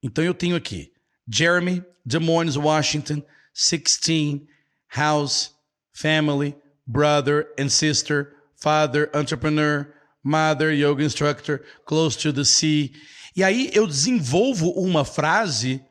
Então 0.03 0.23
eu 0.23 0.33
tenho 0.33 0.55
aqui 0.57 0.93
Jeremy, 1.27 1.83
Moines, 2.21 2.57
Washington, 2.57 3.23
16, 3.53 4.45
house, 4.89 5.55
family, 5.93 6.55
brother 6.85 7.53
and 7.57 7.69
sister, 7.69 8.35
father, 8.57 9.09
entrepreneur, 9.15 9.87
mother, 10.21 10.71
yoga 10.71 11.03
instructor, 11.03 11.63
close 11.85 12.17
to 12.17 12.33
the 12.33 12.43
sea. 12.43 12.91
E 13.35 13.43
aí 13.43 13.71
eu 13.73 13.87
desenvolvo 13.87 14.71
uma 14.71 15.05
frase 15.05 15.83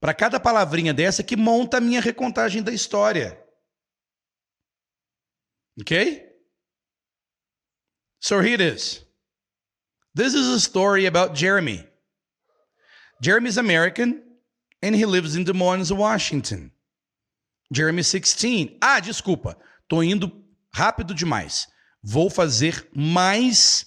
para 0.00 0.12
cada 0.12 0.40
palavrinha 0.40 0.92
dessa 0.92 1.22
que 1.22 1.36
monta 1.36 1.78
a 1.78 1.80
minha 1.80 2.00
recontagem 2.00 2.62
da 2.62 2.72
história. 2.72 3.40
Ok? 5.80 6.22
So 8.20 8.40
here 8.40 8.54
it 8.54 8.62
is. 8.62 9.04
This 10.14 10.34
is 10.34 10.46
a 10.48 10.60
story 10.60 11.06
about 11.06 11.38
Jeremy. 11.38 11.86
Jeremy 13.24 13.48
is 13.48 13.58
American 13.58 14.22
and 14.82 14.94
he 14.94 15.06
lives 15.06 15.34
in 15.36 15.44
Des 15.44 15.52
Moines, 15.52 15.92
Washington. 15.92 16.70
Jeremy 17.72 18.02
16. 18.02 18.78
Ah, 18.82 19.00
desculpa. 19.00 19.56
Tô 19.88 20.02
indo 20.02 20.30
rápido 20.74 21.14
demais 21.14 21.68
vou 22.04 22.28
fazer 22.28 22.86
mais 22.94 23.86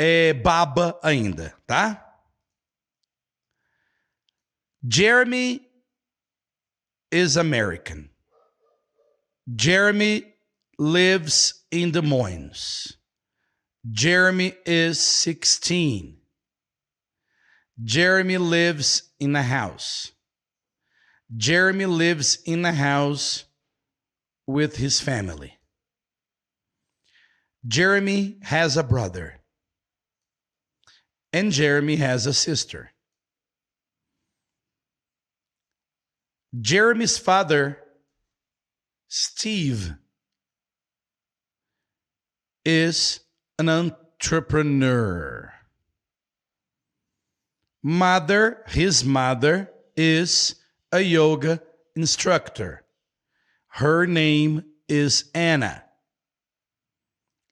é, 0.00 0.32
baba 0.32 0.98
ainda, 1.02 1.54
tá? 1.66 2.02
Jeremy 4.82 5.60
is 7.12 7.36
American. 7.36 8.08
Jeremy 9.46 10.34
lives 10.78 11.66
in 11.70 11.90
Des 11.90 12.00
Moines. 12.00 12.96
Jeremy 13.92 14.56
is 14.64 14.98
16. 14.98 16.17
Jeremy 17.82 18.38
lives 18.38 19.10
in 19.20 19.36
a 19.36 19.42
house. 19.42 20.12
Jeremy 21.36 21.86
lives 21.86 22.38
in 22.44 22.64
a 22.64 22.72
house 22.72 23.44
with 24.46 24.76
his 24.76 25.00
family. 25.00 25.58
Jeremy 27.66 28.38
has 28.42 28.76
a 28.76 28.82
brother, 28.82 29.40
and 31.32 31.52
Jeremy 31.52 31.96
has 31.96 32.26
a 32.26 32.32
sister. 32.32 32.92
Jeremy's 36.58 37.18
father, 37.18 37.78
Steve, 39.08 39.92
is 42.64 43.20
an 43.58 43.68
entrepreneur. 43.68 45.52
Mother, 47.82 48.64
his 48.68 49.04
mother, 49.04 49.70
is 49.96 50.56
a 50.92 51.00
yoga 51.00 51.62
instructor. 51.94 52.84
Her 53.68 54.06
name 54.06 54.64
is 54.88 55.30
Anna. 55.34 55.84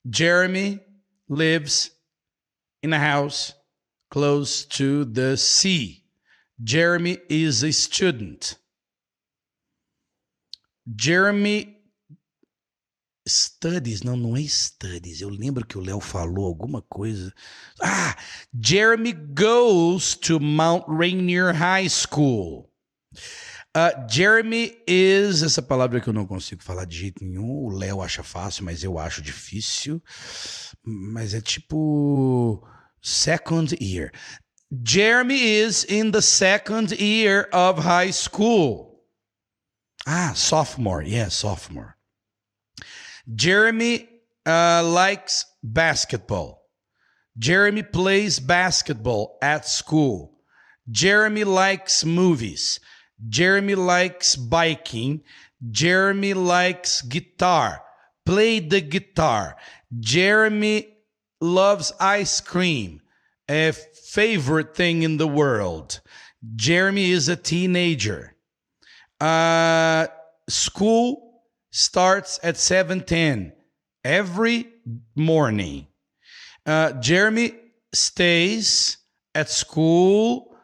Jeremy 0.08 0.80
lives 1.28 1.90
in 2.82 2.92
a 2.92 2.98
house 2.98 3.52
close 4.10 4.64
to 4.64 5.04
the 5.04 5.36
sea. 5.36 6.04
Jeremy 6.62 7.18
is 7.28 7.62
a 7.62 7.72
student. 7.72 8.56
Jeremy 10.94 11.75
Studies, 13.28 14.02
não, 14.02 14.16
não 14.16 14.36
é 14.36 14.42
studies. 14.42 15.20
Eu 15.20 15.28
lembro 15.28 15.66
que 15.66 15.76
o 15.76 15.80
Léo 15.80 16.00
falou 16.00 16.46
alguma 16.46 16.80
coisa. 16.82 17.32
Ah, 17.82 18.16
Jeremy 18.62 19.12
goes 19.12 20.14
to 20.14 20.38
Mount 20.38 20.84
Rainier 20.88 21.52
High 21.52 21.88
School. 21.88 22.70
Uh, 23.76 23.92
Jeremy 24.08 24.74
is 24.86 25.42
essa 25.42 25.60
palavra 25.60 26.00
que 26.00 26.08
eu 26.08 26.12
não 26.12 26.26
consigo 26.26 26.62
falar 26.62 26.86
de 26.86 26.96
jeito 26.96 27.22
nenhum. 27.22 27.64
O 27.64 27.68
Léo 27.68 28.00
acha 28.00 28.22
fácil, 28.22 28.64
mas 28.64 28.82
eu 28.82 28.98
acho 28.98 29.20
difícil. 29.20 30.02
Mas 30.82 31.34
é 31.34 31.40
tipo 31.40 32.66
second 33.02 33.76
year. 33.80 34.12
Jeremy 34.82 35.38
is 35.38 35.84
in 35.90 36.10
the 36.10 36.22
second 36.22 36.92
year 36.92 37.48
of 37.52 37.80
high 37.80 38.12
school. 38.12 39.04
Ah, 40.06 40.32
sophomore. 40.34 41.06
Yeah, 41.06 41.30
sophomore. 41.30 41.95
Jeremy 43.34 44.08
uh, 44.46 44.82
likes 44.84 45.44
basketball. 45.62 46.62
Jeremy 47.38 47.82
plays 47.82 48.38
basketball 48.38 49.36
at 49.42 49.66
school. 49.66 50.38
Jeremy 50.90 51.44
likes 51.44 52.04
movies. 52.04 52.80
Jeremy 53.28 53.74
likes 53.74 54.36
biking. 54.36 55.22
Jeremy 55.70 56.34
likes 56.34 57.02
guitar. 57.02 57.82
Play 58.24 58.60
the 58.60 58.80
guitar. 58.80 59.56
Jeremy 59.98 60.96
loves 61.40 61.92
ice 62.00 62.40
cream. 62.40 63.00
A 63.48 63.72
favorite 63.72 64.74
thing 64.74 65.02
in 65.02 65.16
the 65.16 65.28
world. 65.28 66.00
Jeremy 66.54 67.10
is 67.10 67.28
a 67.28 67.36
teenager. 67.36 68.34
Uh, 69.20 70.06
school 70.48 71.25
starts 71.70 72.38
at 72.42 72.56
7:10 72.56 73.52
every 74.04 74.68
morning. 75.14 75.86
Uh, 76.64 76.92
Jeremy 76.92 77.54
stays 77.92 78.98
at 79.34 79.50
school 79.50 80.56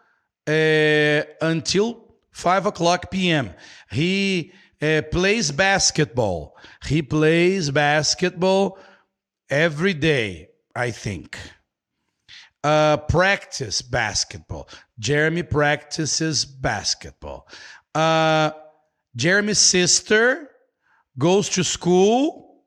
uh, 0.46 1.22
until 1.40 2.14
5 2.32 2.66
o'clock 2.66 3.11
p.m. 3.11 3.50
He 3.90 4.53
uh, 4.80 5.03
plays 5.11 5.53
basketball. 5.53 6.57
He 6.86 7.03
plays 7.03 7.70
basketball 7.70 8.78
every 9.48 9.94
day, 9.94 10.48
I 10.74 10.90
think. 10.90 11.38
Uh, 12.64 12.96
practice 12.96 13.82
basketball. 13.82 14.68
Jeremy 14.98 15.42
practices 15.42 16.44
basketball. 16.44 17.48
Uh, 17.94 18.53
Jeremy's 19.14 19.59
sister 19.59 20.48
goes 21.17 21.49
to 21.51 21.63
school 21.63 22.65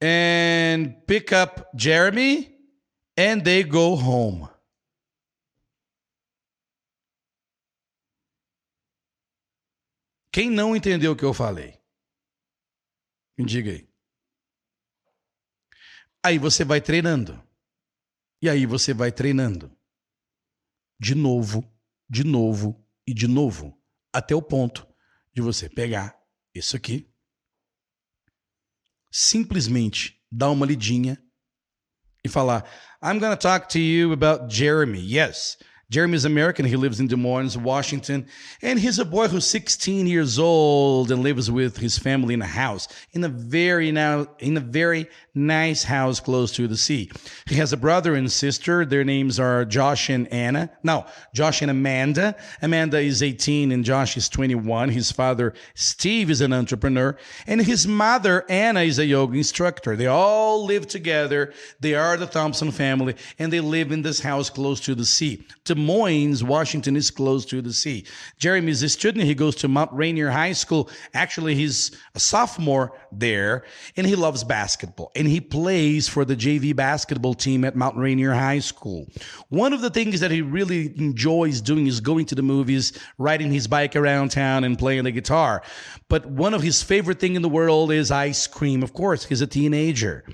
and 0.00 1.06
pick 1.06 1.32
up 1.32 1.68
Jeremy 1.76 2.56
and 3.16 3.42
they 3.42 3.62
go 3.62 3.96
home. 3.96 4.48
Quem 10.32 10.48
não 10.48 10.76
entendeu 10.76 11.12
o 11.12 11.16
que 11.16 11.24
eu 11.24 11.34
falei? 11.34 11.78
Me 13.36 13.44
diga 13.44 13.72
aí. 13.72 13.88
Aí 16.24 16.38
você 16.38 16.64
vai 16.64 16.80
treinando. 16.80 17.42
E 18.40 18.48
aí 18.48 18.64
você 18.64 18.94
vai 18.94 19.10
treinando. 19.10 19.76
De 21.00 21.14
novo, 21.14 21.68
de 22.08 22.22
novo 22.22 22.86
e 23.06 23.12
de 23.12 23.26
novo. 23.26 23.76
Até 24.12 24.34
o 24.34 24.42
ponto 24.42 24.86
de 25.32 25.42
você 25.42 25.68
pegar 25.68 26.19
isso 26.54 26.76
aqui, 26.76 27.08
simplesmente 29.10 30.20
dar 30.30 30.50
uma 30.50 30.66
lidinha 30.66 31.22
e 32.24 32.28
falar: 32.28 32.64
I'm 33.02 33.18
gonna 33.18 33.36
talk 33.36 33.68
to 33.72 33.78
you 33.78 34.12
about 34.12 34.54
Jeremy. 34.54 35.00
Yes, 35.00 35.58
Jeremy's 35.90 36.24
American. 36.24 36.64
He 36.64 36.76
lives 36.76 37.00
in 37.00 37.08
Des 37.08 37.16
Moines, 37.16 37.58
Washington. 37.58 38.26
And 38.62 38.78
he's 38.78 39.00
a 39.00 39.04
boy 39.04 39.26
who's 39.26 39.46
16 39.46 40.06
years 40.06 40.38
old 40.38 41.10
and 41.10 41.22
lives 41.22 41.50
with 41.50 41.76
his 41.76 41.98
family 41.98 42.32
in 42.34 42.42
a 42.42 42.46
house 42.46 42.88
in 43.12 43.24
a 43.24 43.28
very 43.28 43.90
now 43.90 44.28
in 44.38 44.56
a 44.56 44.60
very 44.60 45.08
nice 45.34 45.84
house 45.84 46.20
close 46.20 46.52
to 46.52 46.66
the 46.66 46.76
sea. 46.76 47.10
He 47.46 47.56
has 47.56 47.72
a 47.72 47.76
brother 47.76 48.14
and 48.14 48.30
sister. 48.30 48.84
Their 48.84 49.04
names 49.04 49.38
are 49.38 49.64
Josh 49.64 50.08
and 50.10 50.28
Anna. 50.28 50.70
No, 50.82 51.06
Josh 51.34 51.62
and 51.62 51.70
Amanda. 51.70 52.36
Amanda 52.62 53.00
is 53.00 53.22
18 53.22 53.72
and 53.72 53.84
Josh 53.84 54.16
is 54.16 54.28
21. 54.28 54.90
His 54.90 55.12
father, 55.12 55.54
Steve, 55.74 56.30
is 56.30 56.40
an 56.40 56.52
entrepreneur. 56.52 57.16
And 57.46 57.60
his 57.60 57.86
mother, 57.86 58.44
Anna, 58.48 58.80
is 58.80 58.98
a 58.98 59.06
yoga 59.06 59.36
instructor. 59.36 59.96
They 59.96 60.06
all 60.06 60.64
live 60.64 60.86
together. 60.86 61.52
They 61.80 61.94
are 61.94 62.16
the 62.16 62.26
Thompson 62.26 62.70
family 62.70 63.16
and 63.38 63.52
they 63.52 63.60
live 63.60 63.92
in 63.92 64.02
this 64.02 64.20
house 64.20 64.50
close 64.50 64.80
to 64.80 64.94
the 64.94 65.04
sea. 65.04 65.44
Des 65.64 65.79
Moines, 65.84 66.44
Washington 66.44 66.96
is 66.96 67.10
close 67.10 67.44
to 67.46 67.60
the 67.62 67.72
sea. 67.72 68.04
Jeremy 68.38 68.70
is 68.70 68.82
a 68.82 68.88
student. 68.88 69.24
He 69.24 69.34
goes 69.34 69.56
to 69.56 69.68
Mount 69.68 69.92
Rainier 69.92 70.30
High 70.30 70.52
School. 70.52 70.88
Actually, 71.14 71.54
he's 71.54 71.90
a 72.14 72.20
sophomore 72.20 72.92
there 73.12 73.64
and 73.96 74.06
he 74.06 74.14
loves 74.14 74.44
basketball 74.44 75.10
and 75.16 75.26
he 75.26 75.40
plays 75.40 76.08
for 76.08 76.24
the 76.24 76.36
JV 76.36 76.74
basketball 76.74 77.34
team 77.34 77.64
at 77.64 77.76
Mount 77.76 77.96
Rainier 77.96 78.32
High 78.32 78.60
School. 78.60 79.06
One 79.48 79.72
of 79.72 79.80
the 79.80 79.90
things 79.90 80.20
that 80.20 80.30
he 80.30 80.42
really 80.42 80.96
enjoys 80.98 81.60
doing 81.60 81.86
is 81.86 82.00
going 82.00 82.26
to 82.26 82.34
the 82.34 82.42
movies, 82.42 82.92
riding 83.18 83.52
his 83.52 83.66
bike 83.66 83.96
around 83.96 84.30
town, 84.30 84.64
and 84.64 84.78
playing 84.78 85.04
the 85.04 85.10
guitar. 85.10 85.62
But 86.08 86.26
one 86.26 86.54
of 86.54 86.62
his 86.62 86.82
favorite 86.82 87.20
thing 87.20 87.36
in 87.36 87.42
the 87.42 87.48
world 87.48 87.92
is 87.92 88.10
ice 88.10 88.46
cream. 88.46 88.82
Of 88.82 88.92
course, 88.92 89.24
he's 89.24 89.40
a 89.40 89.46
teenager. 89.46 90.24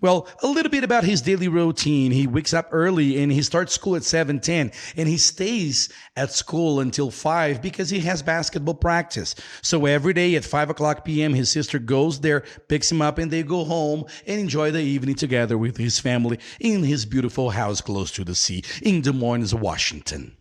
Well, 0.00 0.28
a 0.42 0.46
little 0.46 0.70
bit 0.70 0.84
about 0.84 1.04
his 1.04 1.22
daily 1.22 1.48
routine. 1.48 2.12
He 2.12 2.26
wakes 2.26 2.54
up 2.54 2.68
early 2.70 3.22
and 3.22 3.32
he 3.32 3.42
starts 3.42 3.74
school 3.74 3.96
at 3.96 4.02
7:10 4.02 4.72
and 4.96 5.08
he 5.08 5.16
stays 5.16 5.88
at 6.16 6.32
school 6.32 6.80
until 6.80 7.10
5 7.10 7.60
because 7.60 7.90
he 7.90 8.00
has 8.00 8.22
basketball 8.22 8.74
practice. 8.74 9.34
So 9.60 9.86
every 9.86 10.12
day 10.12 10.34
at 10.36 10.44
5 10.44 10.70
o'clock 10.70 11.04
p.m., 11.04 11.34
his 11.34 11.50
sister 11.50 11.78
goes 11.78 12.20
there, 12.20 12.44
picks 12.68 12.90
him 12.90 13.02
up, 13.02 13.18
and 13.18 13.30
they 13.30 13.42
go 13.42 13.64
home 13.64 14.04
and 14.26 14.40
enjoy 14.40 14.70
the 14.70 14.82
evening 14.82 15.16
together 15.16 15.58
with 15.58 15.76
his 15.76 15.98
family 15.98 16.38
in 16.60 16.84
his 16.84 17.04
beautiful 17.04 17.50
house 17.50 17.80
close 17.80 18.10
to 18.12 18.24
the 18.24 18.34
sea 18.34 18.62
in 18.82 19.02
Des 19.02 19.12
Moines, 19.12 19.54
Washington. 19.54 20.36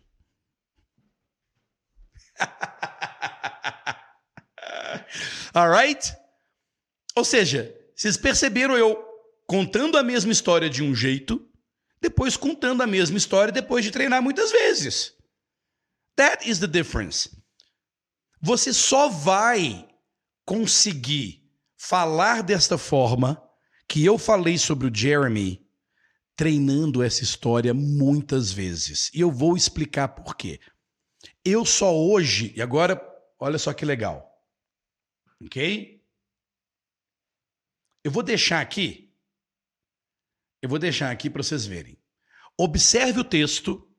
All 5.53 5.69
right? 5.69 6.13
Ou 7.17 7.25
seja, 7.25 7.73
vocês 7.95 8.17
perceberam 8.17 8.77
eu 8.77 9.10
contando 9.51 9.97
a 9.97 10.03
mesma 10.03 10.31
história 10.31 10.69
de 10.69 10.81
um 10.81 10.95
jeito, 10.95 11.45
depois 11.99 12.37
contando 12.37 12.83
a 12.83 12.87
mesma 12.87 13.17
história 13.17 13.51
depois 13.51 13.83
de 13.83 13.91
treinar 13.91 14.23
muitas 14.23 14.49
vezes. 14.49 15.13
That 16.15 16.49
is 16.49 16.59
the 16.59 16.67
difference. 16.67 17.29
Você 18.41 18.71
só 18.71 19.09
vai 19.09 19.89
conseguir 20.45 21.51
falar 21.75 22.43
desta 22.43 22.77
forma 22.77 23.45
que 23.89 24.05
eu 24.05 24.17
falei 24.17 24.57
sobre 24.57 24.87
o 24.87 24.95
Jeremy 24.95 25.67
treinando 26.33 27.03
essa 27.03 27.21
história 27.21 27.73
muitas 27.73 28.53
vezes. 28.53 29.11
E 29.13 29.19
eu 29.19 29.29
vou 29.29 29.57
explicar 29.57 30.07
por 30.07 30.37
quê. 30.37 30.61
Eu 31.43 31.65
só 31.65 31.93
hoje, 31.93 32.53
e 32.55 32.61
agora, 32.61 33.01
olha 33.37 33.59
só 33.59 33.73
que 33.73 33.83
legal. 33.83 34.31
OK? 35.41 36.01
Eu 38.01 38.11
vou 38.11 38.23
deixar 38.23 38.61
aqui 38.61 39.10
eu 40.61 40.69
vou 40.69 40.79
deixar 40.79 41.11
aqui 41.11 41.29
para 41.29 41.41
vocês 41.41 41.65
verem. 41.65 42.01
Observe 42.57 43.19
o 43.19 43.23
texto. 43.23 43.89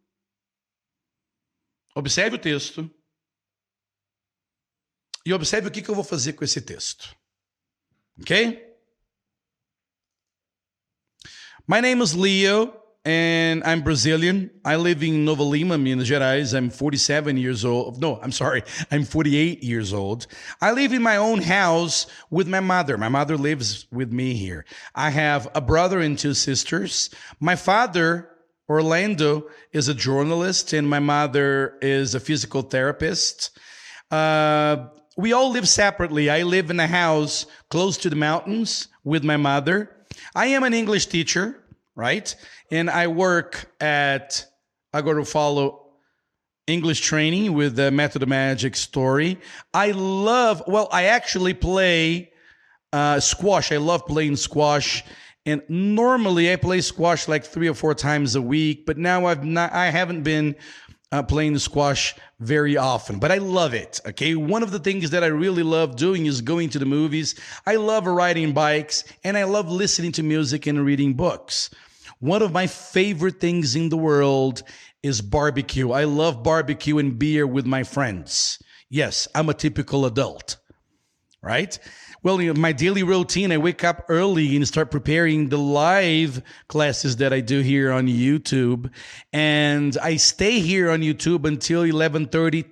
Observe 1.94 2.36
o 2.36 2.38
texto. 2.38 2.88
E 5.24 5.32
observe 5.32 5.68
o 5.68 5.70
que, 5.70 5.82
que 5.82 5.88
eu 5.88 5.94
vou 5.94 6.04
fazer 6.04 6.32
com 6.34 6.44
esse 6.44 6.60
texto. 6.60 7.16
Ok? 8.20 8.72
My 11.68 11.80
name 11.80 12.02
is 12.02 12.12
Leo. 12.12 12.81
And 13.04 13.64
I'm 13.64 13.82
Brazilian. 13.82 14.50
I 14.64 14.76
live 14.76 15.02
in 15.02 15.24
Nova 15.24 15.42
Lima, 15.42 15.76
Minas 15.76 16.08
Gerais. 16.08 16.54
I'm 16.54 16.70
47 16.70 17.36
years 17.36 17.64
old. 17.64 18.00
No, 18.00 18.20
I'm 18.22 18.30
sorry. 18.30 18.62
I'm 18.92 19.04
48 19.04 19.62
years 19.62 19.92
old. 19.92 20.28
I 20.60 20.70
live 20.72 20.92
in 20.92 21.02
my 21.02 21.16
own 21.16 21.42
house 21.42 22.06
with 22.30 22.46
my 22.46 22.60
mother. 22.60 22.96
My 22.96 23.08
mother 23.08 23.36
lives 23.36 23.86
with 23.90 24.12
me 24.12 24.34
here. 24.34 24.64
I 24.94 25.10
have 25.10 25.48
a 25.54 25.60
brother 25.60 25.98
and 25.98 26.16
two 26.16 26.34
sisters. 26.34 27.10
My 27.40 27.56
father, 27.56 28.28
Orlando, 28.68 29.48
is 29.72 29.88
a 29.88 29.94
journalist, 29.94 30.72
and 30.72 30.88
my 30.88 31.00
mother 31.00 31.78
is 31.82 32.14
a 32.14 32.20
physical 32.20 32.62
therapist. 32.62 33.58
Uh, 34.12 34.86
we 35.16 35.32
all 35.32 35.50
live 35.50 35.68
separately. 35.68 36.30
I 36.30 36.44
live 36.44 36.70
in 36.70 36.78
a 36.78 36.86
house 36.86 37.46
close 37.68 37.96
to 37.98 38.10
the 38.10 38.16
mountains 38.16 38.86
with 39.02 39.24
my 39.24 39.36
mother. 39.36 39.90
I 40.36 40.46
am 40.46 40.62
an 40.62 40.72
English 40.72 41.06
teacher 41.06 41.58
right? 41.94 42.34
And 42.72 42.88
I 42.88 43.06
work 43.06 43.70
at, 43.82 44.46
I 44.94 45.02
go 45.02 45.12
to 45.12 45.26
follow 45.26 45.90
English 46.66 47.02
training 47.02 47.52
with 47.52 47.76
the 47.76 47.90
Method 47.90 48.22
of 48.22 48.30
Magic 48.30 48.76
story. 48.76 49.38
I 49.74 49.90
love, 49.90 50.62
well, 50.66 50.88
I 50.90 51.04
actually 51.04 51.52
play 51.52 52.32
uh, 52.90 53.20
squash. 53.20 53.72
I 53.72 53.76
love 53.76 54.06
playing 54.06 54.36
squash. 54.36 55.04
And 55.44 55.60
normally 55.68 56.50
I 56.50 56.56
play 56.56 56.80
squash 56.80 57.28
like 57.28 57.44
three 57.44 57.68
or 57.68 57.74
four 57.74 57.94
times 57.94 58.36
a 58.36 58.42
week, 58.42 58.86
but 58.86 58.96
now 58.96 59.26
I've 59.26 59.44
not, 59.44 59.70
I 59.74 59.90
haven't 59.90 60.22
been 60.22 60.56
uh, 61.10 61.22
playing 61.22 61.58
squash 61.58 62.14
very 62.40 62.78
often, 62.78 63.18
but 63.18 63.30
I 63.30 63.36
love 63.36 63.74
it. 63.74 64.00
Okay. 64.06 64.34
One 64.34 64.62
of 64.62 64.70
the 64.70 64.78
things 64.78 65.10
that 65.10 65.22
I 65.22 65.26
really 65.26 65.62
love 65.62 65.96
doing 65.96 66.24
is 66.24 66.40
going 66.40 66.70
to 66.70 66.78
the 66.78 66.86
movies. 66.86 67.34
I 67.66 67.76
love 67.76 68.06
riding 68.06 68.54
bikes 68.54 69.04
and 69.24 69.36
I 69.36 69.44
love 69.44 69.70
listening 69.70 70.12
to 70.12 70.22
music 70.22 70.66
and 70.66 70.82
reading 70.82 71.12
books. 71.12 71.68
One 72.22 72.40
of 72.40 72.52
my 72.52 72.68
favorite 72.68 73.40
things 73.40 73.74
in 73.74 73.88
the 73.88 73.96
world 73.96 74.62
is 75.02 75.20
barbecue. 75.20 75.90
I 75.90 76.04
love 76.04 76.44
barbecue 76.44 76.98
and 76.98 77.18
beer 77.18 77.48
with 77.48 77.66
my 77.66 77.82
friends. 77.82 78.62
Yes, 78.88 79.26
I'm 79.34 79.48
a 79.48 79.54
typical 79.54 80.06
adult, 80.06 80.58
right? 81.42 81.76
Well, 82.22 82.38
my 82.54 82.70
daily 82.70 83.02
routine, 83.02 83.50
I 83.50 83.58
wake 83.58 83.82
up 83.82 84.04
early 84.08 84.54
and 84.54 84.68
start 84.68 84.92
preparing 84.92 85.48
the 85.48 85.58
live 85.58 86.42
classes 86.68 87.16
that 87.16 87.32
I 87.32 87.40
do 87.40 87.58
here 87.58 87.90
on 87.90 88.06
YouTube. 88.06 88.92
And 89.32 89.98
I 90.00 90.14
stay 90.14 90.60
here 90.60 90.92
on 90.92 91.00
YouTube 91.00 91.44
until 91.44 91.80
1130 91.80 92.62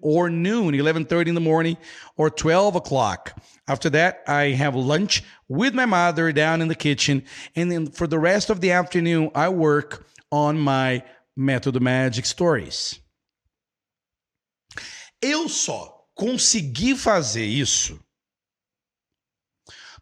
or 0.00 0.30
noon, 0.30 0.74
11:30 0.74 1.28
in 1.28 1.34
the 1.34 1.42
morning 1.42 1.76
or 2.16 2.30
12 2.30 2.76
o'clock. 2.76 3.38
After 3.68 3.90
that, 3.90 4.24
I 4.26 4.52
have 4.54 4.74
lunch 4.74 5.22
with 5.46 5.74
my 5.74 5.84
mother 5.84 6.32
down 6.32 6.62
in 6.62 6.68
the 6.68 6.74
kitchen, 6.74 7.22
and 7.54 7.70
then 7.70 7.90
for 7.90 8.06
the 8.06 8.18
rest 8.18 8.48
of 8.48 8.60
the 8.60 8.72
afternoon, 8.72 9.30
I 9.34 9.50
work 9.50 10.06
on 10.32 10.58
my 10.58 11.04
Method 11.36 11.78
Magic 11.80 12.26
Stories. 12.26 12.98
Eu 15.20 15.48
só 15.48 16.06
consegui 16.14 16.96
fazer 16.96 17.44
isso 17.44 18.00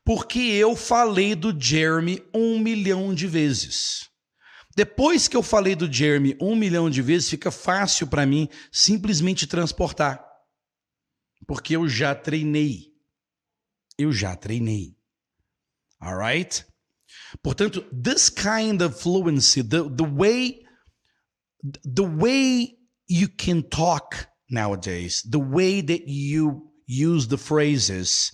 porque 0.07 0.39
eu 0.39 0.77
falei 0.77 1.35
do 1.35 1.53
Jeremy 1.59 2.23
um 2.33 2.61
milhão 2.61 3.12
de 3.12 3.27
vezes. 3.27 4.09
Depois 4.77 5.27
que 5.27 5.37
eu 5.37 5.43
falei 5.43 5.75
do 5.75 5.93
Jeremy 5.93 6.37
um 6.41 6.55
milhão 6.55 6.89
de 6.89 7.03
vezes, 7.03 7.31
fica 7.31 7.51
fácil 7.51 8.07
para 8.07 8.25
mim 8.25 8.49
simplesmente 8.71 9.49
transportar. 9.49 10.25
Porque 11.45 11.75
eu 11.75 11.89
já 11.89 12.14
treinei. 12.14 12.95
Eu 13.99 14.12
já 14.12 14.36
treinei. 14.36 14.97
Alright? 16.01 16.64
Portanto, 17.42 17.84
this 17.92 18.28
kind 18.28 18.82
of 18.82 19.01
fluency, 19.01 19.62
the, 19.62 19.88
the 19.88 20.05
way 20.05 20.66
the 21.82 22.05
way 22.05 22.76
you 23.07 23.28
can 23.28 23.62
talk 23.62 24.28
nowadays, 24.51 25.22
the 25.22 25.38
way 25.38 25.80
that 25.80 26.07
you 26.07 26.70
use 26.86 27.28
the 27.28 27.38
phrases, 27.38 28.32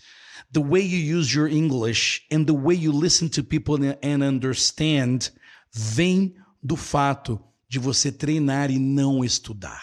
the 0.50 0.60
way 0.60 0.80
you 0.80 0.98
use 0.98 1.34
your 1.34 1.48
English, 1.48 2.26
and 2.30 2.46
the 2.46 2.54
way 2.54 2.74
you 2.74 2.92
listen 2.92 3.28
to 3.30 3.42
people 3.42 3.78
and 4.02 4.22
understand 4.22 5.30
vem 5.72 6.34
do 6.62 6.76
fato 6.76 7.40
de 7.68 7.78
você 7.78 8.12
treinar 8.12 8.70
e 8.70 8.78
não 8.78 9.24
estudar. 9.24 9.82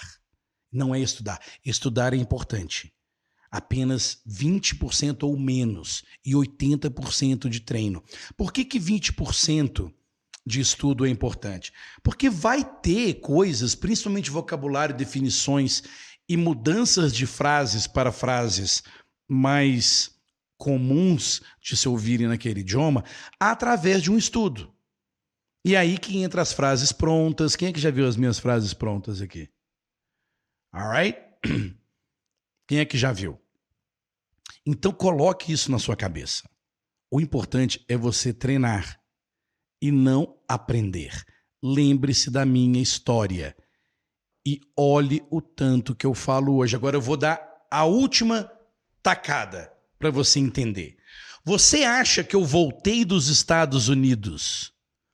Não 0.72 0.94
é 0.94 1.00
estudar. 1.00 1.42
Estudar 1.66 2.14
é 2.14 2.18
importante. 2.18 2.94
Apenas 3.52 4.22
20% 4.28 5.24
ou 5.24 5.38
menos 5.38 6.04
e 6.26 6.34
80% 6.34 7.50
de 7.50 7.62
treino. 7.62 8.04
Por 8.38 8.54
que, 8.54 8.64
que 8.64 8.80
20% 8.80 9.92
de 10.46 10.60
estudo 10.60 11.06
é 11.06 11.10
importante? 11.10 11.74
Porque 12.04 12.30
vai 12.30 12.64
ter 12.64 13.16
coisas, 13.16 13.76
principalmente 13.76 14.30
vocabulário, 14.30 14.96
definições 14.96 15.84
e 16.28 16.38
mudanças 16.38 17.14
de 17.14 17.26
frases 17.26 17.88
para 17.88 18.12
frases 18.12 18.84
mais 19.28 20.12
comuns 20.58 21.42
de 21.62 21.76
se 21.76 21.88
ouvirem 21.88 22.28
naquele 22.28 22.60
idioma 22.60 23.04
através 23.40 24.04
de 24.04 24.12
um 24.12 24.18
estudo. 24.18 24.72
E 25.66 25.76
aí 25.76 25.98
que 25.98 26.22
entra 26.22 26.42
as 26.42 26.54
frases 26.54 26.92
prontas. 26.92 27.56
Quem 27.56 27.70
é 27.70 27.74
que 27.74 27.80
já 27.80 27.90
viu 27.90 28.08
as 28.08 28.16
minhas 28.16 28.40
frases 28.40 28.74
prontas 28.74 29.22
aqui? 29.22 29.50
Alright? 30.74 31.18
Quem 32.70 32.78
é 32.78 32.86
que 32.86 33.00
já 33.00 33.12
viu? 33.12 33.42
Então 34.64 34.92
coloque 34.92 35.52
isso 35.52 35.72
na 35.72 35.80
sua 35.80 35.96
cabeça. 35.96 36.48
O 37.10 37.20
importante 37.20 37.84
é 37.90 37.98
você 37.98 38.32
treinar 38.32 39.02
e 39.82 39.92
não 39.92 40.40
aprender. 40.48 41.26
Lembre-se 41.64 42.30
da 42.30 42.46
minha 42.46 42.80
história 42.80 43.58
e 44.46 44.62
olhe 44.78 45.26
o 45.32 45.42
tanto 45.42 45.96
que 45.96 46.06
eu 46.06 46.14
falo 46.14 46.58
hoje. 46.58 46.76
Agora 46.76 46.96
eu 46.96 47.02
vou 47.02 47.18
dar 47.18 47.42
a 47.72 47.86
última 47.86 48.52
tacada 49.02 49.74
para 49.98 50.12
você 50.12 50.38
entender. 50.38 50.96
Você 51.44 51.84
acha 51.84 52.24
que 52.24 52.36
eu 52.36 52.46
voltei 52.46 53.04
dos 53.04 53.30
Estados 53.30 53.88
Unidos 53.88 54.72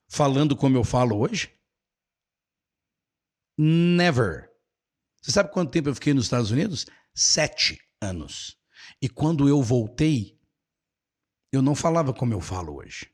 falando 0.10 0.58
como 0.58 0.76
eu 0.76 0.84
falo 0.84 1.18
hoje? 1.22 1.58
Never. 3.58 4.52
Você 5.22 5.32
sabe 5.32 5.54
quanto 5.54 5.72
tempo 5.72 5.88
eu 5.88 5.96
fiquei 5.96 6.14
nos 6.14 6.26
Estados 6.26 6.52
Unidos? 6.52 6.86
Sete 7.18 7.80
anos. 8.02 8.58
E 9.02 9.08
quando 9.08 9.48
eu 9.48 9.64
voltei, 9.64 10.38
eu 11.50 11.62
não 11.62 11.74
falava 11.74 12.14
como 12.14 12.34
eu 12.34 12.42
falo 12.42 12.76
hoje. 12.76 13.10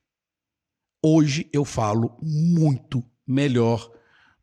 Hoje 1.03 1.47
eu 1.53 1.63
falo 1.63 2.17
muito 2.19 3.03
melhor 3.27 3.91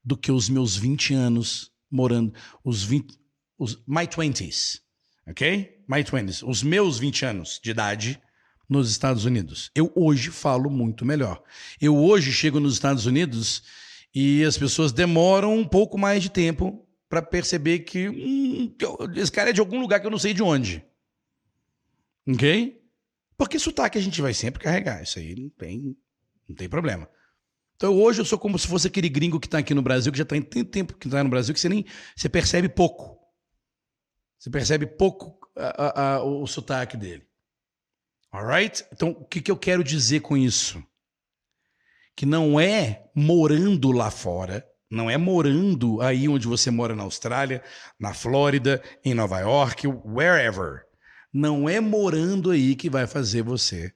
do 0.05 0.17
que 0.17 0.31
os 0.31 0.49
meus 0.49 0.77
20 0.77 1.13
anos 1.13 1.73
morando, 1.91 2.33
os 2.65 2.85
20, 2.85 3.19
os 3.59 3.77
my 3.87 4.07
20s, 4.07 4.81
ok? 5.27 5.85
My 5.89 6.05
20s, 6.05 6.49
os 6.49 6.63
meus 6.63 6.99
20 6.99 7.25
anos 7.27 7.61
de 7.63 7.71
idade 7.71 8.23
nos 8.69 8.91
Estados 8.91 9.25
Unidos. 9.25 9.71
Eu 9.75 9.93
hoje 9.97 10.31
falo 10.31 10.71
muito 10.71 11.05
melhor. 11.05 11.43
Eu 11.81 11.97
hoje 11.97 12.31
chego 12.31 12.61
nos 12.61 12.75
Estados 12.75 13.07
Unidos 13.07 13.65
e 14.15 14.45
as 14.45 14.57
pessoas 14.57 14.93
demoram 14.93 15.59
um 15.59 15.67
pouco 15.67 15.99
mais 15.99 16.23
de 16.23 16.31
tempo 16.31 16.88
para 17.09 17.23
perceber 17.23 17.81
que 17.81 18.09
hum, 18.09 18.75
esse 19.17 19.33
cara 19.33 19.51
é 19.51 19.53
de 19.53 19.61
algum 19.61 19.81
lugar 19.81 20.01
que 20.01 20.07
eu 20.07 20.11
não 20.11 20.19
sei 20.19 20.35
de 20.35 20.43
onde. 20.43 20.85
Ok? 22.29 22.83
Porque 23.37 23.59
sotaque 23.59 23.97
a 23.97 24.01
gente 24.01 24.21
vai 24.21 24.35
sempre 24.35 24.63
carregar. 24.63 25.03
Isso 25.03 25.19
aí 25.19 25.35
não 25.35 25.49
tem, 25.49 25.97
não 26.49 26.57
tem 26.57 26.69
problema. 26.69 27.09
Então 27.77 27.95
hoje 27.95 28.21
eu 28.21 28.25
sou 28.25 28.39
como 28.39 28.59
se 28.59 28.67
fosse 28.67 28.89
aquele 28.89 29.09
gringo 29.09 29.39
que 29.39 29.47
está 29.47 29.59
aqui 29.59 29.73
no 29.73 29.83
Brasil, 29.83 30.11
que 30.11 30.19
já 30.19 30.25
tem 30.25 30.43
tanto 30.43 30.71
tempo 30.71 30.95
que 30.95 31.07
está 31.07 31.23
no 31.23 31.31
Brasil, 31.31 31.55
que 31.55 31.61
você 31.61 31.69
nem 31.69 31.87
você 32.15 32.29
percebe 32.29 32.69
pouco. 32.69 33.17
Você 34.39 34.51
percebe 34.51 34.87
pouco 34.87 35.39
a, 35.57 35.85
a, 35.85 36.15
a, 36.15 36.23
o, 36.23 36.43
o 36.43 36.47
sotaque 36.47 36.97
dele. 36.97 37.27
Alright? 38.31 38.85
Então, 38.93 39.11
o 39.11 39.25
que, 39.25 39.41
que 39.41 39.51
eu 39.51 39.57
quero 39.57 39.83
dizer 39.83 40.21
com 40.21 40.37
isso? 40.37 40.83
Que 42.15 42.27
não 42.27 42.61
é 42.61 43.09
morando 43.15 43.91
lá 43.91 44.11
fora, 44.11 44.68
não 44.91 45.11
é 45.11 45.17
morando 45.17 46.01
aí 46.01 46.29
onde 46.29 46.47
você 46.47 46.71
mora 46.71 46.97
na 46.97 47.03
Austrália, 47.03 47.63
na 47.99 48.15
Flórida, 48.15 48.83
em 49.05 49.15
Nova 49.15 49.39
York, 49.41 49.87
wherever. 49.87 50.83
Não 51.33 51.69
é 51.69 51.79
morando 51.81 52.51
aí 52.51 52.75
que 52.75 52.89
vai 52.89 53.07
fazer 53.07 53.43
você 53.43 53.93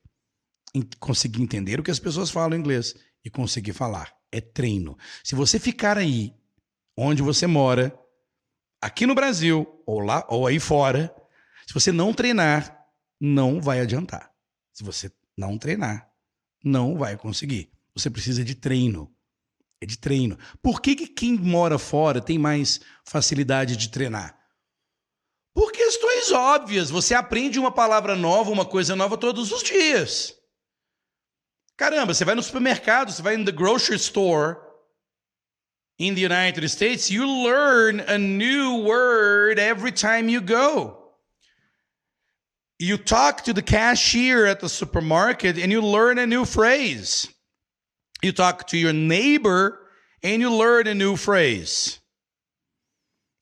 conseguir 0.98 1.42
entender 1.42 1.80
o 1.80 1.82
que 1.82 1.90
as 1.90 1.98
pessoas 1.98 2.30
falam 2.30 2.56
em 2.56 2.60
inglês 2.60 2.94
e 3.24 3.30
conseguir 3.30 3.72
falar. 3.72 4.12
É 4.30 4.40
treino. 4.40 4.96
Se 5.24 5.34
você 5.34 5.58
ficar 5.58 5.96
aí, 5.96 6.34
onde 6.96 7.22
você 7.22 7.46
mora, 7.46 7.98
aqui 8.80 9.06
no 9.06 9.14
Brasil 9.14 9.66
ou 9.86 10.00
lá 10.00 10.26
ou 10.28 10.46
aí 10.46 10.58
fora, 10.58 11.14
se 11.66 11.72
você 11.72 11.92
não 11.92 12.12
treinar, 12.12 12.86
não 13.20 13.60
vai 13.60 13.80
adiantar. 13.80 14.30
Se 14.72 14.82
você 14.82 15.10
não 15.36 15.56
treinar, 15.56 16.10
não 16.64 16.96
vai 16.96 17.16
conseguir. 17.16 17.70
Você 17.94 18.10
precisa 18.10 18.44
de 18.44 18.54
treino. 18.54 19.14
É 19.82 19.86
de 19.86 19.98
treino. 19.98 20.38
Por 20.62 20.80
que, 20.80 20.94
que 20.94 21.08
quem 21.08 21.36
mora 21.36 21.76
fora 21.76 22.20
tem 22.20 22.38
mais 22.38 22.80
facilidade 23.04 23.76
de 23.76 23.88
treinar? 23.88 24.38
Por 25.52 25.72
questões 25.72 26.30
óbvias. 26.30 26.88
Você 26.88 27.14
aprende 27.14 27.58
uma 27.58 27.72
palavra 27.72 28.14
nova, 28.14 28.52
uma 28.52 28.64
coisa 28.64 28.94
nova 28.94 29.18
todos 29.18 29.50
os 29.50 29.60
dias. 29.60 30.36
Caramba, 31.76 32.14
você 32.14 32.24
vai 32.24 32.36
no 32.36 32.42
supermercado, 32.44 33.10
você 33.10 33.20
vai 33.20 33.34
in 33.34 33.44
the 33.44 33.50
grocery 33.50 33.96
store 33.96 34.56
in 35.98 36.14
the 36.14 36.24
United 36.24 36.64
States, 36.68 37.10
you 37.10 37.26
learn 37.26 38.00
a 38.06 38.16
new 38.16 38.84
word 38.84 39.58
every 39.58 39.90
time 39.90 40.30
you 40.30 40.40
go. 40.40 40.96
You 42.78 42.98
talk 42.98 43.42
to 43.44 43.52
the 43.52 43.62
cashier 43.62 44.46
at 44.46 44.60
the 44.60 44.68
supermarket 44.68 45.58
and 45.58 45.72
you 45.72 45.82
learn 45.82 46.20
a 46.20 46.26
new 46.26 46.44
phrase. 46.44 47.28
You 48.22 48.32
talk 48.32 48.68
to 48.68 48.78
your 48.78 48.92
neighbor 48.92 49.80
and 50.22 50.40
you 50.40 50.54
learn 50.54 50.86
a 50.86 50.94
new 50.94 51.16
phrase. 51.16 51.98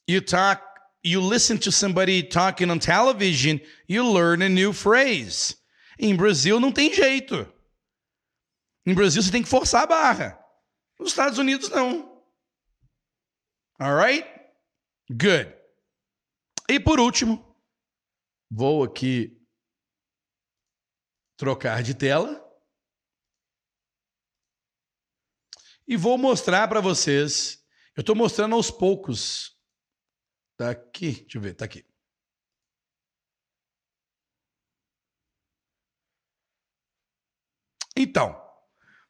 You 0.06 0.20
talk 0.20 0.62
you 1.02 1.20
listen 1.20 1.58
to 1.58 1.72
somebody 1.72 2.22
talking 2.22 2.70
on 2.70 2.78
television, 2.78 3.60
you 3.86 4.06
learn 4.06 4.42
a 4.42 4.48
new 4.48 4.72
phrase. 4.72 5.56
Em 5.98 6.16
Brasil 6.16 6.58
não 6.60 6.72
tem 6.72 6.92
jeito. 6.92 7.50
Em 8.86 8.94
Brasil 8.94 9.22
você 9.22 9.30
tem 9.30 9.42
que 9.42 9.48
forçar 9.48 9.82
a 9.82 9.86
barra. 9.86 10.38
Nos 10.98 11.10
Estados 11.10 11.38
Unidos 11.38 11.68
não. 11.70 12.22
Alright? 13.78 14.26
Good. 15.10 15.54
E 16.68 16.78
por 16.78 17.00
último, 17.00 17.56
vou 18.50 18.84
aqui 18.84 19.36
trocar 21.36 21.82
de 21.82 21.94
tela. 21.94 22.39
E 25.90 25.96
vou 25.96 26.16
mostrar 26.16 26.68
para 26.68 26.80
vocês. 26.80 27.64
Eu 27.96 28.02
estou 28.02 28.14
mostrando 28.14 28.54
aos 28.54 28.70
poucos. 28.70 29.58
Tá 30.56 30.70
aqui, 30.70 31.22
deixa 31.22 31.36
eu 31.36 31.42
ver, 31.42 31.54
tá 31.54 31.64
aqui. 31.64 31.84
Então, 37.96 38.40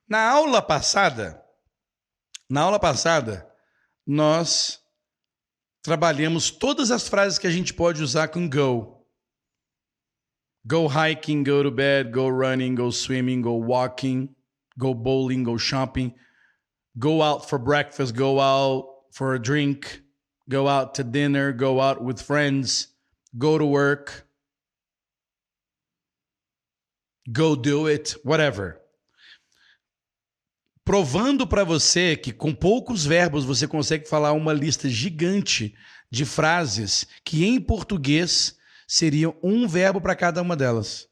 na 0.08 0.26
aula 0.30 0.62
passada, 0.62 1.44
na 2.48 2.62
aula 2.62 2.80
passada, 2.80 3.46
nós 4.06 4.82
trabalhamos 5.82 6.50
todas 6.50 6.90
as 6.90 7.06
frases 7.06 7.38
que 7.38 7.46
a 7.46 7.50
gente 7.50 7.74
pode 7.74 8.02
usar 8.02 8.28
com 8.28 8.48
go. 8.48 9.06
Go 10.64 10.86
hiking, 10.88 11.42
go 11.42 11.62
to 11.62 11.70
bed, 11.70 12.10
go 12.10 12.30
running, 12.30 12.74
go 12.74 12.90
swimming, 12.90 13.42
go 13.42 13.52
walking, 13.52 14.34
go 14.78 14.94
bowling, 14.94 15.42
go 15.42 15.58
shopping, 15.58 16.14
go 16.98 17.22
out 17.22 17.48
for 17.48 17.58
breakfast, 17.58 18.14
go 18.14 18.40
out 18.40 18.86
for 19.12 19.34
a 19.34 19.38
drink, 19.38 20.02
go 20.48 20.68
out 20.68 20.94
to 20.94 21.04
dinner, 21.04 21.52
go 21.52 21.80
out 21.80 22.02
with 22.02 22.20
friends, 22.20 22.88
go 23.36 23.58
to 23.58 23.66
work, 23.66 24.24
go 27.32 27.54
do 27.56 27.86
it, 27.86 28.16
whatever 28.24 28.80
provando 30.90 31.46
para 31.46 31.62
você 31.62 32.16
que 32.16 32.32
com 32.32 32.52
poucos 32.52 33.06
verbos 33.06 33.44
você 33.44 33.68
consegue 33.68 34.08
falar 34.08 34.32
uma 34.32 34.52
lista 34.52 34.88
gigante 34.88 35.72
de 36.10 36.24
frases 36.24 37.06
que 37.24 37.44
em 37.44 37.60
português 37.60 38.56
seriam 38.88 39.36
um 39.40 39.68
verbo 39.68 40.00
para 40.00 40.16
cada 40.16 40.42
uma 40.42 40.56
delas, 40.56 41.06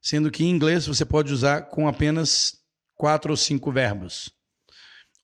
sendo 0.00 0.30
que 0.30 0.44
em 0.44 0.50
inglês 0.50 0.86
você 0.86 1.04
pode 1.04 1.32
usar 1.32 1.62
com 1.62 1.88
apenas 1.88 2.54
quatro 2.94 3.32
ou 3.32 3.36
cinco 3.36 3.72
verbos. 3.72 4.30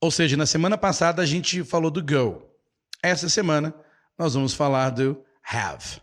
Ou 0.02 0.10
seja, 0.10 0.36
na 0.36 0.46
semana 0.46 0.76
passada 0.76 1.22
a 1.22 1.26
gente 1.26 1.62
falou 1.62 1.88
do 1.88 2.04
go. 2.04 2.42
Essa 3.00 3.28
semana 3.28 3.72
nós 4.18 4.34
vamos 4.34 4.52
falar 4.52 4.90
do 4.90 5.24
have. 5.44 6.02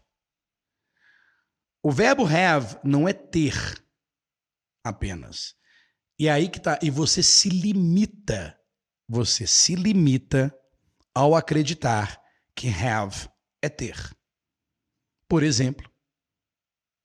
O 1.83 1.91
verbo 1.91 2.25
have 2.25 2.77
não 2.81 3.09
é 3.09 3.11
ter 3.13 3.53
apenas. 4.81 5.53
E 6.17 6.29
aí 6.29 6.47
que 6.47 6.61
tá. 6.61 6.79
E 6.81 6.89
você 6.89 7.21
se 7.21 7.49
limita. 7.49 8.57
Você 9.05 9.45
se 9.45 9.75
limita 9.75 10.57
ao 11.13 11.35
acreditar 11.35 12.21
que 12.55 12.69
have 12.69 13.29
é 13.61 13.67
ter. 13.67 13.97
Por 15.27 15.43
exemplo, 15.43 15.91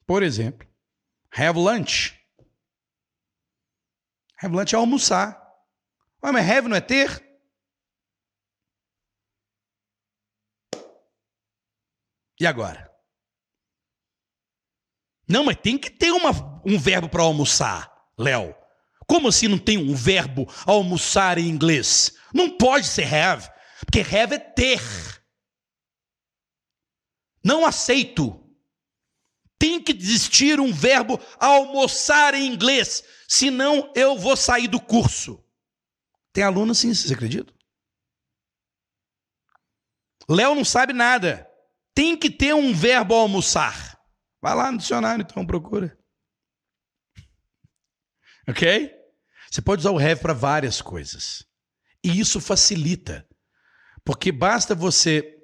por 0.06 0.22
exemplo, 0.22 0.68
have 1.36 1.58
lunch. 1.58 2.16
Have 4.40 4.54
lunch 4.54 4.76
é 4.76 4.78
almoçar. 4.78 5.43
Ué, 6.24 6.32
mas 6.32 6.50
have 6.50 6.68
não 6.68 6.76
é 6.76 6.80
ter? 6.80 7.22
E 12.40 12.46
agora? 12.46 12.90
Não, 15.28 15.44
mas 15.44 15.56
tem 15.56 15.76
que 15.76 15.90
ter 15.90 16.10
uma, 16.12 16.30
um 16.64 16.78
verbo 16.78 17.10
para 17.10 17.22
almoçar, 17.22 17.92
Léo. 18.18 18.54
Como 19.06 19.28
assim 19.28 19.48
não 19.48 19.58
tem 19.58 19.76
um 19.76 19.94
verbo 19.94 20.46
almoçar 20.66 21.36
em 21.36 21.46
inglês? 21.46 22.16
Não 22.32 22.56
pode 22.56 22.86
ser 22.86 23.14
have, 23.14 23.50
porque 23.80 24.00
have 24.00 24.34
é 24.34 24.38
ter. 24.38 24.80
Não 27.44 27.66
aceito. 27.66 28.40
Tem 29.58 29.80
que 29.80 29.92
existir 29.92 30.58
um 30.58 30.72
verbo 30.72 31.20
almoçar 31.38 32.32
em 32.32 32.46
inglês, 32.46 33.04
senão 33.28 33.92
eu 33.94 34.16
vou 34.18 34.36
sair 34.36 34.68
do 34.68 34.80
curso. 34.80 35.43
Tem 36.34 36.42
aluno 36.42 36.74
sim, 36.74 36.92
vocês 36.92 37.12
acreditam? 37.12 37.54
Léo 40.28 40.56
não 40.56 40.64
sabe 40.64 40.92
nada. 40.92 41.48
Tem 41.94 42.16
que 42.16 42.28
ter 42.28 42.52
um 42.52 42.74
verbo 42.74 43.14
almoçar. 43.14 43.96
Vai 44.42 44.54
lá 44.54 44.72
no 44.72 44.78
dicionário, 44.78 45.22
então, 45.22 45.46
procura. 45.46 45.96
Ok? 48.48 48.90
Você 49.48 49.62
pode 49.62 49.80
usar 49.80 49.92
o 49.92 49.98
have 49.98 50.20
para 50.20 50.32
várias 50.32 50.82
coisas. 50.82 51.46
E 52.02 52.18
isso 52.18 52.40
facilita. 52.40 53.24
Porque 54.04 54.32
basta 54.32 54.74
você 54.74 55.38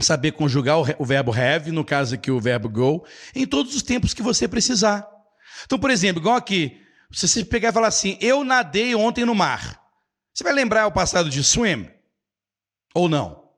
saber 0.00 0.32
conjugar 0.32 0.78
o 1.00 1.04
verbo 1.04 1.32
have, 1.32 1.70
no 1.70 1.84
caso 1.84 2.16
aqui 2.16 2.32
o 2.32 2.40
verbo 2.40 2.68
go, 2.68 3.06
em 3.36 3.46
todos 3.46 3.76
os 3.76 3.82
tempos 3.82 4.12
que 4.12 4.20
você 4.22 4.48
precisar. 4.48 5.08
Então, 5.64 5.78
por 5.78 5.90
exemplo, 5.90 6.20
igual 6.20 6.34
aqui, 6.34 6.82
se 7.12 7.28
você 7.28 7.44
pegar 7.44 7.68
e 7.68 7.72
falar 7.72 7.86
assim, 7.86 8.18
eu 8.20 8.42
nadei 8.42 8.96
ontem 8.96 9.24
no 9.24 9.34
mar. 9.34 9.83
Você 10.34 10.42
vai 10.42 10.52
lembrar 10.52 10.86
o 10.88 10.92
passado 10.92 11.30
de 11.30 11.44
swim? 11.44 11.88
Ou 12.92 13.08
não? 13.08 13.54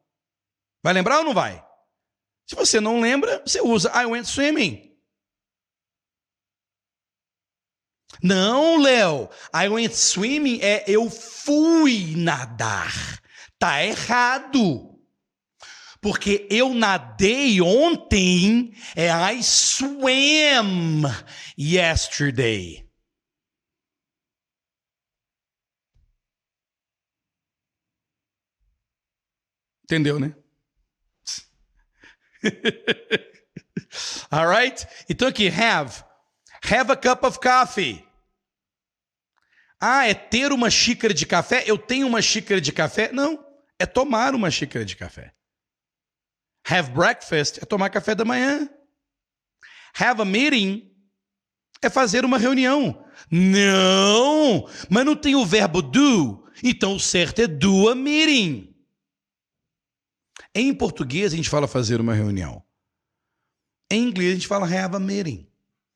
Vai 0.82 0.92
lembrar 0.92 1.18
ou 1.18 1.24
não 1.24 1.32
vai? 1.32 1.64
Se 2.46 2.54
você 2.54 2.80
não 2.80 3.00
lembra, 3.00 3.42
você 3.44 3.60
usa 3.62 3.90
I 3.94 4.04
went 4.04 4.26
swimming. 4.26 4.94
Não, 8.22 8.80
Léo. 8.80 9.28
I 9.54 9.68
went 9.68 9.94
swimming 9.94 10.60
é 10.60 10.84
eu 10.86 11.10
fui 11.10 12.14
nadar. 12.16 13.22
Tá 13.58 13.82
errado. 13.82 15.00
Porque 16.00 16.46
eu 16.50 16.74
nadei 16.74 17.60
ontem 17.60 18.74
é 18.94 19.08
I 19.08 19.42
swam 19.42 21.02
yesterday. 21.58 22.85
Entendeu, 29.86 30.18
né? 30.18 30.34
All 34.30 34.48
right? 34.48 34.86
Então 35.08 35.28
aqui, 35.28 35.48
have. 35.48 36.04
Have 36.68 36.90
a 36.90 36.96
cup 36.96 37.22
of 37.22 37.38
coffee. 37.38 38.04
Ah, 39.80 40.08
é 40.08 40.14
ter 40.14 40.52
uma 40.52 40.68
xícara 40.70 41.14
de 41.14 41.24
café? 41.24 41.62
Eu 41.66 41.78
tenho 41.78 42.08
uma 42.08 42.20
xícara 42.20 42.60
de 42.60 42.72
café? 42.72 43.12
Não, 43.12 43.46
é 43.78 43.86
tomar 43.86 44.34
uma 44.34 44.50
xícara 44.50 44.84
de 44.84 44.96
café. 44.96 45.32
Have 46.68 46.90
breakfast 46.90 47.58
é 47.62 47.64
tomar 47.64 47.90
café 47.90 48.14
da 48.14 48.24
manhã. 48.24 48.68
Have 49.96 50.20
a 50.20 50.24
meeting 50.24 50.90
é 51.80 51.88
fazer 51.88 52.24
uma 52.24 52.38
reunião. 52.38 53.04
Não, 53.30 54.68
mas 54.90 55.04
não 55.04 55.14
tem 55.14 55.36
o 55.36 55.46
verbo 55.46 55.80
do, 55.80 56.44
então 56.62 56.96
o 56.96 57.00
certo 57.00 57.40
é 57.40 57.46
do 57.46 57.88
a 57.88 57.94
meeting. 57.94 58.65
Em 60.58 60.72
português 60.72 61.34
a 61.34 61.36
gente 61.36 61.50
fala 61.50 61.68
fazer 61.68 62.00
uma 62.00 62.14
reunião. 62.14 62.64
Em 63.92 64.04
inglês 64.04 64.30
a 64.30 64.34
gente 64.36 64.46
fala 64.46 64.64
have 64.64 64.96
a 64.96 64.98
meeting. 64.98 65.46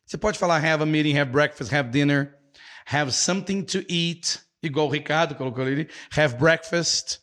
Você 0.04 0.18
pode 0.18 0.38
falar 0.38 0.62
have 0.62 0.82
a 0.82 0.86
meeting, 0.86 1.16
have 1.18 1.32
breakfast, 1.32 1.72
have 1.72 1.90
dinner, 1.90 2.38
have 2.84 3.10
something 3.10 3.62
to 3.62 3.78
eat, 3.88 4.38
igual 4.62 4.86
o 4.86 4.90
Ricardo 4.90 5.34
colocou 5.34 5.64
ali. 5.64 5.88
Have 6.14 6.36
breakfast, 6.36 7.20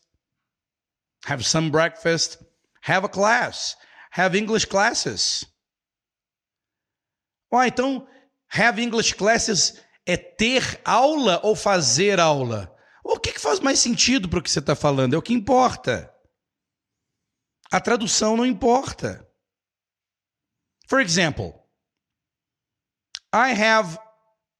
have 1.26 1.44
some 1.44 1.70
breakfast, 1.70 2.42
have 2.82 3.06
a 3.06 3.08
class, 3.08 3.76
have 4.10 4.36
English 4.36 4.66
classes. 4.66 5.44
Ah, 7.52 7.68
então 7.68 8.04
have 8.48 8.82
English 8.82 9.14
classes 9.14 9.80
é 10.04 10.16
ter 10.16 10.80
aula 10.84 11.38
ou 11.44 11.54
fazer 11.54 12.18
aula? 12.18 12.76
O 13.04 13.16
que, 13.16 13.32
que 13.32 13.40
faz 13.40 13.60
mais 13.60 13.78
sentido 13.78 14.28
para 14.28 14.40
o 14.40 14.42
que 14.42 14.50
você 14.50 14.58
está 14.58 14.74
falando? 14.74 15.14
É 15.14 15.16
o 15.16 15.22
que 15.22 15.32
importa. 15.32 16.12
A 17.70 17.80
tradução 17.80 18.36
não 18.36 18.46
importa. 18.46 19.26
For 20.88 21.00
example, 21.00 21.54
I 23.32 23.52
have 23.52 23.98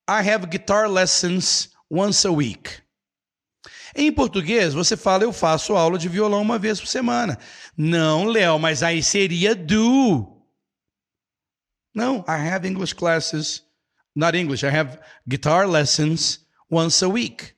I 0.09 0.23
have 0.23 0.47
guitar 0.47 0.89
lessons 0.89 1.71
once 1.91 2.27
a 2.27 2.31
week. 2.31 2.83
Em 3.95 4.13
português, 4.13 4.75
você 4.75 4.97
fala 4.97 5.25
eu 5.25 5.33
faço 5.33 5.75
aula 5.75 5.99
de 5.99 6.09
violão 6.09 6.43
uma 6.43 6.59
vez 6.59 6.79
por 6.79 6.87
semana. 6.87 7.39
Não, 7.77 8.25
Léo, 8.25 8.59
mas 8.59 8.83
aí 8.83 9.03
seria 9.03 9.55
do. 9.55 10.37
Não, 11.95 12.19
I 12.29 12.49
have 12.49 12.69
English 12.69 12.95
classes, 12.95 13.65
not 14.15 14.37
English, 14.37 14.65
I 14.65 14.69
have 14.69 14.99
guitar 15.27 15.67
lessons 15.67 16.47
once 16.71 17.03
a 17.03 17.09
week. 17.09 17.55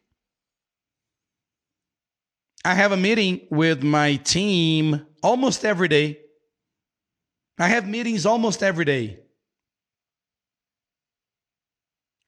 I 2.65 2.73
have 2.73 2.93
a 2.95 2.97
meeting 2.97 3.49
with 3.51 3.83
my 3.83 4.17
team 4.19 5.10
almost 5.23 5.65
every 5.65 5.89
day. 5.89 6.19
I 7.59 7.69
have 7.69 7.87
meetings 7.87 8.25
almost 8.25 8.63
every 8.63 8.85
day. 8.85 9.23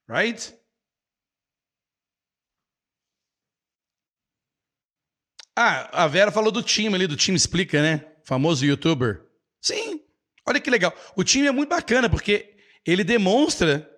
Right? 0.09 0.53
Ah, 5.57 6.05
a 6.05 6.07
Vera 6.07 6.31
falou 6.31 6.51
do 6.51 6.63
time 6.63 6.95
ali, 6.95 7.07
do 7.07 7.17
time 7.17 7.37
Explica, 7.37 7.83
né? 7.83 8.13
famoso 8.25 8.65
youtuber. 8.65 9.23
Sim, 9.61 10.01
olha 10.47 10.61
que 10.61 10.71
legal. 10.71 10.95
O 11.17 11.25
time 11.25 11.47
é 11.47 11.53
muito 11.53 11.69
bacana 11.69 12.09
porque 12.09 12.57
ele 12.87 13.05
demonstra 13.05 13.89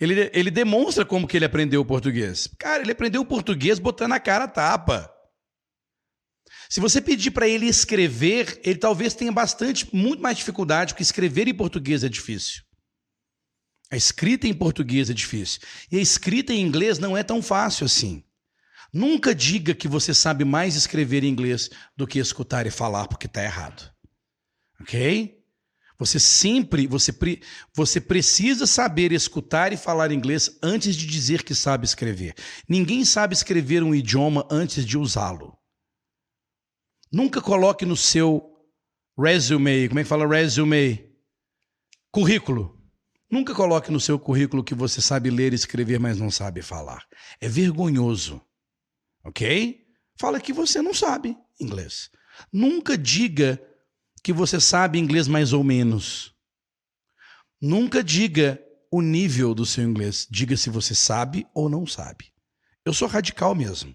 ele, 0.00 0.30
ele 0.34 0.50
demonstra 0.50 1.04
como 1.04 1.26
que 1.26 1.36
ele 1.36 1.44
aprendeu 1.44 1.80
o 1.80 1.84
português. 1.84 2.48
Cara, 2.58 2.82
ele 2.82 2.92
aprendeu 2.92 3.22
o 3.22 3.26
português 3.26 3.78
botando 3.78 4.12
a 4.12 4.20
cara 4.20 4.44
a 4.44 4.48
tapa. 4.48 5.13
Se 6.74 6.80
você 6.80 7.00
pedir 7.00 7.30
para 7.30 7.46
ele 7.46 7.66
escrever, 7.66 8.60
ele 8.64 8.80
talvez 8.80 9.14
tenha 9.14 9.30
bastante, 9.30 9.86
muito 9.94 10.20
mais 10.20 10.38
dificuldade, 10.38 10.92
porque 10.92 11.04
escrever 11.04 11.46
em 11.46 11.54
português 11.54 12.02
é 12.02 12.08
difícil. 12.08 12.64
A 13.92 13.96
escrita 13.96 14.48
em 14.48 14.52
português 14.52 15.08
é 15.08 15.14
difícil. 15.14 15.60
E 15.88 15.96
a 15.96 16.00
escrita 16.00 16.52
em 16.52 16.60
inglês 16.60 16.98
não 16.98 17.16
é 17.16 17.22
tão 17.22 17.40
fácil 17.40 17.86
assim. 17.86 18.24
Nunca 18.92 19.32
diga 19.32 19.72
que 19.72 19.86
você 19.86 20.12
sabe 20.12 20.44
mais 20.44 20.74
escrever 20.74 21.22
em 21.22 21.28
inglês 21.28 21.70
do 21.96 22.08
que 22.08 22.18
escutar 22.18 22.66
e 22.66 22.72
falar, 22.72 23.06
porque 23.06 23.26
está 23.26 23.44
errado. 23.44 23.88
Ok? 24.80 25.32
Você 25.96 26.18
sempre, 26.18 26.88
você, 26.88 27.16
você 27.72 28.00
precisa 28.00 28.66
saber 28.66 29.12
escutar 29.12 29.72
e 29.72 29.76
falar 29.76 30.10
inglês 30.10 30.58
antes 30.60 30.96
de 30.96 31.06
dizer 31.06 31.44
que 31.44 31.54
sabe 31.54 31.86
escrever. 31.86 32.34
Ninguém 32.68 33.04
sabe 33.04 33.32
escrever 33.32 33.84
um 33.84 33.94
idioma 33.94 34.44
antes 34.50 34.84
de 34.84 34.98
usá-lo. 34.98 35.53
Nunca 37.14 37.40
coloque 37.40 37.86
no 37.86 37.96
seu 37.96 38.42
resume, 39.16 39.86
como 39.88 40.00
é 40.00 40.02
que 40.02 40.08
fala 40.08 40.26
resume? 40.26 41.14
Currículo. 42.10 42.76
Nunca 43.30 43.54
coloque 43.54 43.88
no 43.92 44.00
seu 44.00 44.18
currículo 44.18 44.64
que 44.64 44.74
você 44.74 45.00
sabe 45.00 45.30
ler 45.30 45.52
e 45.52 45.54
escrever, 45.54 46.00
mas 46.00 46.18
não 46.18 46.28
sabe 46.28 46.60
falar. 46.60 47.06
É 47.40 47.48
vergonhoso. 47.48 48.42
Ok? 49.24 49.86
Fala 50.18 50.40
que 50.40 50.52
você 50.52 50.82
não 50.82 50.92
sabe 50.92 51.38
inglês. 51.60 52.10
Nunca 52.52 52.98
diga 52.98 53.64
que 54.20 54.32
você 54.32 54.60
sabe 54.60 54.98
inglês 54.98 55.28
mais 55.28 55.52
ou 55.52 55.62
menos. 55.62 56.34
Nunca 57.62 58.02
diga 58.02 58.60
o 58.90 59.00
nível 59.00 59.54
do 59.54 59.64
seu 59.64 59.84
inglês. 59.84 60.26
Diga 60.28 60.56
se 60.56 60.68
você 60.68 60.96
sabe 60.96 61.46
ou 61.54 61.68
não 61.68 61.86
sabe. 61.86 62.32
Eu 62.84 62.92
sou 62.92 63.06
radical 63.06 63.54
mesmo. 63.54 63.94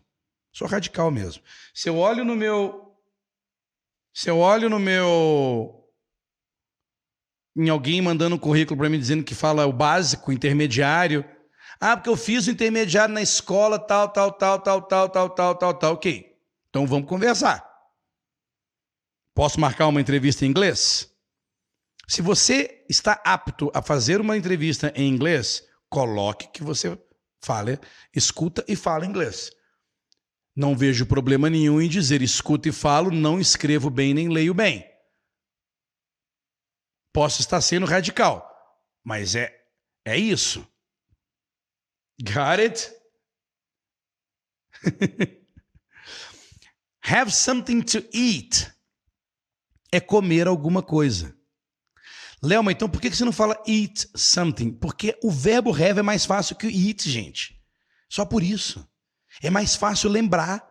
Sou 0.53 0.70
radical 0.70 1.11
mesmo. 1.11 1.43
Se 1.74 1.89
eu 1.89 1.97
olho 1.97 2.24
no 2.24 2.34
meu 2.34 2.88
se 4.20 4.30
eu 4.30 4.38
olho 4.38 4.70
no 4.70 4.78
meu. 4.78 5.82
em 7.55 7.70
alguém 7.70 8.01
mandando 8.01 8.36
um 8.36 8.39
currículo 8.39 8.78
para 8.78 8.89
mim 8.89 8.99
dizendo 8.99 9.24
que 9.24 9.34
fala 9.34 9.65
o 9.65 9.72
básico, 9.72 10.30
intermediário. 10.30 11.24
Ah, 11.80 11.95
porque 11.95 12.09
eu 12.09 12.17
fiz 12.17 12.45
o 12.45 12.51
intermediário 12.51 13.13
na 13.13 13.22
escola, 13.22 13.80
tal, 13.80 14.09
tal, 14.09 14.34
tal, 14.34 14.59
tal, 14.59 14.82
tal, 14.82 15.09
tal, 15.09 15.30
tal, 15.30 15.55
tal, 15.55 15.74
tal. 15.74 15.93
Ok. 15.93 16.36
Então 16.67 16.86
vamos 16.86 17.07
conversar. 17.07 17.65
Posso 19.34 19.57
marcar 19.57 19.88
uma 19.88 20.01
entrevista 20.01 20.45
em 20.45 20.49
inglês? 20.49 21.09
Se 22.05 22.22
você 22.22 22.86
está 22.89 23.22
apto 23.24 23.72
a 23.74 23.82
fazer 23.82 24.20
uma 24.20 24.36
entrevista 24.36 24.91
em 24.97 25.07
inglês, 25.07 25.63
coloque 25.89 26.49
que 26.49 26.61
você 26.61 27.01
fale, 27.41 27.80
escuta 28.13 28.65
e 28.67 28.76
fala 28.76 29.05
inglês. 29.05 29.49
Não 30.60 30.76
vejo 30.76 31.05
problema 31.05 31.49
nenhum 31.49 31.80
em 31.80 31.88
dizer 31.88 32.22
escuto 32.22 32.68
e 32.68 32.72
falo, 32.74 33.12
não 33.12 33.39
escrevo 33.39 33.89
bem 33.89 34.14
nem 34.14 34.28
leio 34.28 34.53
bem. 34.53 34.86
Posso 37.14 37.39
estar 37.39 37.62
sendo 37.62 37.86
radical, 37.86 38.45
mas 39.01 39.36
é 39.36 39.57
é 40.03 40.18
isso. 40.18 40.68
Got 42.22 42.60
it? 42.60 42.91
Have 47.03 47.32
something 47.32 47.82
to 47.82 47.99
eat 48.14 48.70
é 49.93 50.01
comer 50.01 50.45
alguma 50.45 50.84
coisa. 50.84 51.34
Léo, 52.43 52.62
mas 52.66 52.76
então 52.76 52.89
por 52.89 52.99
que 52.99 53.10
você 53.10 53.24
não 53.24 53.32
fala 53.32 53.64
eat 53.66 54.10
something? 54.14 54.74
Porque 54.74 55.18
o 55.24 55.32
verbo 55.32 55.72
have 55.72 55.99
é 55.99 56.03
mais 56.03 56.26
fácil 56.26 56.57
que 56.57 56.68
eat, 56.68 57.10
gente. 57.10 57.57
Só 58.10 58.26
por 58.26 58.43
isso. 58.43 58.86
É 59.41 59.49
mais 59.49 59.75
fácil 59.75 60.09
lembrar. 60.09 60.67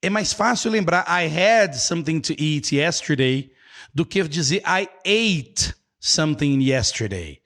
É 0.00 0.10
mais 0.10 0.32
fácil 0.32 0.70
lembrar 0.70 1.04
I 1.08 1.26
had 1.26 1.74
something 1.74 2.20
to 2.20 2.32
eat 2.38 2.74
yesterday 2.74 3.54
do 3.94 4.04
que 4.04 4.22
dizer 4.24 4.62
I 4.66 4.88
ate 5.04 5.74
something 6.00 6.60
yesterday. 6.60 7.42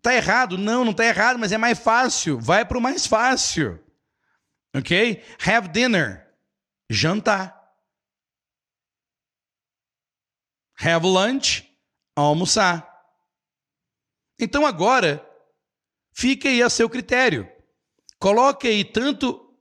Tá 0.00 0.14
errado? 0.14 0.58
Não, 0.58 0.84
não 0.84 0.92
tá 0.92 1.04
errado, 1.04 1.38
mas 1.38 1.52
é 1.52 1.58
mais 1.58 1.78
fácil. 1.78 2.38
Vai 2.40 2.64
para 2.64 2.78
o 2.78 2.80
mais 2.80 3.06
fácil. 3.06 3.80
Ok? 4.74 5.22
Have 5.44 5.68
dinner. 5.68 6.26
Jantar. 6.90 7.56
Have 10.78 11.06
lunch. 11.06 11.68
Almoçar. 12.16 12.88
Então 14.38 14.66
agora, 14.66 15.24
fique 16.12 16.48
aí 16.48 16.62
a 16.62 16.68
seu 16.68 16.90
critério. 16.90 17.48
Coloque 18.22 18.68
aí 18.68 18.84
tanto 18.84 19.52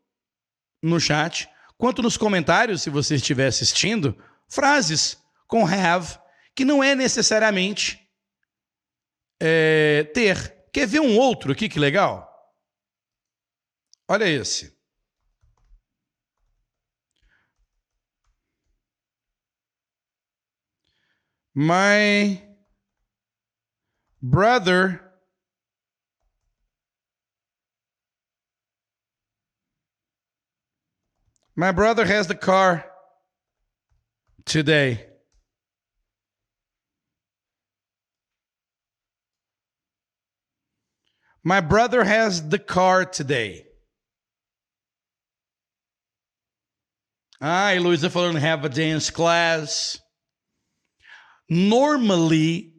no 0.84 0.99
chat 0.99 1.49
quanto 1.80 2.03
nos 2.03 2.16
comentários, 2.16 2.84
se 2.84 2.91
você 2.91 3.16
estiver 3.16 3.47
assistindo, 3.47 4.16
frases 4.47 5.20
com 5.47 5.66
have 5.66 6.20
que 6.53 6.64
não 6.64 6.84
é 6.84 6.93
necessariamente 6.93 8.07
é, 9.41 10.03
ter. 10.14 10.70
Quer 10.72 10.86
ver 10.86 10.99
um 10.99 11.18
outro 11.18 11.51
aqui 11.51 11.68
que 11.68 11.80
legal? 11.80 12.30
Olha 14.07 14.26
esse. 14.26 14.80
My 21.55 22.39
brother 24.22 25.11
My 31.62 31.72
brother 31.72 32.07
has 32.07 32.26
the 32.26 32.34
car 32.34 32.84
today. 34.47 35.05
My 41.43 41.62
brother 41.62 42.03
has 42.03 42.49
the 42.49 42.57
car 42.57 43.05
today. 43.05 43.68
Ah, 47.39 47.74
Luísa 47.76 48.09
falando 48.09 48.39
have 48.39 48.66
a 48.66 48.70
dance 48.70 49.12
class. 49.12 49.99
Normally, 51.47 52.74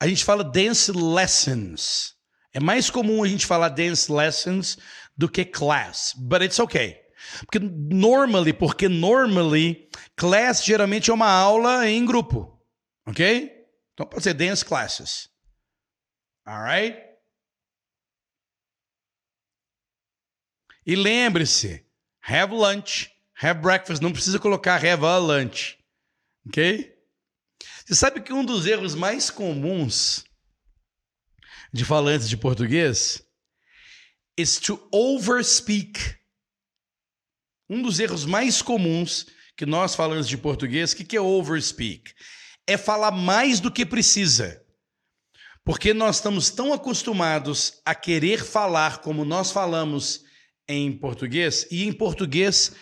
a 0.00 0.06
gente 0.06 0.22
fala 0.22 0.44
dance 0.44 0.88
lessons. 0.92 2.14
É 2.54 2.60
mais 2.60 2.88
comum 2.88 3.24
a 3.24 3.26
gente 3.26 3.46
falar 3.46 3.70
dance 3.70 4.08
lessons 4.08 4.78
do 5.18 5.28
que 5.28 5.44
class, 5.44 6.14
but 6.16 6.40
it's 6.40 6.60
okay. 6.60 7.09
Porque 7.40 7.58
normally, 7.58 8.52
porque 8.52 8.88
normally, 8.88 9.88
class 10.16 10.64
geralmente 10.64 11.10
é 11.10 11.14
uma 11.14 11.30
aula 11.30 11.88
em 11.88 12.04
grupo, 12.04 12.60
ok? 13.06 13.50
Então 13.94 14.06
pode 14.06 14.22
ser 14.22 14.34
dance 14.34 14.64
classes. 14.64 15.28
Alright? 16.46 16.98
E 20.86 20.96
lembre-se, 20.96 21.86
have 22.22 22.52
lunch, 22.54 23.10
have 23.40 23.60
breakfast, 23.60 24.02
não 24.02 24.12
precisa 24.12 24.38
colocar 24.38 24.84
have 24.84 25.04
a 25.04 25.18
lunch. 25.18 25.78
Ok? 26.46 26.96
Você 27.84 27.94
sabe 27.94 28.20
que 28.20 28.32
um 28.32 28.44
dos 28.44 28.66
erros 28.66 28.94
mais 28.94 29.30
comuns 29.30 30.24
de 31.72 31.84
falantes 31.84 32.28
de 32.28 32.36
português 32.36 33.22
is 34.36 34.58
to 34.58 34.80
overspeak. 34.92 36.19
Um 37.70 37.80
dos 37.80 38.00
erros 38.00 38.26
mais 38.26 38.60
comuns 38.60 39.26
que 39.56 39.64
nós 39.64 39.94
falantes 39.94 40.28
de 40.28 40.36
português, 40.36 40.92
que, 40.92 41.04
que 41.04 41.16
é 41.16 41.20
overspeak? 41.20 42.12
É 42.66 42.76
falar 42.76 43.12
mais 43.12 43.60
do 43.60 43.70
que 43.70 43.86
precisa. 43.86 44.60
Porque 45.64 45.94
nós 45.94 46.16
estamos 46.16 46.50
tão 46.50 46.72
acostumados 46.72 47.80
a 47.84 47.94
querer 47.94 48.44
falar 48.44 48.98
como 48.98 49.24
nós 49.24 49.52
falamos 49.52 50.24
em 50.68 50.90
português, 50.92 51.66
e 51.70 51.84
em 51.84 51.92
português 51.92 52.72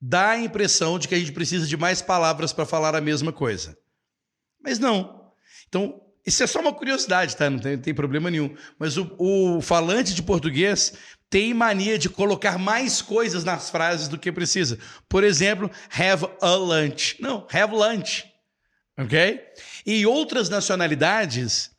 dá 0.00 0.30
a 0.30 0.38
impressão 0.38 0.98
de 0.98 1.08
que 1.08 1.14
a 1.14 1.18
gente 1.18 1.32
precisa 1.32 1.66
de 1.66 1.76
mais 1.76 2.00
palavras 2.00 2.52
para 2.52 2.66
falar 2.66 2.94
a 2.94 3.00
mesma 3.00 3.32
coisa. 3.32 3.76
Mas 4.62 4.78
não. 4.78 5.32
Então, 5.68 6.00
isso 6.26 6.42
é 6.42 6.46
só 6.46 6.60
uma 6.60 6.72
curiosidade, 6.72 7.36
tá? 7.36 7.50
Não 7.50 7.58
tem, 7.58 7.76
tem 7.76 7.94
problema 7.94 8.30
nenhum. 8.30 8.54
Mas 8.78 8.96
o, 8.96 9.14
o, 9.18 9.60
falante 9.60 10.14
de 10.14 10.22
português 10.22 10.94
tem 11.34 11.52
mania 11.52 11.98
de 11.98 12.08
colocar 12.08 12.60
mais 12.60 13.02
coisas 13.02 13.42
nas 13.42 13.68
frases 13.68 14.06
do 14.06 14.16
que 14.16 14.30
precisa. 14.30 14.78
Por 15.08 15.24
exemplo, 15.24 15.68
have 15.90 16.28
a 16.40 16.54
lunch. 16.54 17.16
Não, 17.20 17.44
have 17.52 17.74
lunch. 17.74 18.24
Ok? 18.96 19.40
E 19.84 20.06
outras 20.06 20.48
nacionalidades, 20.48 21.72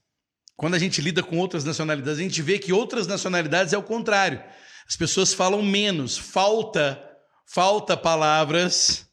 quando 0.57 0.73
a 0.73 0.77
gente 0.77 0.99
lida 0.99 1.23
com 1.23 1.37
outras 1.37 1.63
nacionalidades, 1.63 2.19
a 2.19 2.21
gente 2.21 2.41
vê 2.41 2.59
que 2.59 2.73
outras 2.73 3.07
nacionalidades 3.07 3.71
é 3.71 3.77
o 3.77 3.81
contrário. 3.81 4.43
As 4.85 4.97
pessoas 4.97 5.33
falam 5.33 5.63
menos, 5.63 6.17
falta, 6.17 7.01
falta 7.45 7.95
palavras 7.95 9.07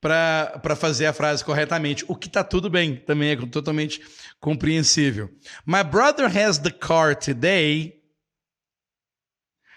para 0.00 0.76
fazer 0.76 1.04
a 1.04 1.12
frase 1.12 1.44
corretamente, 1.44 2.06
o 2.08 2.16
que 2.16 2.28
está 2.28 2.42
tudo 2.42 2.70
bem, 2.70 2.96
também 2.96 3.32
é 3.32 3.36
totalmente 3.36 4.00
compreensível. 4.40 5.28
My 5.66 5.84
brother 5.84 6.34
has 6.34 6.56
the 6.56 6.70
car 6.70 7.14
today. 7.14 7.97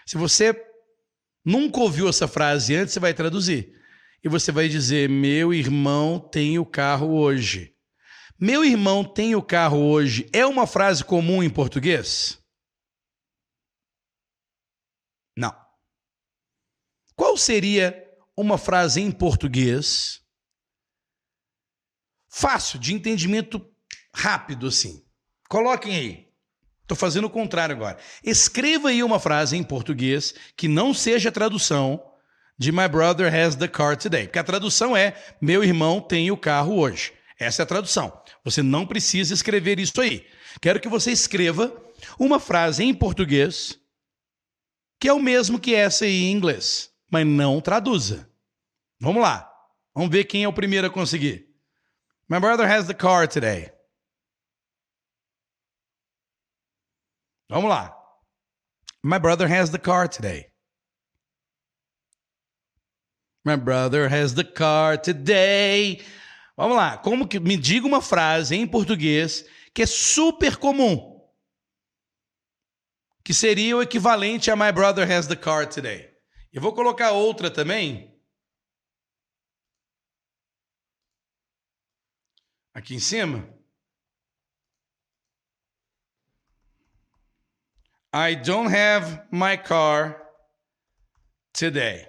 Se 0.06 0.16
você 0.16 0.54
nunca 1.44 1.80
ouviu 1.80 2.08
essa 2.08 2.28
frase 2.28 2.74
antes, 2.74 2.94
você 2.94 3.00
vai 3.00 3.14
traduzir. 3.14 3.72
E 4.22 4.28
você 4.28 4.52
vai 4.52 4.68
dizer: 4.68 5.08
Meu 5.08 5.52
irmão 5.52 6.18
tem 6.18 6.58
o 6.58 6.66
carro 6.66 7.14
hoje. 7.14 7.72
Meu 8.44 8.64
irmão 8.64 9.04
tem 9.04 9.36
o 9.36 9.42
carro 9.42 9.78
hoje 9.78 10.28
é 10.32 10.44
uma 10.44 10.66
frase 10.66 11.04
comum 11.04 11.44
em 11.44 11.48
português? 11.48 12.42
Não. 15.36 15.54
Qual 17.14 17.36
seria 17.36 17.94
uma 18.36 18.58
frase 18.58 19.00
em 19.00 19.12
português 19.12 20.20
fácil, 22.28 22.80
de 22.80 22.92
entendimento 22.92 23.64
rápido 24.12 24.66
assim? 24.66 25.06
Coloquem 25.48 25.94
aí. 25.94 26.31
Estou 26.92 27.08
fazendo 27.08 27.24
o 27.24 27.30
contrário 27.30 27.74
agora. 27.74 27.96
Escreva 28.22 28.90
aí 28.90 29.02
uma 29.02 29.18
frase 29.18 29.56
em 29.56 29.62
português 29.62 30.34
que 30.54 30.68
não 30.68 30.92
seja 30.92 31.32
tradução 31.32 32.02
de 32.58 32.70
My 32.70 32.86
brother 32.86 33.34
has 33.34 33.56
the 33.56 33.66
car 33.66 33.96
today. 33.96 34.24
Porque 34.24 34.38
a 34.38 34.44
tradução 34.44 34.94
é 34.94 35.16
meu 35.40 35.64
irmão 35.64 36.02
tem 36.02 36.30
o 36.30 36.36
carro 36.36 36.78
hoje. 36.78 37.14
Essa 37.38 37.62
é 37.62 37.64
a 37.64 37.66
tradução. 37.66 38.12
Você 38.44 38.62
não 38.62 38.86
precisa 38.86 39.32
escrever 39.32 39.80
isso 39.80 39.98
aí. 40.02 40.26
Quero 40.60 40.78
que 40.78 40.88
você 40.88 41.10
escreva 41.10 41.74
uma 42.18 42.38
frase 42.38 42.84
em 42.84 42.92
português 42.92 43.78
que 45.00 45.08
é 45.08 45.12
o 45.14 45.18
mesmo 45.18 45.58
que 45.58 45.74
essa 45.74 46.04
aí 46.04 46.24
em 46.24 46.32
inglês, 46.32 46.90
mas 47.10 47.26
não 47.26 47.60
traduza. 47.60 48.28
Vamos 49.00 49.22
lá. 49.22 49.50
Vamos 49.94 50.10
ver 50.10 50.24
quem 50.24 50.44
é 50.44 50.48
o 50.48 50.52
primeiro 50.52 50.86
a 50.86 50.90
conseguir. 50.90 51.46
My 52.28 52.38
brother 52.38 52.70
has 52.70 52.86
the 52.86 52.94
car 52.94 53.26
today. 53.26 53.72
Vamos 57.52 57.68
lá. 57.68 57.94
My 59.04 59.18
brother 59.18 59.46
has 59.46 59.68
the 59.68 59.78
car 59.78 60.08
today. 60.08 60.50
My 63.44 63.56
brother 63.56 64.10
has 64.10 64.32
the 64.32 64.42
car 64.42 64.96
today. 64.96 66.02
Vamos 66.56 66.78
lá. 66.78 66.96
Como 66.96 67.28
que 67.28 67.38
me 67.38 67.58
diga 67.58 67.86
uma 67.86 68.00
frase 68.00 68.56
em 68.56 68.66
português 68.66 69.44
que 69.74 69.82
é 69.82 69.86
super 69.86 70.56
comum 70.56 71.20
que 73.22 73.34
seria 73.34 73.76
o 73.76 73.82
equivalente 73.82 74.50
a 74.50 74.56
My 74.56 74.72
Brother 74.72 75.10
Has 75.10 75.26
the 75.26 75.36
Car 75.36 75.68
Today. 75.68 76.10
Eu 76.50 76.62
vou 76.62 76.72
colocar 76.72 77.12
outra 77.12 77.50
também. 77.50 78.18
Aqui 82.72 82.94
em 82.94 82.98
cima. 82.98 83.61
I 88.14 88.34
don't 88.34 88.68
have 88.68 89.26
my 89.30 89.56
car 89.56 90.20
today. 91.54 92.06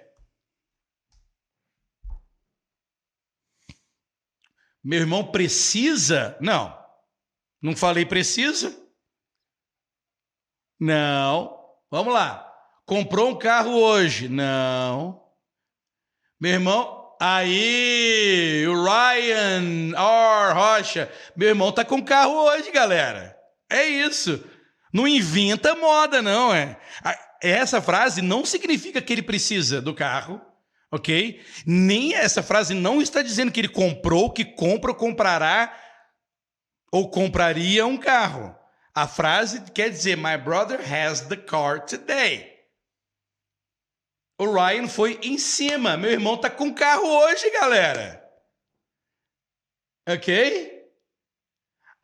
Meu 4.84 5.00
irmão 5.00 5.32
precisa? 5.32 6.36
Não. 6.42 6.78
Não 7.62 7.74
falei 7.74 8.04
precisa? 8.04 8.78
Não. 10.78 11.58
Vamos 11.90 12.12
lá. 12.12 12.52
Comprou 12.84 13.30
um 13.30 13.38
carro 13.38 13.72
hoje? 13.72 14.28
Não. 14.28 15.24
Meu 16.38 16.52
irmão, 16.52 17.16
aí, 17.18 18.66
o 18.68 18.84
Ryan 18.84 19.92
R. 19.96 20.52
Rocha. 20.52 21.10
Meu 21.34 21.48
irmão 21.48 21.72
tá 21.72 21.82
com 21.82 22.04
carro 22.04 22.34
hoje, 22.34 22.70
galera. 22.70 23.34
É 23.70 23.86
isso. 23.86 24.44
Não 24.94 25.08
inventa 25.08 25.74
moda, 25.74 26.22
não, 26.22 26.54
é. 26.54 26.78
essa 27.42 27.82
frase 27.82 28.22
não 28.22 28.44
significa 28.44 29.02
que 29.02 29.12
ele 29.12 29.24
precisa 29.24 29.82
do 29.82 29.92
carro, 29.92 30.40
ok? 30.88 31.44
Nem 31.66 32.14
essa 32.14 32.44
frase 32.44 32.74
não 32.74 33.02
está 33.02 33.20
dizendo 33.20 33.50
que 33.50 33.58
ele 33.58 33.68
comprou, 33.68 34.32
que 34.32 34.44
compra 34.44 34.92
ou 34.92 34.96
comprará 34.96 35.76
ou 36.92 37.10
compraria 37.10 37.84
um 37.84 37.96
carro. 37.96 38.56
A 38.94 39.08
frase 39.08 39.68
quer 39.72 39.90
dizer: 39.90 40.16
My 40.16 40.38
brother 40.38 40.78
has 40.80 41.22
the 41.22 41.36
car 41.36 41.84
today. 41.84 42.54
O 44.38 44.52
Ryan 44.52 44.86
foi 44.86 45.18
em 45.24 45.38
cima. 45.38 45.96
Meu 45.96 46.12
irmão 46.12 46.36
tá 46.36 46.48
com 46.48 46.72
carro 46.72 47.04
hoje, 47.04 47.50
galera. 47.50 48.24
Ok? 50.08 50.73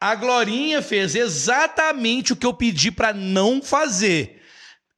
A 0.00 0.14
Glorinha 0.14 0.80
fez 0.80 1.14
exatamente 1.14 2.32
o 2.32 2.36
que 2.36 2.46
eu 2.46 2.54
pedi 2.54 2.90
para 2.90 3.12
não 3.12 3.60
fazer. 3.60 4.42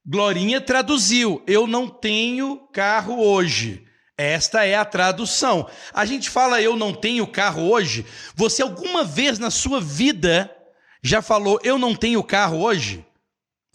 Glorinha 0.05 0.61
traduziu: 0.61 1.43
Eu 1.45 1.67
não 1.67 1.89
tenho 1.89 2.67
carro 2.71 3.21
hoje. 3.21 3.85
Esta 4.17 4.63
é 4.63 4.75
a 4.75 4.85
tradução. 4.85 5.69
A 5.93 6.05
gente 6.05 6.29
fala 6.29 6.61
eu 6.61 6.77
não 6.77 6.93
tenho 6.93 7.27
carro 7.27 7.69
hoje. 7.69 8.05
Você 8.35 8.61
alguma 8.61 9.03
vez 9.03 9.39
na 9.39 9.51
sua 9.51 9.81
vida 9.81 10.55
já 11.01 11.21
falou 11.21 11.59
eu 11.63 11.77
não 11.77 11.93
tenho 11.93 12.23
carro 12.23 12.61
hoje? 12.61 13.05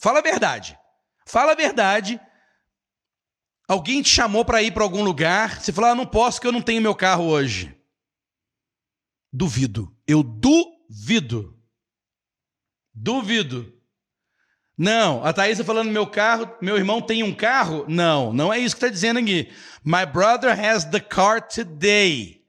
Fala 0.00 0.20
a 0.20 0.22
verdade. 0.22 0.78
Fala 1.26 1.52
a 1.52 1.56
verdade. 1.56 2.18
Alguém 3.68 4.00
te 4.00 4.08
chamou 4.08 4.46
para 4.46 4.62
ir 4.62 4.72
para 4.72 4.82
algum 4.82 5.02
lugar, 5.02 5.60
você 5.60 5.72
falou: 5.72 5.90
ah, 5.90 5.94
não 5.94 6.06
posso 6.06 6.40
que 6.40 6.46
eu 6.46 6.52
não 6.52 6.62
tenho 6.62 6.80
meu 6.80 6.94
carro 6.94 7.24
hoje. 7.24 7.76
Duvido. 9.30 9.94
Eu 10.06 10.22
duvido. 10.22 10.77
Duvido. 12.94 13.78
Não, 14.76 15.24
a 15.24 15.32
Thaís 15.32 15.60
falando 15.62 15.90
meu 15.90 16.06
carro, 16.06 16.48
meu 16.62 16.76
irmão 16.76 17.02
tem 17.02 17.24
um 17.24 17.34
carro? 17.34 17.84
Não, 17.88 18.32
não 18.32 18.52
é 18.52 18.58
isso 18.58 18.76
que 18.76 18.84
está 18.84 18.92
dizendo 18.92 19.18
aqui. 19.18 19.50
My 19.84 20.06
brother 20.06 20.58
has 20.58 20.84
the 20.84 21.00
car 21.00 21.46
today. 21.46 22.44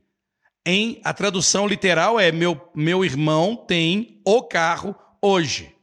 Em 0.66 1.02
a 1.04 1.12
tradução 1.12 1.68
literal 1.68 2.20
é 2.20 2.32
meu, 2.32 2.70
meu 2.76 3.04
irmão 3.04 3.56
tem 3.56 4.22
o 4.24 4.44
carro 4.44 4.96
hoje. 5.20 5.76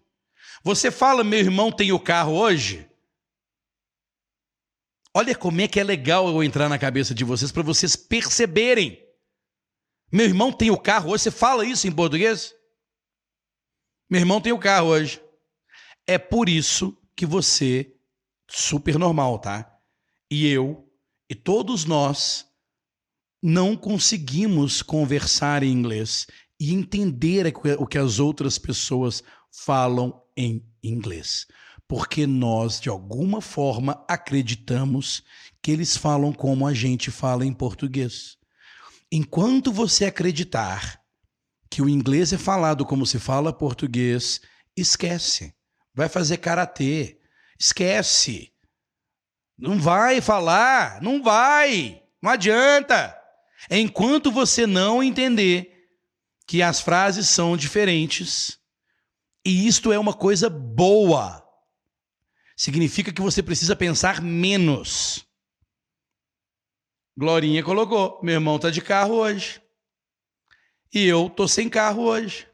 Você 0.62 0.90
fala 0.90 1.24
meu 1.24 1.40
irmão 1.40 1.72
tem 1.72 1.90
o 1.90 1.98
carro 1.98 2.34
hoje? 2.34 2.88
Olha 5.12 5.34
como 5.34 5.60
é 5.60 5.66
que 5.66 5.80
é 5.80 5.84
legal 5.84 6.28
eu 6.28 6.44
entrar 6.44 6.68
na 6.68 6.78
cabeça 6.78 7.14
de 7.14 7.24
vocês 7.24 7.50
para 7.50 7.62
vocês 7.62 7.96
perceberem. 7.96 9.05
Meu 10.16 10.24
irmão 10.24 10.50
tem 10.50 10.70
o 10.70 10.78
carro 10.78 11.10
hoje. 11.10 11.24
Você 11.24 11.30
fala 11.30 11.66
isso 11.66 11.86
em 11.86 11.92
português? 11.92 12.54
Meu 14.08 14.18
irmão 14.18 14.40
tem 14.40 14.50
o 14.50 14.58
carro 14.58 14.86
hoje. 14.86 15.20
É 16.06 16.16
por 16.16 16.48
isso 16.48 16.96
que 17.14 17.26
você, 17.26 17.94
super 18.50 18.98
normal, 18.98 19.38
tá? 19.38 19.70
E 20.30 20.46
eu, 20.46 20.90
e 21.28 21.34
todos 21.34 21.84
nós, 21.84 22.46
não 23.42 23.76
conseguimos 23.76 24.80
conversar 24.80 25.62
em 25.62 25.70
inglês 25.70 26.26
e 26.58 26.72
entender 26.72 27.52
o 27.78 27.86
que 27.86 27.98
as 27.98 28.18
outras 28.18 28.56
pessoas 28.56 29.22
falam 29.50 30.24
em 30.34 30.66
inglês. 30.82 31.46
Porque 31.86 32.26
nós, 32.26 32.80
de 32.80 32.88
alguma 32.88 33.42
forma, 33.42 34.02
acreditamos 34.08 35.22
que 35.60 35.70
eles 35.70 35.94
falam 35.94 36.32
como 36.32 36.66
a 36.66 36.72
gente 36.72 37.10
fala 37.10 37.44
em 37.44 37.52
português. 37.52 38.35
Enquanto 39.10 39.72
você 39.72 40.04
acreditar 40.04 41.00
que 41.70 41.80
o 41.82 41.88
inglês 41.88 42.32
é 42.32 42.38
falado 42.38 42.84
como 42.84 43.06
se 43.06 43.18
fala 43.18 43.52
português, 43.52 44.40
esquece. 44.76 45.54
Vai 45.94 46.08
fazer 46.08 46.38
karatê. 46.38 47.20
Esquece. 47.58 48.52
Não 49.58 49.78
vai 49.78 50.20
falar, 50.20 51.00
não 51.00 51.22
vai. 51.22 52.02
Não 52.22 52.30
adianta. 52.30 53.16
Enquanto 53.70 54.30
você 54.30 54.66
não 54.66 55.02
entender 55.02 55.72
que 56.46 56.62
as 56.62 56.80
frases 56.80 57.28
são 57.28 57.56
diferentes, 57.56 58.58
e 59.44 59.66
isto 59.66 59.92
é 59.92 59.98
uma 59.98 60.12
coisa 60.12 60.48
boa. 60.48 61.42
Significa 62.56 63.12
que 63.12 63.20
você 63.20 63.42
precisa 63.42 63.74
pensar 63.74 64.20
menos. 64.20 65.25
Glorinha 67.16 67.62
colocou: 67.62 68.20
meu 68.22 68.34
irmão 68.34 68.58
tá 68.58 68.70
de 68.70 68.82
carro 68.82 69.14
hoje. 69.14 69.62
E 70.92 71.06
eu 71.06 71.30
tô 71.30 71.48
sem 71.48 71.68
carro 71.68 72.02
hoje. 72.02 72.48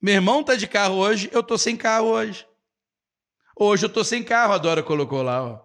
Meu 0.00 0.14
irmão 0.14 0.44
tá 0.44 0.54
de 0.54 0.68
carro 0.68 0.96
hoje, 0.96 1.30
eu 1.32 1.42
tô 1.42 1.56
sem 1.56 1.76
carro 1.76 2.08
hoje. 2.08 2.46
Hoje 3.56 3.86
eu 3.86 3.88
tô 3.92 4.04
sem 4.04 4.22
carro, 4.22 4.52
a 4.52 4.58
Dora 4.58 4.82
colocou 4.82 5.22
lá, 5.22 5.42
ó. 5.42 5.64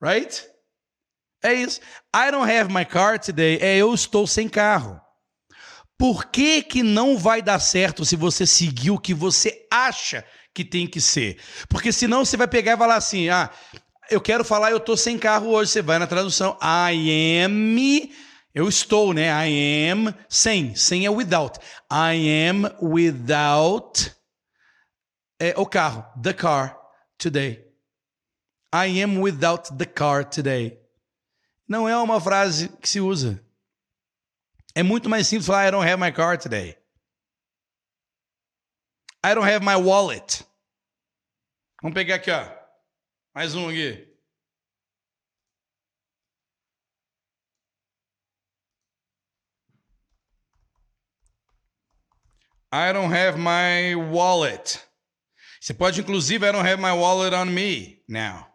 Right? 0.00 0.46
É 1.42 1.54
isso. 1.54 1.80
I 2.14 2.30
don't 2.30 2.50
have 2.50 2.72
my 2.72 2.84
car 2.84 3.18
today. 3.18 3.58
É 3.60 3.76
eu 3.76 3.92
estou 3.94 4.26
sem 4.26 4.48
carro. 4.48 5.00
Por 5.98 6.26
que 6.26 6.62
que 6.62 6.82
não 6.82 7.16
vai 7.16 7.40
dar 7.40 7.58
certo 7.58 8.04
se 8.04 8.14
você 8.16 8.46
seguir 8.46 8.90
o 8.90 8.98
que 8.98 9.14
você 9.14 9.66
acha 9.72 10.24
que 10.54 10.64
tem 10.64 10.86
que 10.86 11.00
ser? 11.00 11.40
Porque 11.68 11.90
senão 11.90 12.24
você 12.24 12.36
vai 12.36 12.46
pegar 12.46 12.74
e 12.74 12.78
falar 12.78 12.96
assim: 12.96 13.28
"Ah, 13.30 13.50
eu 14.10 14.20
quero 14.20 14.44
falar, 14.44 14.70
eu 14.70 14.76
estou 14.78 14.96
sem 14.96 15.18
carro 15.18 15.48
hoje. 15.48 15.70
Você 15.70 15.82
vai 15.82 15.98
na 15.98 16.06
tradução, 16.06 16.56
I 16.62 17.42
am, 17.44 17.76
eu 18.54 18.68
estou, 18.68 19.12
né? 19.12 19.28
I 19.48 19.90
am 19.90 20.14
sem, 20.28 20.74
sem 20.74 21.04
é 21.04 21.10
without. 21.10 21.58
I 21.90 22.48
am 22.48 22.64
without 22.80 24.14
é, 25.38 25.54
o 25.56 25.66
carro, 25.66 26.04
the 26.20 26.32
car 26.32 26.78
today. 27.18 27.64
I 28.74 29.02
am 29.02 29.20
without 29.20 29.76
the 29.76 29.84
car 29.84 30.24
today. 30.24 30.80
Não 31.68 31.88
é 31.88 31.96
uma 31.96 32.20
frase 32.20 32.68
que 32.68 32.88
se 32.88 33.00
usa. 33.00 33.42
É 34.74 34.82
muito 34.82 35.08
mais 35.08 35.26
simples 35.26 35.46
falar 35.46 35.68
I 35.68 35.70
don't 35.70 35.88
have 35.88 36.00
my 36.00 36.12
car 36.12 36.38
today. 36.38 36.76
I 39.24 39.34
don't 39.34 39.48
have 39.48 39.64
my 39.64 39.74
wallet. 39.74 40.44
Vamos 41.82 41.94
pegar 41.94 42.16
aqui, 42.16 42.30
ó. 42.30 42.55
Mais 43.36 43.54
um 43.54 43.68
aqui. 43.68 44.10
I 52.72 52.94
don't 52.94 53.12
have 53.12 53.36
my 53.38 53.94
wallet. 53.94 54.80
Você 55.60 55.74
pode, 55.74 56.00
inclusive, 56.00 56.46
I 56.46 56.50
don't 56.50 56.66
have 56.66 56.80
my 56.80 56.94
wallet 56.94 57.34
on 57.34 57.52
me 57.52 58.02
now. 58.08 58.46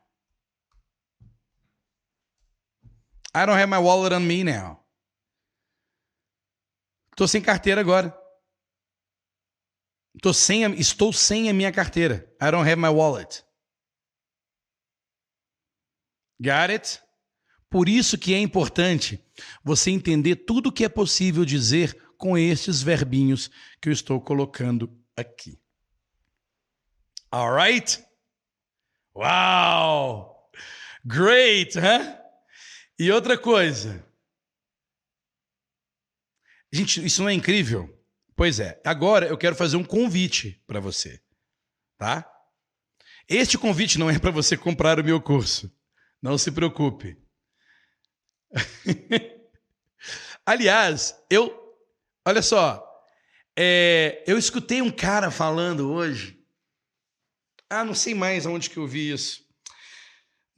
I 3.36 3.46
don't 3.46 3.60
have 3.60 3.70
my 3.70 3.78
wallet 3.78 4.16
on 4.16 4.26
me 4.26 4.44
now. 4.44 4.84
Estou 7.12 7.28
sem 7.28 7.40
carteira 7.40 7.82
agora. 7.82 8.20
Estou 10.16 10.34
sem, 10.34 10.64
estou 10.80 11.14
sem 11.14 11.52
a 11.52 11.54
minha 11.54 11.72
carteira. 11.72 12.28
I 12.42 12.50
don't 12.50 12.68
have 12.68 12.82
my 12.82 12.90
wallet. 12.90 13.44
Got 16.42 16.72
it? 16.72 17.00
Por 17.70 17.88
isso 17.88 18.18
que 18.18 18.34
é 18.34 18.40
importante 18.40 19.24
você 19.64 19.92
entender 19.92 20.38
tudo 20.38 20.70
o 20.70 20.72
que 20.72 20.84
é 20.84 20.90
possível 20.90 21.46
dizer 21.46 21.96
com 22.18 22.36
estes 22.36 22.82
verbinhos 22.82 23.50
que 23.80 23.90
eu 23.90 23.94
estou 23.94 24.20
colocando 24.20 24.92
aqui. 25.16 25.62
Alright? 27.32 28.04
Wow! 29.14 30.50
Great, 31.06 31.78
huh? 31.78 32.18
E 32.98 33.12
outra 33.12 33.38
coisa. 33.38 34.04
Gente, 36.74 37.06
isso 37.06 37.22
não 37.22 37.30
é 37.30 37.34
incrível? 37.34 37.88
Pois 38.36 38.60
é. 38.60 38.82
Agora 38.84 39.28
eu 39.28 39.38
quero 39.38 39.56
fazer 39.56 39.78
um 39.78 39.84
convite 39.84 40.62
para 40.66 40.80
você, 40.80 41.22
tá? 41.98 42.28
Este 43.30 43.58
convite 43.58 44.00
não 44.00 44.10
é 44.10 44.18
para 44.18 44.32
você 44.32 44.58
comprar 44.58 45.00
o 45.00 45.04
meu 45.04 45.22
curso. 45.22 45.72
Não 46.22 46.38
se 46.38 46.52
preocupe. 46.52 47.18
Aliás, 50.46 51.16
eu. 51.30 51.58
Olha 52.26 52.42
só. 52.42 52.88
É, 53.58 54.24
eu 54.28 54.38
escutei 54.38 54.82
um 54.82 54.92
cara 54.92 55.32
falando 55.32 55.92
hoje. 55.92 56.40
Ah, 57.70 57.84
não 57.84 57.96
sei 57.96 58.14
mais 58.14 58.46
aonde 58.46 58.70
que 58.70 58.78
eu 58.78 58.88
vi 58.88 59.12
isso. 59.12 59.42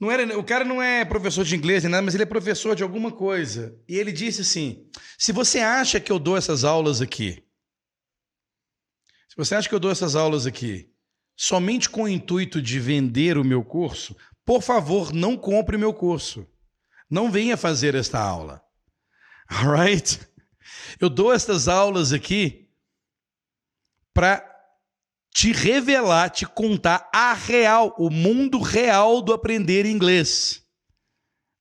Não 0.00 0.10
era, 0.10 0.38
o 0.38 0.44
cara 0.44 0.64
não 0.64 0.82
é 0.82 1.04
professor 1.04 1.44
de 1.44 1.54
inglês 1.54 1.82
nem 1.82 1.90
nada, 1.90 2.02
mas 2.02 2.14
ele 2.14 2.24
é 2.24 2.26
professor 2.26 2.74
de 2.74 2.82
alguma 2.82 3.12
coisa. 3.12 3.80
E 3.88 3.96
ele 3.96 4.12
disse 4.12 4.42
assim: 4.42 4.88
se 5.16 5.32
você 5.32 5.60
acha 5.60 6.00
que 6.00 6.12
eu 6.12 6.18
dou 6.18 6.36
essas 6.36 6.64
aulas 6.64 7.00
aqui, 7.00 7.42
se 9.28 9.36
você 9.36 9.54
acha 9.54 9.68
que 9.68 9.74
eu 9.74 9.80
dou 9.80 9.90
essas 9.90 10.14
aulas 10.14 10.46
aqui 10.46 10.90
somente 11.36 11.90
com 11.90 12.02
o 12.04 12.08
intuito 12.08 12.62
de 12.62 12.78
vender 12.78 13.36
o 13.38 13.44
meu 13.44 13.64
curso, 13.64 14.16
por 14.44 14.62
favor, 14.62 15.12
não 15.12 15.36
compre 15.36 15.76
meu 15.76 15.92
curso. 15.92 16.46
Não 17.10 17.30
venha 17.30 17.56
fazer 17.56 17.94
esta 17.94 18.18
aula. 18.18 18.62
Alright? 19.48 20.20
Eu 21.00 21.08
dou 21.08 21.32
estas 21.32 21.68
aulas 21.68 22.12
aqui 22.12 22.68
para 24.12 24.44
te 25.32 25.52
revelar, 25.52 26.30
te 26.30 26.46
contar 26.46 27.10
a 27.12 27.34
real, 27.34 27.94
o 27.98 28.08
mundo 28.08 28.60
real 28.60 29.20
do 29.20 29.32
aprender 29.32 29.84
inglês. 29.84 30.62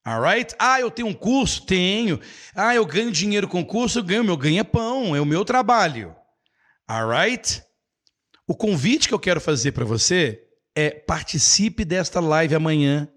Alright? 0.05 0.53
Ah, 0.59 0.79
eu 0.81 0.91
tenho 0.91 1.07
um 1.07 1.13
curso? 1.13 1.65
Tenho. 1.65 2.19
Ah, 2.53 2.75
eu 2.75 2.85
ganho 2.85 3.11
dinheiro 3.11 3.47
com 3.47 3.65
curso? 3.65 3.99
Eu 3.99 4.03
ganho. 4.03 4.23
Meu 4.23 4.35
ganha-pão, 4.35 5.15
é 5.15 5.21
o 5.21 5.25
meu 5.25 5.45
trabalho. 5.45 6.15
Alright? 6.87 7.63
O 8.45 8.53
convite 8.53 9.07
que 9.07 9.13
eu 9.13 9.19
quero 9.19 9.39
fazer 9.39 9.71
para 9.71 9.85
você 9.85 10.45
é 10.75 10.89
participe 10.89 11.85
desta 11.85 12.19
live 12.19 12.55
amanhã 12.55 13.07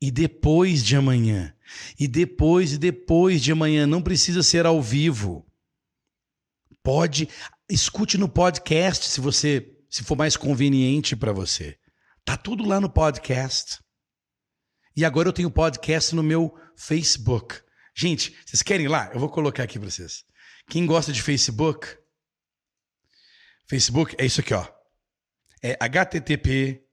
e 0.00 0.10
depois 0.10 0.84
de 0.84 0.96
amanhã. 0.96 1.54
E 1.98 2.06
depois 2.06 2.72
e 2.72 2.78
depois 2.78 3.42
de 3.42 3.52
amanhã. 3.52 3.86
Não 3.86 4.02
precisa 4.02 4.42
ser 4.42 4.66
ao 4.66 4.82
vivo. 4.82 5.46
Pode. 6.82 7.28
Escute 7.68 8.18
no 8.18 8.28
podcast 8.28 9.06
se 9.06 9.20
você 9.20 9.70
se 9.88 10.02
for 10.04 10.16
mais 10.16 10.36
conveniente 10.36 11.16
para 11.16 11.32
você. 11.32 11.78
Tá 12.24 12.36
tudo 12.36 12.66
lá 12.66 12.80
no 12.80 12.90
podcast. 12.90 13.80
E 14.96 15.04
agora 15.04 15.28
eu 15.28 15.32
tenho 15.32 15.50
podcast 15.50 16.14
no 16.14 16.22
meu 16.22 16.54
Facebook. 16.76 17.60
Gente, 17.96 18.36
vocês 18.44 18.62
querem 18.62 18.86
ir 18.86 18.88
lá? 18.88 19.10
Eu 19.12 19.20
vou 19.20 19.28
colocar 19.28 19.62
aqui 19.62 19.78
para 19.78 19.90
vocês. 19.90 20.24
Quem 20.68 20.84
gosta 20.84 21.12
de 21.12 21.22
Facebook? 21.22 21.96
Facebook 23.66 24.14
é 24.18 24.26
isso 24.26 24.40
aqui, 24.40 24.52
ó. 24.52 24.66
É 25.62 25.76
http 25.80 26.83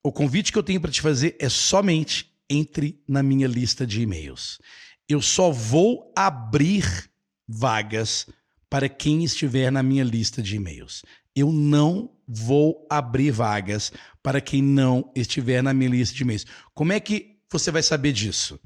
o 0.03 0.11
convite 0.11 0.51
que 0.51 0.57
eu 0.57 0.63
tenho 0.63 0.79
para 0.79 0.91
te 0.91 1.01
fazer 1.01 1.35
é 1.39 1.49
somente 1.49 2.33
entre 2.49 3.03
na 3.07 3.21
minha 3.21 3.47
lista 3.47 3.85
de 3.85 4.01
e-mails. 4.01 4.59
Eu 5.07 5.21
só 5.21 5.51
vou 5.51 6.13
abrir 6.15 7.08
vagas 7.49 8.27
para 8.69 8.87
quem 8.87 9.23
estiver 9.23 9.71
na 9.71 9.81
minha 9.81 10.03
lista 10.03 10.41
de 10.41 10.55
e-mails. 10.55 11.03
Eu 11.35 11.51
não 11.51 12.15
vou 12.27 12.85
abrir 12.89 13.31
vagas 13.31 13.91
para 14.21 14.39
quem 14.39 14.61
não 14.61 15.11
estiver 15.15 15.63
na 15.63 15.73
minha 15.73 15.89
lista 15.89 16.15
de 16.15 16.21
e-mails. 16.21 16.45
Como 16.73 16.93
é 16.93 16.99
que 16.99 17.39
você 17.51 17.71
vai 17.71 17.81
saber 17.81 18.11
disso? 18.11 18.59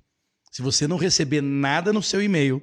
Se 0.51 0.61
você 0.61 0.87
não 0.87 0.97
receber 0.97 1.41
nada 1.41 1.93
no 1.93 2.03
seu 2.03 2.21
e-mail 2.21 2.61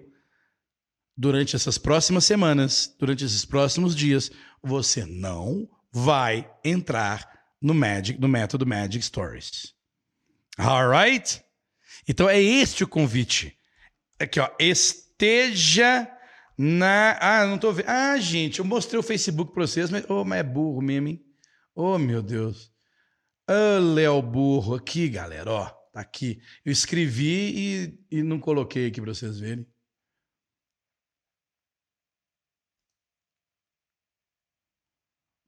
durante 1.17 1.57
essas 1.57 1.79
próximas 1.79 2.25
semanas, 2.25 2.95
durante 2.99 3.25
esses 3.25 3.45
próximos 3.45 3.97
dias, 3.97 4.31
você 4.63 5.07
não 5.07 5.69
vai 5.91 6.51
entrar 6.65 7.29
no 7.61 7.75
Magic, 7.75 8.21
no 8.21 8.29
método 8.29 8.67
Magic 8.67 9.05
Stories. 9.05 9.75
Alright? 10.59 11.43
Então 12.07 12.29
é 12.29 12.41
este 12.41 12.85
o 12.85 12.89
convite. 12.89 13.57
Aqui, 14.19 14.39
ó. 14.39 14.51
Este 14.59 15.10
esteja 15.21 16.11
na. 16.57 17.19
Ah, 17.21 17.47
não 17.47 17.59
tô 17.59 17.73
vendo. 17.73 17.89
Ah, 17.89 18.19
gente, 18.19 18.59
eu 18.61 18.65
mostrei 18.65 18.99
o 18.99 19.03
Facebook 19.03 19.53
para 19.53 19.67
vocês, 19.67 19.91
mas, 19.91 20.05
oh, 20.09 20.25
mas 20.25 20.41
é 20.41 20.43
burro 20.43 20.81
mesmo, 20.81 21.09
hein? 21.09 21.25
Oh, 21.75 21.99
meu 21.99 22.23
Deus. 22.23 22.73
Oh, 23.49 23.79
Léo 23.95 24.23
Burro, 24.23 24.75
aqui, 24.75 25.09
galera, 25.09 25.51
ó. 25.53 25.67
Tá 25.93 26.01
aqui. 26.01 26.41
Eu 26.65 26.73
escrevi 26.73 27.99
e, 28.11 28.19
e 28.19 28.23
não 28.23 28.39
coloquei 28.39 28.87
aqui 28.87 29.01
para 29.01 29.13
vocês 29.13 29.39
verem. 29.41 29.67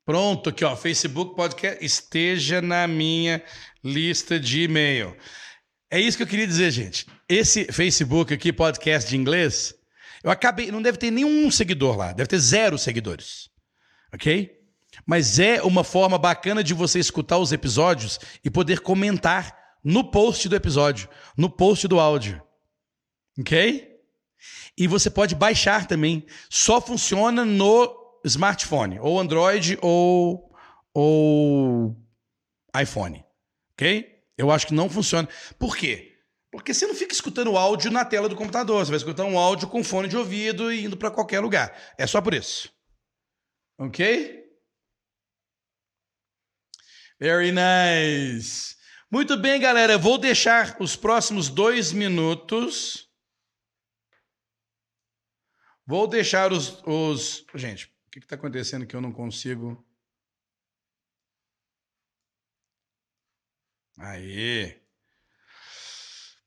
Pronto, 0.04 0.50
aqui, 0.50 0.64
ó. 0.64 0.76
Facebook 0.76 1.36
Podcast 1.36 1.84
esteja 1.84 2.60
na 2.60 2.88
minha 2.88 3.42
lista 3.84 4.38
de 4.38 4.62
e-mail. 4.64 5.16
É 5.92 6.00
isso 6.00 6.16
que 6.16 6.22
eu 6.22 6.26
queria 6.26 6.46
dizer, 6.46 6.70
gente. 6.70 7.06
Esse 7.28 7.66
Facebook 7.70 8.32
aqui, 8.32 8.50
podcast 8.50 9.10
de 9.10 9.14
inglês, 9.14 9.74
eu 10.24 10.30
acabei. 10.30 10.72
Não 10.72 10.80
deve 10.80 10.96
ter 10.96 11.10
nenhum 11.10 11.50
seguidor 11.50 11.98
lá, 11.98 12.14
deve 12.14 12.28
ter 12.28 12.38
zero 12.38 12.78
seguidores. 12.78 13.50
Ok? 14.10 14.58
Mas 15.04 15.38
é 15.38 15.62
uma 15.62 15.84
forma 15.84 16.16
bacana 16.16 16.64
de 16.64 16.72
você 16.72 16.98
escutar 16.98 17.36
os 17.36 17.52
episódios 17.52 18.18
e 18.42 18.48
poder 18.48 18.80
comentar 18.80 19.54
no 19.84 20.10
post 20.10 20.48
do 20.48 20.56
episódio, 20.56 21.10
no 21.36 21.50
post 21.50 21.86
do 21.86 22.00
áudio. 22.00 22.42
Ok? 23.38 23.86
E 24.78 24.86
você 24.86 25.10
pode 25.10 25.34
baixar 25.34 25.86
também. 25.86 26.24
Só 26.48 26.80
funciona 26.80 27.44
no 27.44 28.18
smartphone, 28.24 28.98
ou 28.98 29.20
Android 29.20 29.78
ou, 29.82 30.50
ou 30.94 31.94
iPhone. 32.80 33.22
Ok? 33.74 34.11
Eu 34.42 34.50
acho 34.50 34.66
que 34.66 34.74
não 34.74 34.90
funciona. 34.90 35.28
Por 35.56 35.76
quê? 35.76 36.18
Porque 36.50 36.74
você 36.74 36.86
não 36.86 36.94
fica 36.94 37.14
escutando 37.14 37.56
áudio 37.56 37.92
na 37.92 38.04
tela 38.04 38.28
do 38.28 38.34
computador. 38.34 38.84
Você 38.84 38.90
vai 38.90 38.98
escutar 38.98 39.24
um 39.24 39.38
áudio 39.38 39.68
com 39.68 39.84
fone 39.84 40.08
de 40.08 40.16
ouvido 40.16 40.72
e 40.72 40.84
indo 40.84 40.96
para 40.96 41.12
qualquer 41.12 41.38
lugar. 41.38 41.72
É 41.96 42.06
só 42.06 42.20
por 42.20 42.34
isso. 42.34 42.70
Ok? 43.78 44.42
Very 47.20 47.52
nice. 47.52 48.76
Muito 49.08 49.36
bem, 49.36 49.60
galera. 49.60 49.96
vou 49.96 50.18
deixar 50.18 50.76
os 50.80 50.96
próximos 50.96 51.48
dois 51.48 51.92
minutos. 51.92 53.08
Vou 55.86 56.08
deixar 56.08 56.52
os. 56.52 56.82
os... 56.84 57.46
Gente, 57.54 57.86
o 58.06 58.10
que 58.10 58.18
está 58.18 58.34
acontecendo 58.34 58.86
que 58.86 58.96
eu 58.96 59.00
não 59.00 59.12
consigo. 59.12 59.86
Aí. 64.02 64.74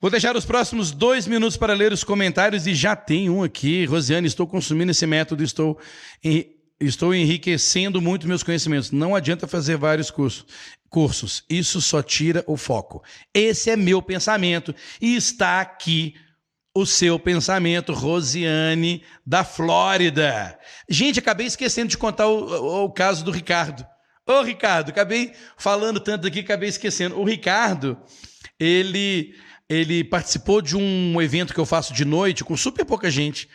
Vou 0.02 0.12
deixar 0.12 0.36
os 0.36 0.44
próximos 0.44 0.92
dois 0.92 1.26
minutos 1.26 1.56
para 1.56 1.74
ler 1.74 1.94
os 1.94 2.04
comentários 2.04 2.68
e 2.68 2.76
já 2.76 2.98
tem 2.98 3.30
um 3.30 3.44
aqui. 3.44 3.86
Rosiane, 3.86 4.28
estou 4.28 4.46
consumindo 4.46 4.92
esse 4.92 5.08
método, 5.08 5.42
estou, 5.42 5.80
estou 6.78 7.16
enriquecendo 7.16 8.02
muito 8.02 8.28
meus 8.28 8.44
conhecimentos. 8.44 8.92
Não 8.92 9.16
adianta 9.16 9.48
fazer 9.48 9.78
vários 9.78 10.12
cursos, 10.12 10.46
cursos, 10.90 11.46
isso 11.50 11.80
só 11.80 12.04
tira 12.04 12.44
o 12.46 12.58
foco. 12.58 13.02
Esse 13.34 13.70
é 13.70 13.78
meu 13.78 14.02
pensamento 14.02 14.76
e 15.02 15.16
está 15.16 15.62
aqui 15.62 16.14
o 16.76 16.86
seu 16.86 17.18
pensamento, 17.18 17.94
Rosiane, 17.94 19.02
da 19.26 19.46
Flórida. 19.46 20.60
Gente, 20.90 21.20
acabei 21.20 21.48
esquecendo 21.48 21.88
de 21.88 21.98
contar 21.98 22.28
o, 22.28 22.44
o, 22.44 22.84
o 22.84 22.92
caso 22.92 23.24
do 23.24 23.32
Ricardo. 23.32 23.88
Ô, 24.28 24.42
Ricardo, 24.42 24.90
acabei 24.90 25.34
falando 25.58 26.00
tanto 26.00 26.26
aqui, 26.26 26.40
acabei 26.40 26.70
esquecendo. 26.70 27.20
O 27.20 27.24
Ricardo, 27.24 27.98
ele, 28.60 29.36
ele 29.70 30.04
participou 30.04 30.62
de 30.62 30.76
um 30.76 31.22
evento 31.22 31.54
que 31.54 31.60
eu 31.60 31.66
faço 31.66 31.94
de 31.94 32.04
noite 32.04 32.44
com 32.44 32.58
super 32.58 32.84
pouca 32.86 33.12
gente, 33.12 33.48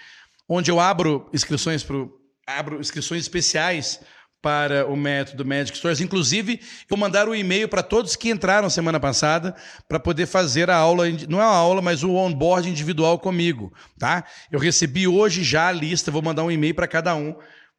onde 0.49 0.71
eu 0.71 0.79
abro 0.79 1.29
inscrições 1.33 1.83
pro, 1.83 2.13
abro 2.47 2.79
inscrições 2.81 3.23
especiais 3.23 4.01
para 4.41 4.87
o 4.87 4.97
método 4.97 5.45
Magic 5.45 5.77
Stories. 5.77 6.01
Inclusive, 6.01 6.61
vou 6.89 6.99
mandar 6.99 7.29
um 7.29 7.35
e-mail 7.35 7.69
para 7.69 7.83
todos 7.83 8.17
que 8.17 8.31
entraram 8.31 8.71
semana 8.71 8.99
passada 8.99 9.55
para 9.89 9.99
poder 9.99 10.27
fazer 10.27 10.71
a 10.71 10.77
aula, 10.77 11.05
não 11.29 11.41
é 11.41 11.45
uma 11.45 11.57
aula, 11.57 11.83
mas 11.83 12.03
o 12.03 12.15
onboard 12.15 12.69
individual 12.69 13.19
comigo, 13.19 13.73
tá? 13.99 14.25
Eu 14.51 14.59
recebi 14.59 15.07
hoje 15.07 15.43
já 15.43 15.69
a 15.69 15.73
lista, 15.73 16.11
vou 16.11 16.23
mandar 16.23 16.45
um 16.45 16.51
e-mail 16.51 16.75
para 16.75 16.89
cada 16.89 17.15
um 17.15 17.37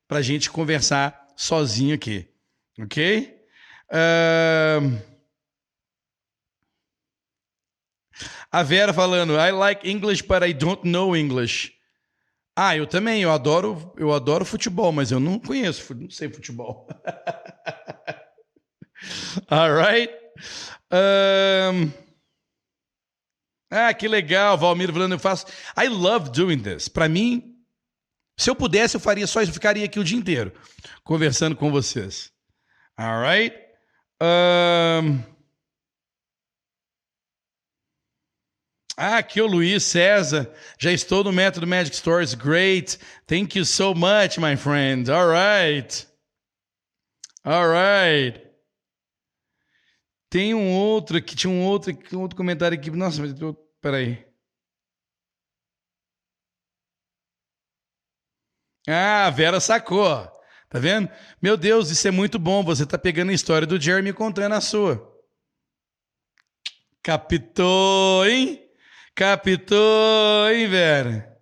para 0.07 0.19
a 0.19 0.21
gente 0.21 0.51
conversar 0.51 1.25
sozinho 1.35 1.95
aqui. 1.95 2.27
Ok? 2.79 3.37
Uh... 3.91 5.11
A 8.51 8.63
Vera 8.63 8.93
falando, 8.93 9.33
I 9.33 9.51
like 9.51 9.89
English, 9.89 10.23
but 10.23 10.43
I 10.43 10.53
don't 10.53 10.87
know 10.87 11.15
English. 11.15 11.73
Ah, 12.55 12.75
eu 12.75 12.85
também, 12.85 13.21
eu 13.21 13.31
adoro, 13.31 13.93
eu 13.97 14.13
adoro 14.13 14.43
futebol, 14.43 14.91
mas 14.91 15.09
eu 15.09 15.21
não 15.21 15.39
conheço, 15.39 15.95
não 15.95 16.09
sei 16.09 16.29
futebol. 16.29 16.85
All 19.47 19.73
right. 19.73 20.13
Um... 20.91 21.89
Ah, 23.71 23.93
que 23.93 24.05
legal, 24.05 24.57
Valmir 24.57 24.91
falando, 24.91 25.13
eu 25.13 25.19
faço. 25.19 25.45
I 25.81 25.87
love 25.87 26.29
doing 26.29 26.59
this. 26.59 26.89
Para 26.89 27.07
mim, 27.07 27.55
se 28.37 28.49
eu 28.49 28.55
pudesse, 28.55 28.97
eu 28.97 28.99
faria 28.99 29.25
só 29.25 29.41
isso, 29.41 29.53
ficaria 29.53 29.85
aqui 29.85 29.97
o 29.97 30.03
dia 30.03 30.17
inteiro 30.17 30.51
conversando 31.05 31.55
com 31.55 31.71
vocês. 31.71 32.30
All 32.97 33.21
right. 33.21 33.55
Um... 34.21 35.23
Ah, 38.97 39.17
aqui 39.17 39.41
o 39.41 39.47
Luiz 39.47 39.83
César. 39.83 40.53
Já 40.77 40.91
estou 40.91 41.23
no 41.23 41.31
método 41.31 41.65
Magic 41.65 41.95
Stories. 41.95 42.35
Great. 42.35 42.99
Thank 43.25 43.57
you 43.57 43.65
so 43.65 43.95
much, 43.95 44.37
my 44.37 44.55
friend. 44.55 45.09
All 45.09 45.27
right. 45.27 46.07
All 47.43 47.67
right. 47.67 48.39
Tem 50.29 50.53
um 50.53 50.71
outro 50.71 51.17
aqui, 51.17 51.35
tinha 51.35 51.51
um 51.51 51.63
outro, 51.65 51.91
um 52.13 52.21
outro 52.21 52.37
comentário 52.37 52.77
aqui. 52.77 52.91
Nossa, 52.91 53.21
mas 53.21 53.39
eu, 53.41 53.53
peraí. 53.81 54.23
Ah, 58.87 59.25
a 59.27 59.29
Vera 59.29 59.59
sacou. 59.59 60.31
Tá 60.71 60.79
vendo? 60.79 61.09
Meu 61.41 61.57
Deus, 61.57 61.91
isso 61.91 62.07
é 62.07 62.11
muito 62.11 62.39
bom. 62.39 62.63
Você 62.63 62.85
tá 62.85 62.97
pegando 62.97 63.29
a 63.29 63.33
história 63.33 63.67
do 63.67 63.79
Jeremy 63.79 64.13
contando 64.13 64.53
a 64.53 64.61
sua. 64.61 65.05
Captou, 67.03 68.25
hein? 68.25 68.63
Captou, 69.13 70.49
hein, 70.49 70.69
Vera? 70.69 71.37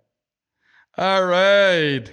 All 0.97 1.27
right. 1.27 2.11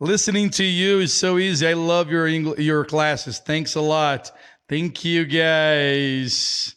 Listening 0.00 0.50
to 0.50 0.64
you 0.64 1.00
is 1.00 1.12
so 1.12 1.38
easy. 1.38 1.64
I 1.64 1.74
love 1.74 2.10
your 2.10 2.26
English, 2.26 2.60
your 2.60 2.84
classes. 2.84 3.38
Thanks 3.38 3.76
a 3.76 3.80
lot. 3.80 4.32
Thank 4.68 5.04
you, 5.04 5.24
guys. 5.24 6.74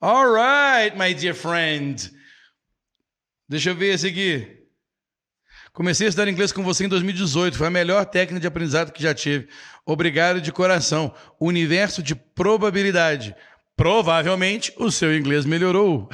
All 0.00 0.28
right, 0.28 0.96
my 0.96 1.12
dear 1.14 1.34
friend. 1.34 1.98
Deixa 3.48 3.70
eu 3.70 3.74
ver 3.74 3.94
esse 3.94 4.06
aqui. 4.06 4.63
Comecei 5.74 6.06
a 6.06 6.08
estudar 6.08 6.30
inglês 6.30 6.52
com 6.52 6.62
você 6.62 6.84
em 6.84 6.88
2018. 6.88 7.58
Foi 7.58 7.66
a 7.66 7.70
melhor 7.70 8.06
técnica 8.06 8.40
de 8.40 8.46
aprendizado 8.46 8.92
que 8.92 9.02
já 9.02 9.12
tive. 9.12 9.48
Obrigado 9.84 10.40
de 10.40 10.52
coração. 10.52 11.12
Universo 11.40 12.00
de 12.00 12.14
probabilidade. 12.14 13.34
Provavelmente 13.76 14.72
o 14.76 14.88
seu 14.92 15.12
inglês 15.14 15.44
melhorou. 15.44 16.08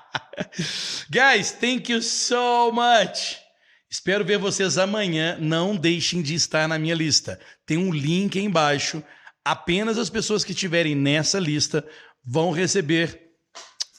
Guys, 1.08 1.52
thank 1.52 1.90
you 1.90 2.02
so 2.02 2.70
much. 2.70 3.38
Espero 3.88 4.26
ver 4.26 4.36
vocês 4.36 4.76
amanhã. 4.76 5.38
Não 5.40 5.74
deixem 5.74 6.20
de 6.20 6.34
estar 6.34 6.68
na 6.68 6.78
minha 6.78 6.94
lista. 6.94 7.40
Tem 7.64 7.78
um 7.78 7.90
link 7.90 8.38
aí 8.38 8.44
embaixo. 8.44 9.02
Apenas 9.42 9.96
as 9.96 10.10
pessoas 10.10 10.44
que 10.44 10.52
estiverem 10.52 10.94
nessa 10.94 11.38
lista 11.38 11.82
vão 12.22 12.50
receber 12.52 13.30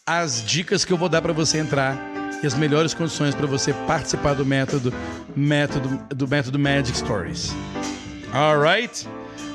as 0.06 0.46
dicas 0.46 0.86
que 0.86 0.94
eu 0.94 0.98
vou 0.98 1.10
dar 1.10 1.24
para 1.24 1.34
você 1.34 1.58
entrar 1.58 2.21
e 2.42 2.48
as 2.48 2.54
melhores 2.54 2.94
condições 2.94 3.36
para 3.36 3.48
você 3.48 3.74
participar 3.86 4.34
do 4.34 4.46
método, 4.46 4.94
método 5.36 6.00
do 6.16 6.28
método 6.28 6.58
Magic 6.58 6.98
Stories. 6.98 7.54
Alright? 8.34 9.08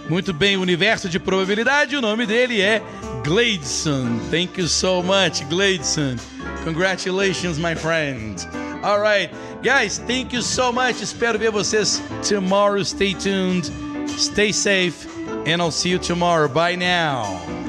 Muito 0.09 0.33
bem, 0.33 0.57
universo 0.57 1.09
de 1.09 1.19
probabilidade, 1.19 1.97
o 1.97 2.01
nome 2.01 2.27
dele 2.27 2.61
é 2.61 2.81
Gladeson. 3.25 4.21
Thank 4.31 4.61
you 4.61 4.69
so 4.69 5.03
much, 5.03 5.45
Gladeson. 5.49 6.17
Congratulations, 6.65 7.59
my 7.59 7.75
friend. 7.75 8.47
Alright, 8.85 9.35
guys, 9.63 9.99
thank 10.07 10.33
you 10.33 10.43
so 10.43 10.73
much. 10.73 11.03
Espero 11.03 11.39
ver 11.39 11.51
vocês 11.51 12.01
tomorrow. 12.23 12.85
Stay 12.85 13.15
tuned, 13.15 13.69
stay 14.07 14.53
safe, 14.53 15.09
and 15.45 15.61
I'll 15.61 15.73
see 15.73 15.91
you 15.91 15.99
tomorrow. 15.99 16.47
Bye 16.47 16.77
now. 16.77 17.66